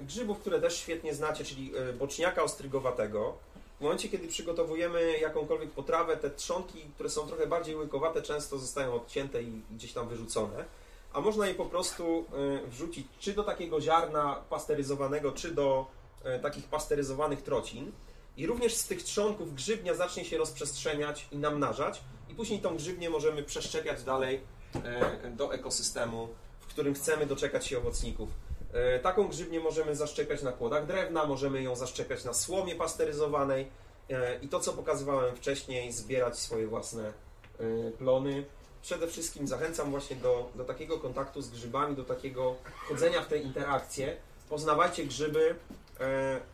[0.00, 3.34] grzybów, które też świetnie znacie, czyli e, boczniaka ostrygowatego.
[3.78, 8.94] W momencie, kiedy przygotowujemy jakąkolwiek potrawę, te trzonki, które są trochę bardziej łykowate, często zostają
[8.94, 10.64] odcięte i gdzieś tam wyrzucone.
[11.12, 12.24] A można je po prostu
[12.64, 15.86] e, wrzucić czy do takiego ziarna pasteryzowanego, czy do
[16.24, 17.92] e, takich pasteryzowanych trocin.
[18.36, 22.00] I również z tych trzonków grzybnia zacznie się rozprzestrzeniać i namnażać.
[22.28, 24.40] I później tą grzybnię możemy przeszczepiać dalej
[24.74, 26.28] e, do ekosystemu,
[26.60, 28.28] w którym chcemy doczekać się owocników.
[28.74, 33.66] E, Taką grzybnię możemy zaszczepiać na kłodach drewna, możemy ją zaszczepiać na słomie pasteryzowanej
[34.10, 37.12] e, i to, co pokazywałem wcześniej, zbierać swoje własne
[37.60, 38.44] e, plony.
[38.82, 42.54] Przede wszystkim zachęcam właśnie do, do takiego kontaktu z grzybami, do takiego
[42.88, 44.16] chodzenia w te interakcje.
[44.48, 45.54] Poznawajcie grzyby,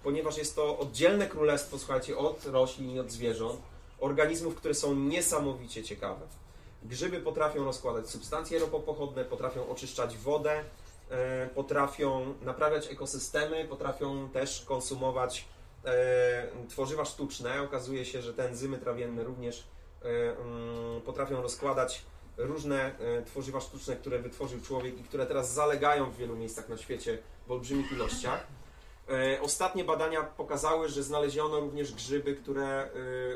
[0.03, 3.61] ponieważ jest to oddzielne królestwo, słuchajcie, od roślin i od zwierząt,
[4.01, 6.27] organizmów, które są niesamowicie ciekawe.
[6.83, 10.65] Grzyby potrafią rozkładać substancje ropopochodne, potrafią oczyszczać wodę,
[11.55, 15.49] potrafią naprawiać ekosystemy, potrafią też konsumować
[15.85, 17.63] e, tworzywa sztuczne.
[17.63, 19.65] Okazuje się, że te enzymy trawienne również
[20.03, 22.05] e, mm, potrafią rozkładać
[22.37, 26.77] różne e, tworzywa sztuczne, które wytworzył człowiek i które teraz zalegają w wielu miejscach na
[26.77, 28.47] świecie w olbrzymich ilościach.
[29.09, 32.89] E, Ostatnie badania pokazały, że znaleziono również grzyby, które e,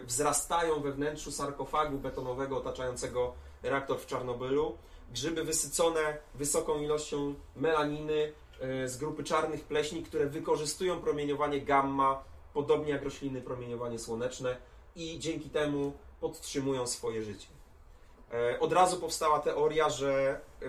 [0.03, 4.79] wzrastają we wnętrzu sarkofagu betonowego otaczającego reaktor w Czarnobylu.
[5.15, 12.25] Grzyby wysycone wysoką ilością melaniny e, z grupy czarnych pleśni, które wykorzystują promieniowanie gamma,
[12.55, 14.57] podobnie jak rośliny promieniowanie słoneczne
[14.97, 17.47] i dzięki temu podtrzymują swoje życie.
[18.33, 20.67] E, Od razu powstała teoria, że e,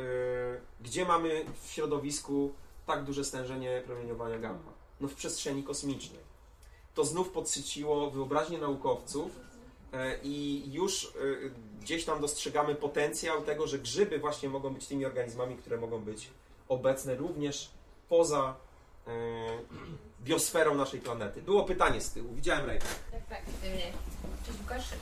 [0.82, 2.54] gdzie mamy w środowisku
[2.86, 4.72] tak duże stężenie promieniowania gamma?
[5.02, 6.24] No w przestrzeni kosmicznej.
[6.94, 9.32] To znów podsyciło wyobraźnię naukowców
[10.24, 11.14] i już
[11.86, 16.30] gdzieś tam dostrzegamy potencjał tego, że grzyby właśnie mogą być tymi organizmami, które mogą być
[16.70, 17.70] obecne również
[18.10, 18.56] poza
[19.08, 19.12] e,
[20.22, 21.42] biosferą naszej planety.
[21.42, 22.86] Było pytanie z tyłu, widziałem rękę.
[23.12, 23.40] Tak, tak.
[23.42, 23.78] Y,
[24.46, 24.92] Cześć Łukasz.
[24.92, 24.96] Y,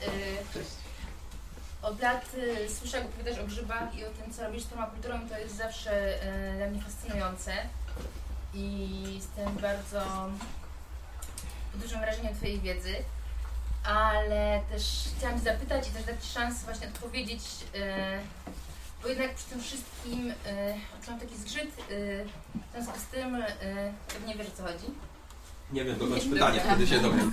[1.82, 5.30] Od lat y, słyszę, jak opowiadasz o grzybach i o tym, co robisz z permakulturą,
[5.30, 6.20] to jest zawsze
[6.58, 7.54] dla mnie fascynujące.
[8.54, 10.00] I jestem bardzo
[11.72, 12.96] pod dużym wrażeniem Twojej wiedzy.
[13.84, 14.84] Ale też
[15.18, 17.42] chciałam Cię zapytać i też dać Ci szansę właśnie odpowiedzieć,
[17.76, 17.80] y,
[19.02, 20.34] bo jednak przy tym wszystkim y,
[20.96, 23.44] odczułam taki zgrzyt, y, w związku z tym
[24.08, 24.86] pewnie wiesz o co chodzi.
[25.72, 27.32] Nie wiem, dokończ pytanie, wtedy się dowiem.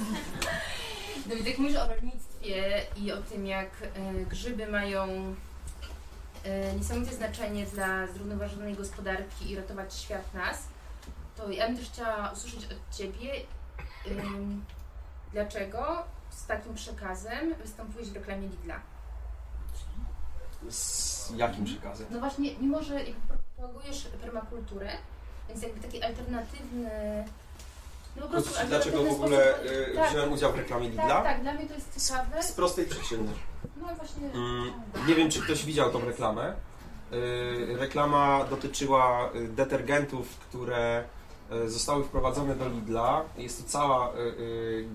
[1.27, 5.35] No i tak mówisz o rolnictwie i o tym, jak e, grzyby mają
[6.45, 10.63] e, niesamowite znaczenie dla zrównoważonej gospodarki i ratować świat nas,
[11.37, 13.33] to ja bym też chciała usłyszeć od Ciebie,
[15.33, 18.81] dlaczego z takim przekazem występujesz w reklamie Lidla.
[20.69, 22.07] Z jakim przekazem?
[22.11, 23.01] No właśnie, mimo że
[23.57, 24.89] propagujesz permakulturę,
[25.49, 26.91] więc jakby taki alternatywny...
[28.17, 31.23] No po prostu Dlaczego w ogóle sposób- y, tak, wziąłem udział w reklamie tak, Lidla?
[31.23, 32.43] tak, dla mnie to jest ciekawe.
[32.43, 33.33] Z prostej przyczyny.
[33.77, 34.27] No właśnie...
[34.35, 34.73] Mm,
[35.09, 36.55] Nie wiem, czy ktoś widział tą reklamę.
[37.13, 41.05] Y, Reklama dotyczyła y, detergentów, które
[41.67, 43.23] zostały wprowadzone do Lidla.
[43.37, 44.13] Jest to cała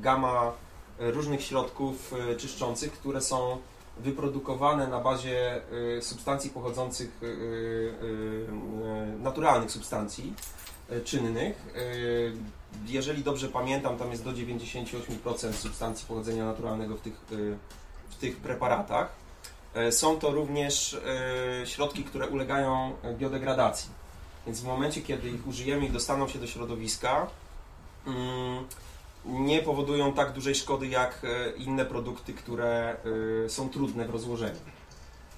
[0.02, 0.52] gama
[1.00, 3.58] różnych środków y, czyszczących, które są
[3.98, 5.62] wyprodukowane na bazie
[5.98, 8.48] y, substancji pochodzących, y,
[9.20, 10.34] naturalnych substancji.
[10.90, 11.66] e, czynnych.
[11.76, 11.80] E,
[12.88, 17.36] Jeżeli dobrze pamiętam, tam jest do 98% substancji pochodzenia naturalnego w tych, e,
[18.10, 19.10] w tych preparatach.
[19.74, 20.94] E, Są to również
[21.64, 23.90] e, środki, które ulegają biodegradacji.
[24.46, 27.28] Więc w momencie, kiedy ich użyjemy i dostaną się do środowiska,
[28.08, 28.64] mm,
[29.26, 32.96] nie powodują tak dużej szkody jak e, inne produkty, które
[33.46, 34.60] e, są trudne w rozłożeniu.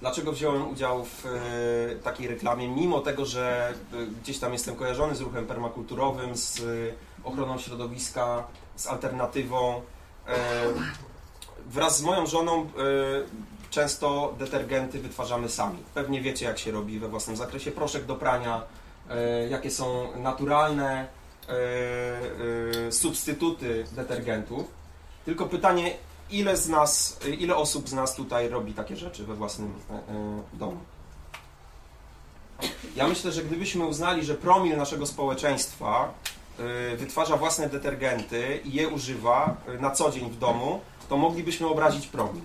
[0.00, 3.74] Dlaczego wziąłem udział w e, takiej reklamie, mimo tego, że
[4.22, 6.62] gdzieś tam jestem kojarzony z ruchem permakulturowym, z
[7.24, 8.44] ochroną środowiska,
[8.76, 9.82] z alternatywą.
[11.66, 12.70] Wraz z moją żoną
[13.70, 15.78] często detergenty wytwarzamy sami.
[15.94, 17.70] Pewnie wiecie, jak się robi we własnym zakresie.
[17.70, 18.62] Proszek do prania,
[19.50, 21.08] jakie są naturalne
[22.90, 24.64] substytuty detergentów.
[25.24, 25.94] Tylko pytanie,
[26.30, 29.98] ile z nas, ile osób z nas tutaj robi takie rzeczy we własnym e, e,
[30.52, 30.76] domu?
[32.96, 36.14] Ja myślę, że gdybyśmy uznali, że promil naszego społeczeństwa
[36.92, 41.66] e, wytwarza własne detergenty i je używa e, na co dzień w domu, to moglibyśmy
[41.66, 42.42] obrazić promil.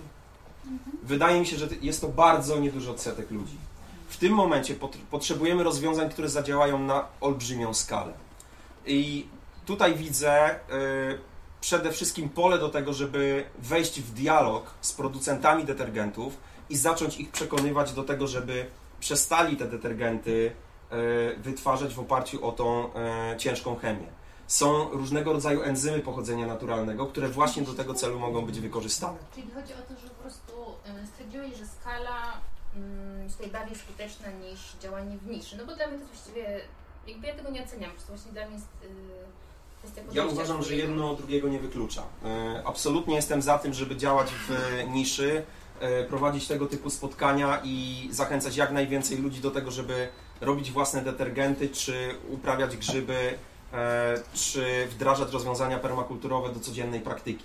[1.02, 3.56] Wydaje mi się, że jest to bardzo nieduży odsetek ludzi.
[4.08, 8.12] W tym momencie pot- potrzebujemy rozwiązań, które zadziałają na olbrzymią skalę.
[8.86, 9.28] I
[9.66, 11.18] tutaj widzę y,
[11.60, 16.36] przede wszystkim pole do tego, żeby wejść w dialog z producentami detergentów
[16.70, 18.66] i zacząć ich przekonywać do tego, żeby
[19.00, 20.52] przestali te detergenty
[21.32, 22.90] y, wytwarzać w oparciu o tą y,
[23.38, 24.06] ciężką chemię.
[24.46, 29.18] Są różnego rodzaju enzymy pochodzenia naturalnego, które właśnie do tego celu mogą być wykorzystane.
[29.34, 30.52] Czyli chodzi o to, że po prostu
[31.12, 32.40] stwierdziłeś, że skala
[32.76, 35.56] mm, jest tutaj bardziej skuteczna niż działanie w niszy.
[35.56, 36.60] No bo dla mnie to właściwie,
[37.06, 38.66] jakby ja tego nie oceniam, po prostu właśnie dla mnie jest
[39.98, 42.02] y, Ja uważam, że jedno drugiego nie wyklucza.
[42.24, 45.42] E, Absolutnie jestem za tym, żeby działać w e, niszy,
[45.80, 50.08] e, prowadzić tego typu spotkania i zachęcać jak najwięcej ludzi do tego, żeby
[50.40, 53.38] robić własne detergenty, czy uprawiać grzyby,
[54.34, 57.44] czy wdrażać rozwiązania permakulturowe do codziennej praktyki.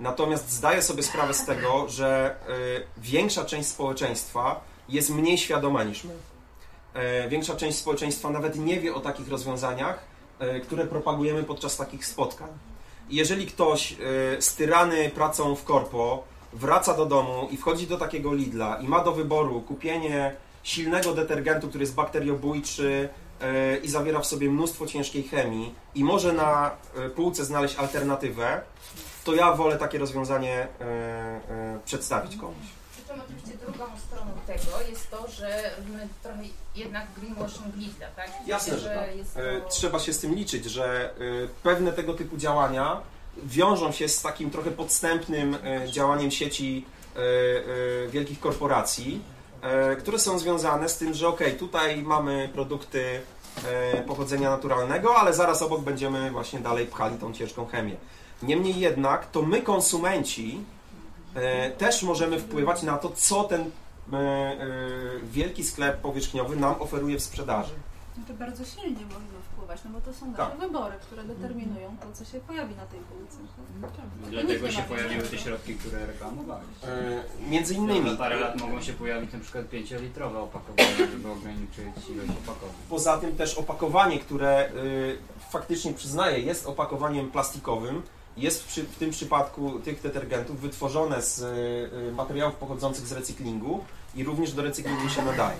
[0.00, 2.36] Natomiast zdaję sobie sprawę z tego, że
[2.96, 6.14] większa część społeczeństwa jest mniej świadoma niż my.
[6.94, 9.98] E, Większa część społeczeństwa nawet nie wie o takich rozwiązaniach,
[10.38, 12.48] e, które propagujemy podczas takich spotkań.
[13.10, 13.96] Jeżeli ktoś e,
[14.42, 19.12] styrany pracą w korpo wraca do domu i wchodzi do takiego Lidla i ma do
[19.12, 23.08] wyboru kupienie silnego detergentu, który jest bakteriobójczy
[23.40, 28.60] e, i zawiera w sobie mnóstwo ciężkiej chemii i może na e, półce znaleźć alternatywę,
[29.24, 32.77] to ja wolę takie rozwiązanie e, e, przedstawić komuś.
[33.08, 36.38] Czym oczywiście drugą stroną tego jest to, że my trochę
[36.74, 38.30] jednak greenwashing Lidla, tak?
[38.46, 38.94] Jasne, Myślę, że
[39.34, 39.44] tak.
[39.44, 39.68] E, to...
[39.68, 41.14] Trzeba się z tym liczyć, że e,
[41.62, 43.00] pewne tego typu działania
[43.44, 46.84] wiążą się z takim trochę podstępnym e, działaniem sieci
[48.10, 49.22] wielkich korporacji,
[49.98, 53.20] które są związane z tym, że ok, tutaj mamy produkty
[54.06, 57.96] pochodzenia naturalnego, ale zaraz obok będziemy właśnie dalej pchali tą ciężką chemię.
[58.42, 60.64] Niemniej jednak to my konsumenci
[61.78, 63.60] też możemy wpływać na to, co ten
[64.12, 64.56] e, e,
[65.22, 67.72] wielki sklep powierzchniowy nam oferuje w sprzedaży.
[68.14, 70.60] Znaczy bardzo silnie można wpływać, no bo to są nasze Tak.
[70.60, 73.36] wybory, które determinują to, co się pojawi na tej półce.
[74.30, 76.64] Dlatego się pojawiły te środki, które reklamowałeś.
[76.84, 82.08] E, Między Za innymi, parę lat mogą się pojawić na przykład 5-litrowe opakowania, żeby ograniczyć
[82.10, 82.74] ilość opakowań.
[82.88, 85.18] poza tym też opakowanie, które y,
[85.50, 88.02] faktycznie przyznaję jest opakowaniem plastikowym,
[88.38, 93.84] jest w, w tym przypadku tych detergentów wytworzone z y, y, materiałów pochodzących z recyklingu
[94.14, 95.58] i również do recyklingu się nadaje.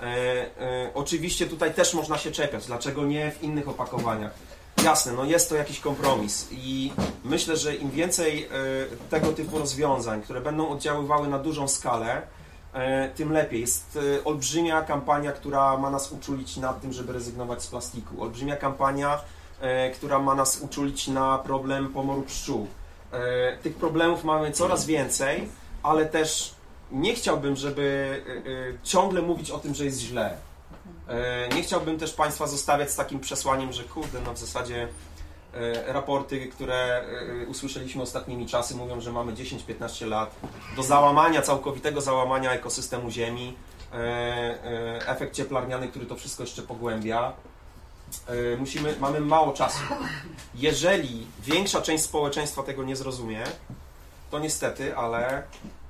[0.00, 4.32] E, e, oczywiście tutaj też można się czepiać, dlaczego nie w innych opakowaniach.
[4.84, 6.92] Jasne, no jest to jakiś kompromis i
[7.24, 8.48] myślę, że im więcej e,
[9.10, 12.22] tego typu rozwiązań, które będą oddziaływały na dużą skalę,
[12.72, 13.60] e, tym lepiej.
[13.60, 18.22] Jest e, olbrzymia kampania, która ma nas uczulić nad tym, żeby rezygnować z plastiku.
[18.22, 19.20] Olbrzymia kampania,
[19.94, 22.66] która ma nas uczulić na problem pomoru pszczół.
[23.12, 25.48] E, Tych problemów mamy coraz więcej,
[25.82, 26.54] ale też
[26.92, 27.84] nie chciałbym, żeby
[28.26, 30.36] e, e, ciągle mówić o tym, że jest źle.
[31.08, 34.88] E, Nie chciałbym też Państwa zostawiać z takim przesłaniem, że kurde, no w zasadzie
[35.54, 37.02] e, raporty, które
[37.42, 40.34] e, usłyszeliśmy ostatnimi czasy mówią, że mamy 10-15 lat
[40.76, 43.56] do załamania, całkowitego załamania ekosystemu Ziemi,
[43.92, 47.32] e, e, efekt cieplarniany, który to wszystko jeszcze pogłębia.
[48.26, 49.78] E, Musimy, mamy mało czasu.
[50.54, 53.44] Jeżeli większa część społeczeństwa tego nie zrozumie,
[54.30, 55.42] to niestety, ale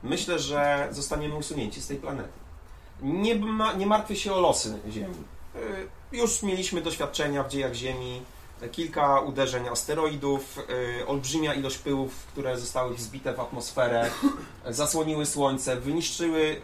[0.03, 2.29] myślę, że zostaniemy usunięci z tej planety.
[3.03, 5.15] Nie, ma, nie martwię się o losy Ziemi.
[5.57, 8.23] Y, Już mieliśmy doświadczenia w dziejach Ziemi,
[8.73, 10.59] kilka uderzeń asteroidów,
[11.01, 14.11] y, olbrzymia ilość pyłów, które zostały wzbite w atmosferę,
[14.71, 16.61] zasłoniły Słońce, wyniszczyły,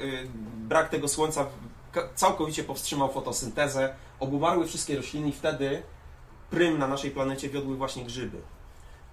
[0.57, 1.47] brak tego Słońca
[2.15, 5.83] całkowicie powstrzymał fotosyntezę, obumarły wszystkie rośliny i wtedy
[6.51, 8.41] prym na naszej planecie wiodły właśnie grzyby.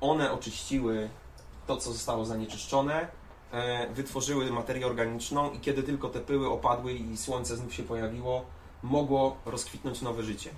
[0.01, 1.09] One oczyściły
[1.67, 3.07] to, co zostało zanieczyszczone,
[3.51, 8.45] e, wytworzyły materię organiczną i kiedy tylko te pyły opadły i słońce znów się pojawiło,
[8.83, 10.49] mogło rozkwitnąć nowe życie.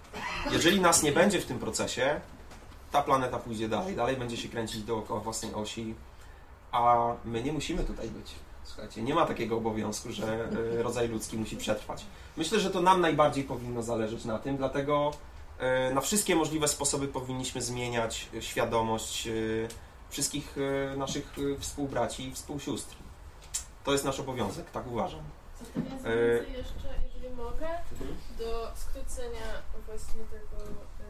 [0.52, 2.22] Jeżeli nas nie będzie w tym procesie,
[2.92, 5.96] ta planeta pójdzie dalej, dalej będzie się kręcić dookoła własnej osi,
[6.72, 8.36] a my nie musimy tutaj być.
[8.70, 12.06] Słuchajcie, nie ma takiego obowiązku, że e, rodzaj ludzki musi przetrwać.
[12.38, 15.12] Myślę, że to nam najbardziej powinno zależeć na tym, dlatego
[15.60, 19.32] e, na wszystkie możliwe sposoby powinniśmy zmieniać świadomość e,
[20.10, 20.56] wszystkich
[20.98, 22.96] naszych współbraci i współsióstr.
[23.84, 25.20] To jest nasz obowiązek, tak uważam.
[25.20, 25.40] Się
[26.06, 26.14] E,
[26.58, 27.68] jeszcze, jeżeli mogę,
[28.40, 29.48] do skrócenia
[29.86, 31.10] właśnie tego e,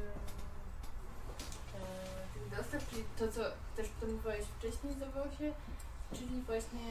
[1.76, 3.42] e, tych dostaw, czyli to, co
[3.76, 5.54] też promowałeś wcześniej, zdawało się,
[6.14, 6.88] czyli właśnie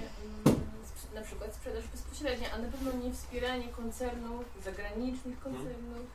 [0.46, 0.60] mm,
[1.14, 6.06] na przykład sprzedaż bezpośrednia, a na pewno nie wspieranie koncernów, zagranicznych koncernów,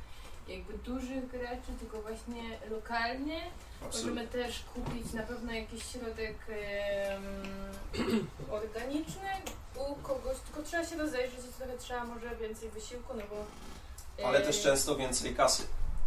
[0.47, 3.41] jakby dużych graczy, tylko właśnie lokalnie.
[3.81, 7.23] Możemy też kupić na pewno jakiś środek em,
[8.61, 9.29] organiczny
[9.75, 13.45] u kogoś, tylko trzeba się rozejrzeć i trochę trzeba może więcej wysiłku, no bo...
[14.27, 15.63] Ale e, też często więcej kasy,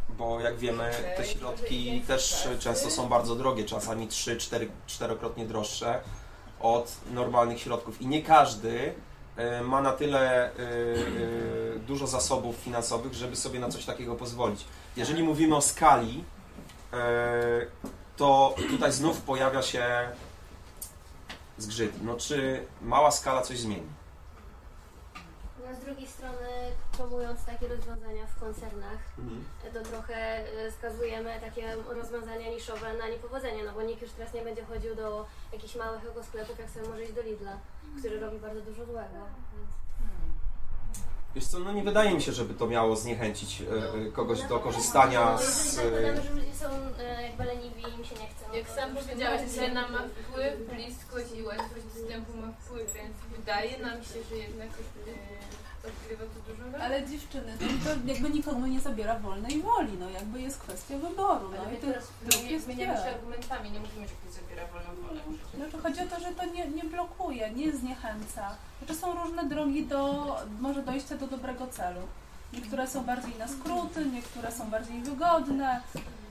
[0.08, 6.00] bo jak wiemy, te środki też często są bardzo drogie, czasami 3-4 czterokrotnie droższe
[6.60, 8.02] od normalnych środków.
[8.02, 8.94] I nie każdy
[9.36, 14.64] e, ma na tyle e, e, dużo zasobów finansowych, żeby sobie na coś takiego pozwolić.
[14.96, 16.24] Jeżeli mówimy o skali,
[18.16, 20.08] to tutaj znów pojawia się
[21.58, 21.92] zgrzyt.
[22.02, 23.86] No czy mała skala coś zmieni?
[25.86, 26.48] No, z drugiej strony,
[26.96, 28.98] promując takie rozwiązania w koncernach,
[29.74, 34.42] to trochę e, skazujemy takie rozwiązania niszowe na niepowodzenie, no bo nikt już teraz nie
[34.42, 37.58] będzie chodził do jakichś małych sklepów, jak sobie może iść do Lidla,
[37.98, 39.18] który robi bardzo dużo złego.
[39.52, 39.70] Więc...
[41.34, 43.64] Wiesz co, no nie wydaje mi się, żeby to miało zniechęcić e,
[44.08, 45.76] e, kogoś do korzystania no, z...
[45.76, 46.68] Jeżeli zakładamy, że ludzie są
[46.98, 48.44] e, jakby leniwi i im się nie chce.
[48.48, 53.16] no Jak sam już powiedziałeś, cena ma wpływ, bliskość i łatwość dostępu ma wpływ, więc
[53.36, 55.56] wydaje nam się, że jednak e,
[55.88, 56.24] odgrywa
[56.78, 56.84] to.
[56.84, 61.50] Ale dziewczyny, no to jakby nikomu nie zabiera wolnej woli, no jakby jest kwestia wyboru,
[61.50, 62.08] no Ale i my tych teraz
[62.50, 65.20] jest zmieniamy się argumentami, nie mówimy, że ktoś zabiera wolną wolę.
[65.54, 68.56] Znaczy chodzi o to, że to nie, nie blokuje, nie zniechęca.
[68.78, 72.00] Znaczy są różne drogi do może dojścia do dobrego celu.
[72.52, 75.80] Niektóre są bardziej na skróty, niektóre są bardziej wygodne,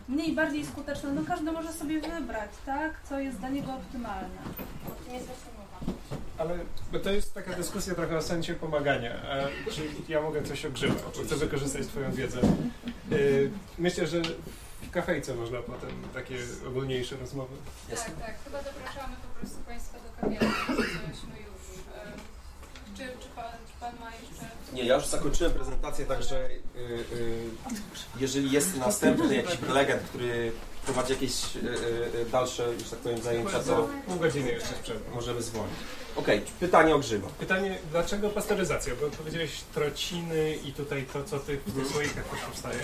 [0.10, 1.11] mniej bardziej skuteczne.
[1.11, 2.91] No każdy może sobie wybrać, tak?
[3.10, 4.41] Co jest dla niego optymalne.
[5.06, 5.55] To nie jest właśnie mowa.
[6.38, 6.57] Ale
[6.91, 9.11] bo to jest taka dyskusja trochę o sensie pomagania.
[9.14, 12.39] A, czy ja mogę coś o grzybach, bo chcę wykorzystać Twoją wiedzę.
[13.11, 14.22] Y, Myślę, że
[14.81, 16.38] w kafejce można potem takie
[16.68, 17.56] ogólniejsze rozmowy.
[17.89, 18.14] Jasne.
[18.14, 18.35] Tak, tak.
[18.43, 21.18] Chyba zapraszamy po prostu Państwa do kawiarni, już...
[21.95, 22.11] E,
[22.97, 24.45] czy, czy, pan, czy Pan ma jeszcze...
[24.73, 26.80] Nie, ja już zakończyłem prezentację, także y,
[27.15, 27.49] y,
[28.19, 30.52] jeżeli jest następny jakiś prelegent, który
[30.86, 31.60] prowadzi jakieś y,
[32.22, 35.14] y, dalsze, już tak powiem, zajęcia, to Pół godziny jeszcze przed.
[35.16, 35.76] możemy zwolnić.
[36.16, 37.28] Okej, pytanie o grzyba.
[37.40, 38.94] Pytanie, dlaczego pasteryzacja?
[39.02, 42.80] Bo powiedziałeś trociny i tutaj to, co ty w tych słoikach też powstaje.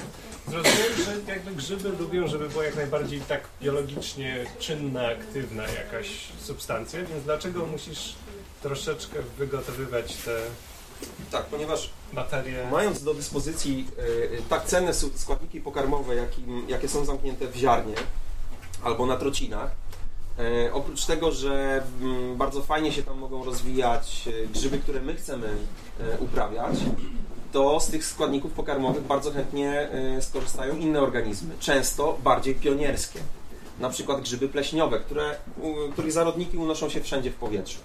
[0.48, 6.08] Zrozumiałem, że jakby grzyby lubią, żeby była jak najbardziej tak biologicznie czynna, aktywna jakaś
[6.42, 8.16] substancja, więc dlaczego musisz
[8.62, 10.38] troszeczkę wygotowywać te
[11.32, 12.68] Tak, ponieważ materie?
[12.72, 17.96] mając do dyspozycji y, y, tak cenne składniki pokarmowe, jakim, jakie są zamknięte w ziarnie
[18.84, 19.72] albo na trocinach,
[20.40, 25.16] y, oprócz tego, że mm, bardzo fajnie się tam mogą rozwijać y, grzyby, które my
[25.16, 26.76] chcemy y, uprawiać,
[27.52, 33.20] to z tych składników pokarmowych bardzo chętnie y, skorzystają inne organizmy, często bardziej pionierskie.
[33.80, 35.38] Na przykład grzyby pleśniowe, które,
[35.94, 37.80] których zarodniki unoszą się wszędzie w powietrzu.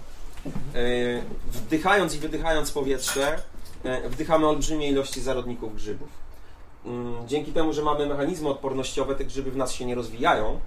[0.75, 1.21] Y,
[1.51, 3.39] Wdychając i wydychając powietrze,
[3.83, 6.09] e, wdychamy olbrzymie ilości zarodników grzybów.
[6.85, 10.59] Mm, Dzięki temu, że mamy mechanizmy odpornościowe, te grzyby w nas się nie rozwijają,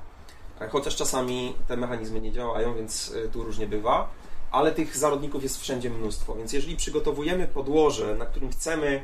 [0.61, 4.11] e, chociaż czasami te mechanizmy nie działają, więc e, tu różnie bywa,
[4.51, 6.35] ale tych zarodników jest wszędzie mnóstwo.
[6.35, 9.03] Więc jeżeli przygotowujemy podłoże, na którym chcemy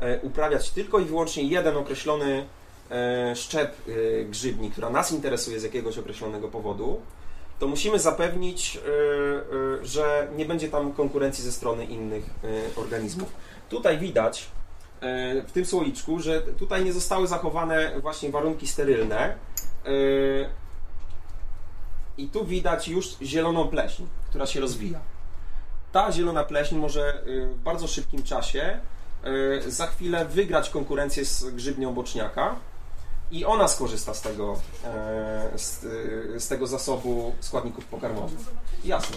[0.00, 2.46] e, uprawiać tylko i wyłącznie jeden określony
[2.90, 7.00] e, szczep e, grzybni, która nas interesuje z jakiegoś określonego powodu,
[7.58, 8.80] to musimy zapewnić, y,
[9.82, 13.32] y, że nie będzie tam konkurencji ze strony innych y, organizmów.
[13.68, 14.46] Tutaj widać
[15.46, 19.36] w tym słoiczku, że tutaj nie zostały zachowane właśnie warunki sterylne.
[22.18, 25.00] I tu widać już zieloną pleśń, która się rozwija.
[25.92, 28.80] Ta zielona pleśń może w bardzo szybkim czasie
[29.66, 32.56] za chwilę wygrać konkurencję z grzybnią boczniaka
[33.30, 35.84] i ona skorzysta z tego, e, z,
[36.36, 38.38] e, z tego zasobu składników pokarmowych.
[38.84, 39.16] Jasne.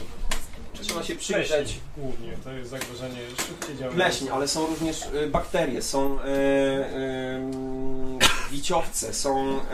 [0.82, 1.50] Trzeba się przyjrzeć.
[1.52, 3.96] Pleśń głównie, to jest zagrożenie szybkie działania.
[4.06, 8.20] Pleśń, ale są również e, bakterie, są e, em,
[8.52, 9.74] wiciowce, są e,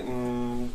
[0.00, 0.68] mm,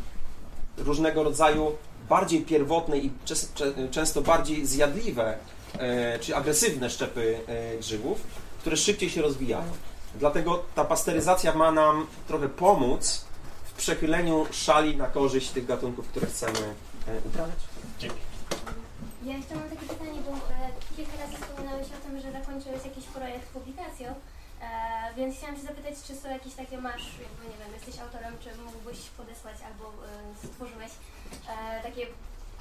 [0.78, 1.72] różnego rodzaju
[2.08, 5.36] bardziej pierwotne i czes- cze- często bardziej zjadliwe
[5.78, 8.20] e, czy agresywne szczepy e, grzybów,
[8.60, 9.70] które szybciej się rozwijają.
[10.18, 13.24] Dlatego ta pasteryzacja ma nam trochę pomóc
[13.64, 16.74] w przechyleniu szali na korzyść tych gatunków, które chcemy
[17.08, 17.58] e, uprawiać.
[19.24, 23.04] Ja jeszcze mam takie pytanie, bo e, kilka razy wspominałeś o tym, że zakończyłeś jakiś
[23.04, 27.74] projekt publikacją, e, więc chciałam się zapytać, czy są jakieś takie masz, jakby nie wiem,
[27.74, 29.92] jesteś autorem, czy mógłbyś podesłać albo
[30.44, 30.92] stworzyłeś
[31.82, 32.06] takie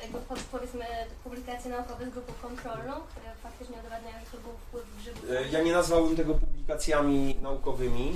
[0.05, 0.85] jakby po, powiedzmy
[1.23, 5.23] publikacje naukowe z grupą kontrolną, które faktycznie udowadniają, że to był wpływ grzybów.
[5.31, 8.15] E, Ja nie nazwałbym tego publikacjami naukowymi.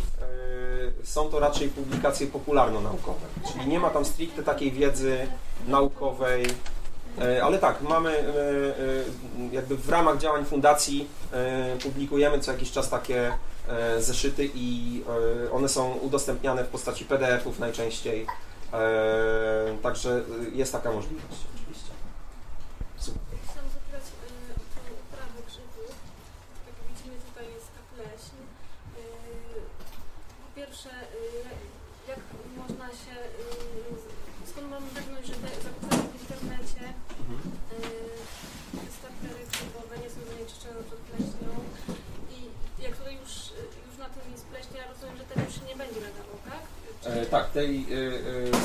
[1.01, 5.27] E, Są to raczej publikacje popularno-naukowe, czyli nie ma tam stricte takiej wiedzy
[5.67, 6.45] naukowej,
[7.21, 8.23] E, ale tak, mamy
[9.51, 11.07] jakby w ramach działań fundacji
[11.83, 13.31] publikujemy co jakiś czas takie
[13.99, 15.03] zeszyty i
[15.51, 18.25] one są udostępniane w postaci PDF-ów najczęściej.
[19.83, 20.21] Także
[20.53, 21.37] jest taka możliwość.
[22.99, 24.13] Chciałam zapytać y,
[24.61, 25.39] o tą uprawę
[26.67, 28.35] jak widzimy tutaj jest ta pleśń.
[28.37, 28.39] Y,
[30.43, 32.21] po pierwsze, y, jak
[32.59, 33.15] można się,
[34.45, 36.89] y, skąd mamy pewność, że te zakupy w internecie y,
[38.97, 41.51] startery grzybowe nie są zanieczyszczone przed pleśnią
[42.35, 42.37] i
[42.85, 43.33] jak tutaj już,
[43.87, 46.61] już na tym jest pleśń, ja rozumiem, że ten już się nie będzie nadawał, tak?
[47.03, 47.97] Czy- E, tak, tej, e,
[48.55, 48.58] e,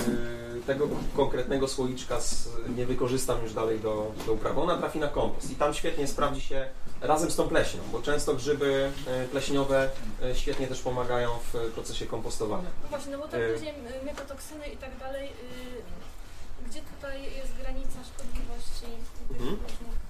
[0.66, 4.60] tego konkretnego słoiczka z, nie wykorzystam już dalej do, do uprawy.
[4.60, 6.68] Ona trafi na kompost i tam świetnie sprawdzi się
[7.00, 9.90] razem z tą pleśnią, bo często grzyby e, pleśniowe
[10.22, 12.68] e, świetnie też pomagają w procesie kompostowania.
[12.82, 15.26] No właśnie, no bo tak E, powiedziałem, y, mykotoksyny i tak dalej.
[15.28, 16.04] y,
[16.70, 18.86] Gdzie tutaj jest granica szkodliwości
[19.28, 19.50] tych Mhm.
[19.50, 20.03] różnych?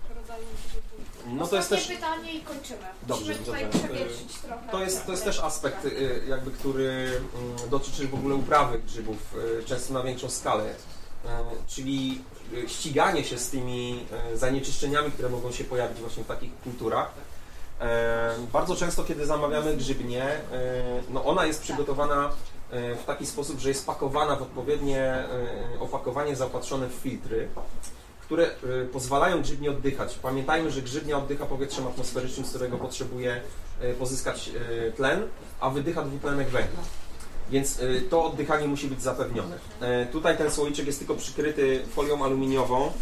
[1.27, 1.87] No to jest też...
[1.87, 2.79] pytanie i kończymy.
[3.03, 3.79] Dobrze, Musimy tutaj dobrze.
[3.79, 4.71] przewietrzyć trochę.
[4.71, 9.17] To jest, to jest też aspekt, y, jakby, który mm, dotyczy w ogóle uprawy grzybów,
[9.61, 10.65] y, często na większą skalę.
[10.65, 11.29] Y,
[11.69, 12.23] Czyli
[12.67, 17.11] ściganie się z tymi zanieczyszczeniami, które mogą się pojawić właśnie w takich kulturach.
[18.53, 20.41] Bardzo często, kiedy zamawiamy grzybnię,
[21.11, 22.31] no ona jest przygotowana
[22.71, 25.25] w taki sposób, że jest pakowana w odpowiednie
[25.81, 27.49] opakowanie zaopatrzone w filtry,
[28.25, 30.19] które e, pozwalają grzybnie oddychać.
[30.23, 33.41] Pamiętajmy, że grzybnia oddycha powietrzem atmosferycznym, z którego potrzebuje
[33.81, 34.51] e, pozyskać
[34.89, 35.23] e, tlen,
[35.61, 36.81] a wydycha dwutlenek węgla.
[37.51, 37.81] Więc
[38.11, 39.59] to oddychanie musi być zapewnione.
[40.13, 42.93] Tutaj ten słoiczek jest tylko przykryty folią aluminiową.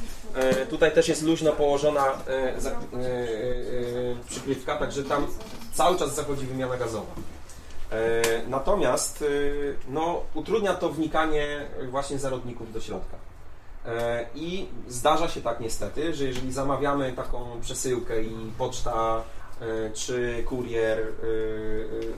[0.70, 2.04] Tutaj też jest luźno położona
[4.28, 5.26] przykrywka, także tam
[5.74, 7.14] cały czas zachodzi wymiana gazowa.
[8.48, 9.24] Natomiast
[9.88, 13.16] no, utrudnia to wnikanie właśnie zarodników do środka.
[13.86, 19.22] E, I zdarza się tak niestety, że jeżeli zamawiamy taką przesyłkę i poczta
[19.60, 20.98] e, czy kurier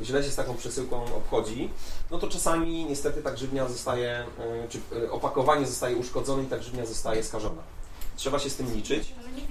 [0.00, 1.70] e, źle się z taką przesyłką obchodzi,
[2.10, 4.24] no to czasami niestety ta grzywnia zostaje,
[4.68, 4.80] czy
[5.10, 7.62] opakowanie zostaje uszkodzone i ta grzywnia zostaje skażona.
[8.16, 9.14] Trzeba się z tym liczyć.
[9.18, 9.48] Ale nie czy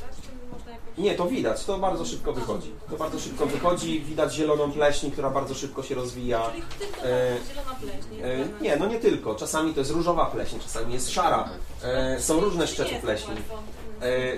[0.00, 0.10] tak?
[0.22, 0.89] Czy można jakoś...
[1.00, 2.70] Nie, to widać, to bardzo szybko wychodzi.
[2.90, 6.50] To bardzo szybko wychodzi, widać zieloną pleśń, która bardzo szybko się rozwija.
[6.50, 8.24] Czyli tylko E, zielona pleśń, nie?
[8.24, 9.34] E, Nie, no nie tylko.
[9.34, 11.48] Czasami to jest różowa pleśń, czasami jest szara.
[11.82, 13.34] E, Są różne szczepy pleśni.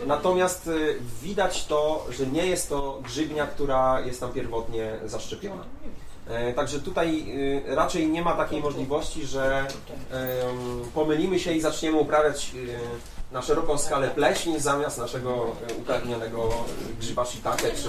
[0.07, 0.71] Natomiast
[1.23, 5.65] widać to, że nie jest to grzybnia, która jest tam pierwotnie zaszczepiona.
[6.57, 7.35] Także tutaj
[7.67, 9.67] raczej nie ma takiej możliwości, że
[10.95, 12.53] pomylimy się i zaczniemy uprawiać
[13.33, 15.31] na szeroką skalę pleśń zamiast naszego
[15.71, 16.49] e, upragnionego
[17.01, 17.89] grzyba shiitake czy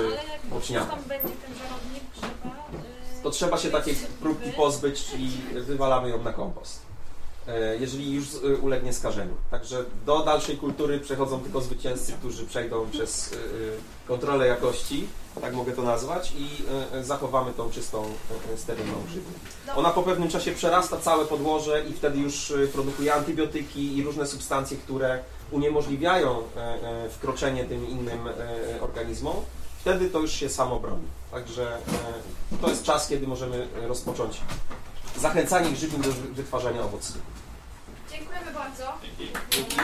[0.49, 0.85] no, boczniaka.
[0.85, 2.49] tam będzie ten zarodnik grzyba...
[3.19, 6.79] y, To trzeba się takiej próbki pozbyć, czyli wywalamy ją na kompost.
[7.47, 9.33] E, Jeżeli już e, ulegnie skażeniu.
[9.51, 13.37] Także do dalszej kultury przechodzą tylko zwycięzcy, którzy przejdą przez e,
[14.07, 15.07] kontrolę jakości,
[15.41, 16.47] tak mogę to nazwać, i
[16.93, 18.05] e, e, zachowamy tą czystą,
[18.53, 19.33] e, sterylną grzybnię.
[19.75, 24.27] Ona po pewnym czasie przerasta całe podłoże i wtedy już e, produkuje antybiotyki i różne
[24.27, 25.19] substancje, które
[25.53, 26.59] uniemożliwiają e,
[27.05, 29.35] e, wkroczenie tym innym e, organizmom.
[29.79, 31.07] Wtedy to już się samo broni.
[31.31, 31.77] Także
[32.61, 34.41] to jest czas, kiedy możemy rozpocząć
[35.17, 37.17] zachęcanie grzybin do wytwarzania owoców.
[38.11, 38.83] Dziękujemy bardzo.
[39.51, 39.75] Dzięki.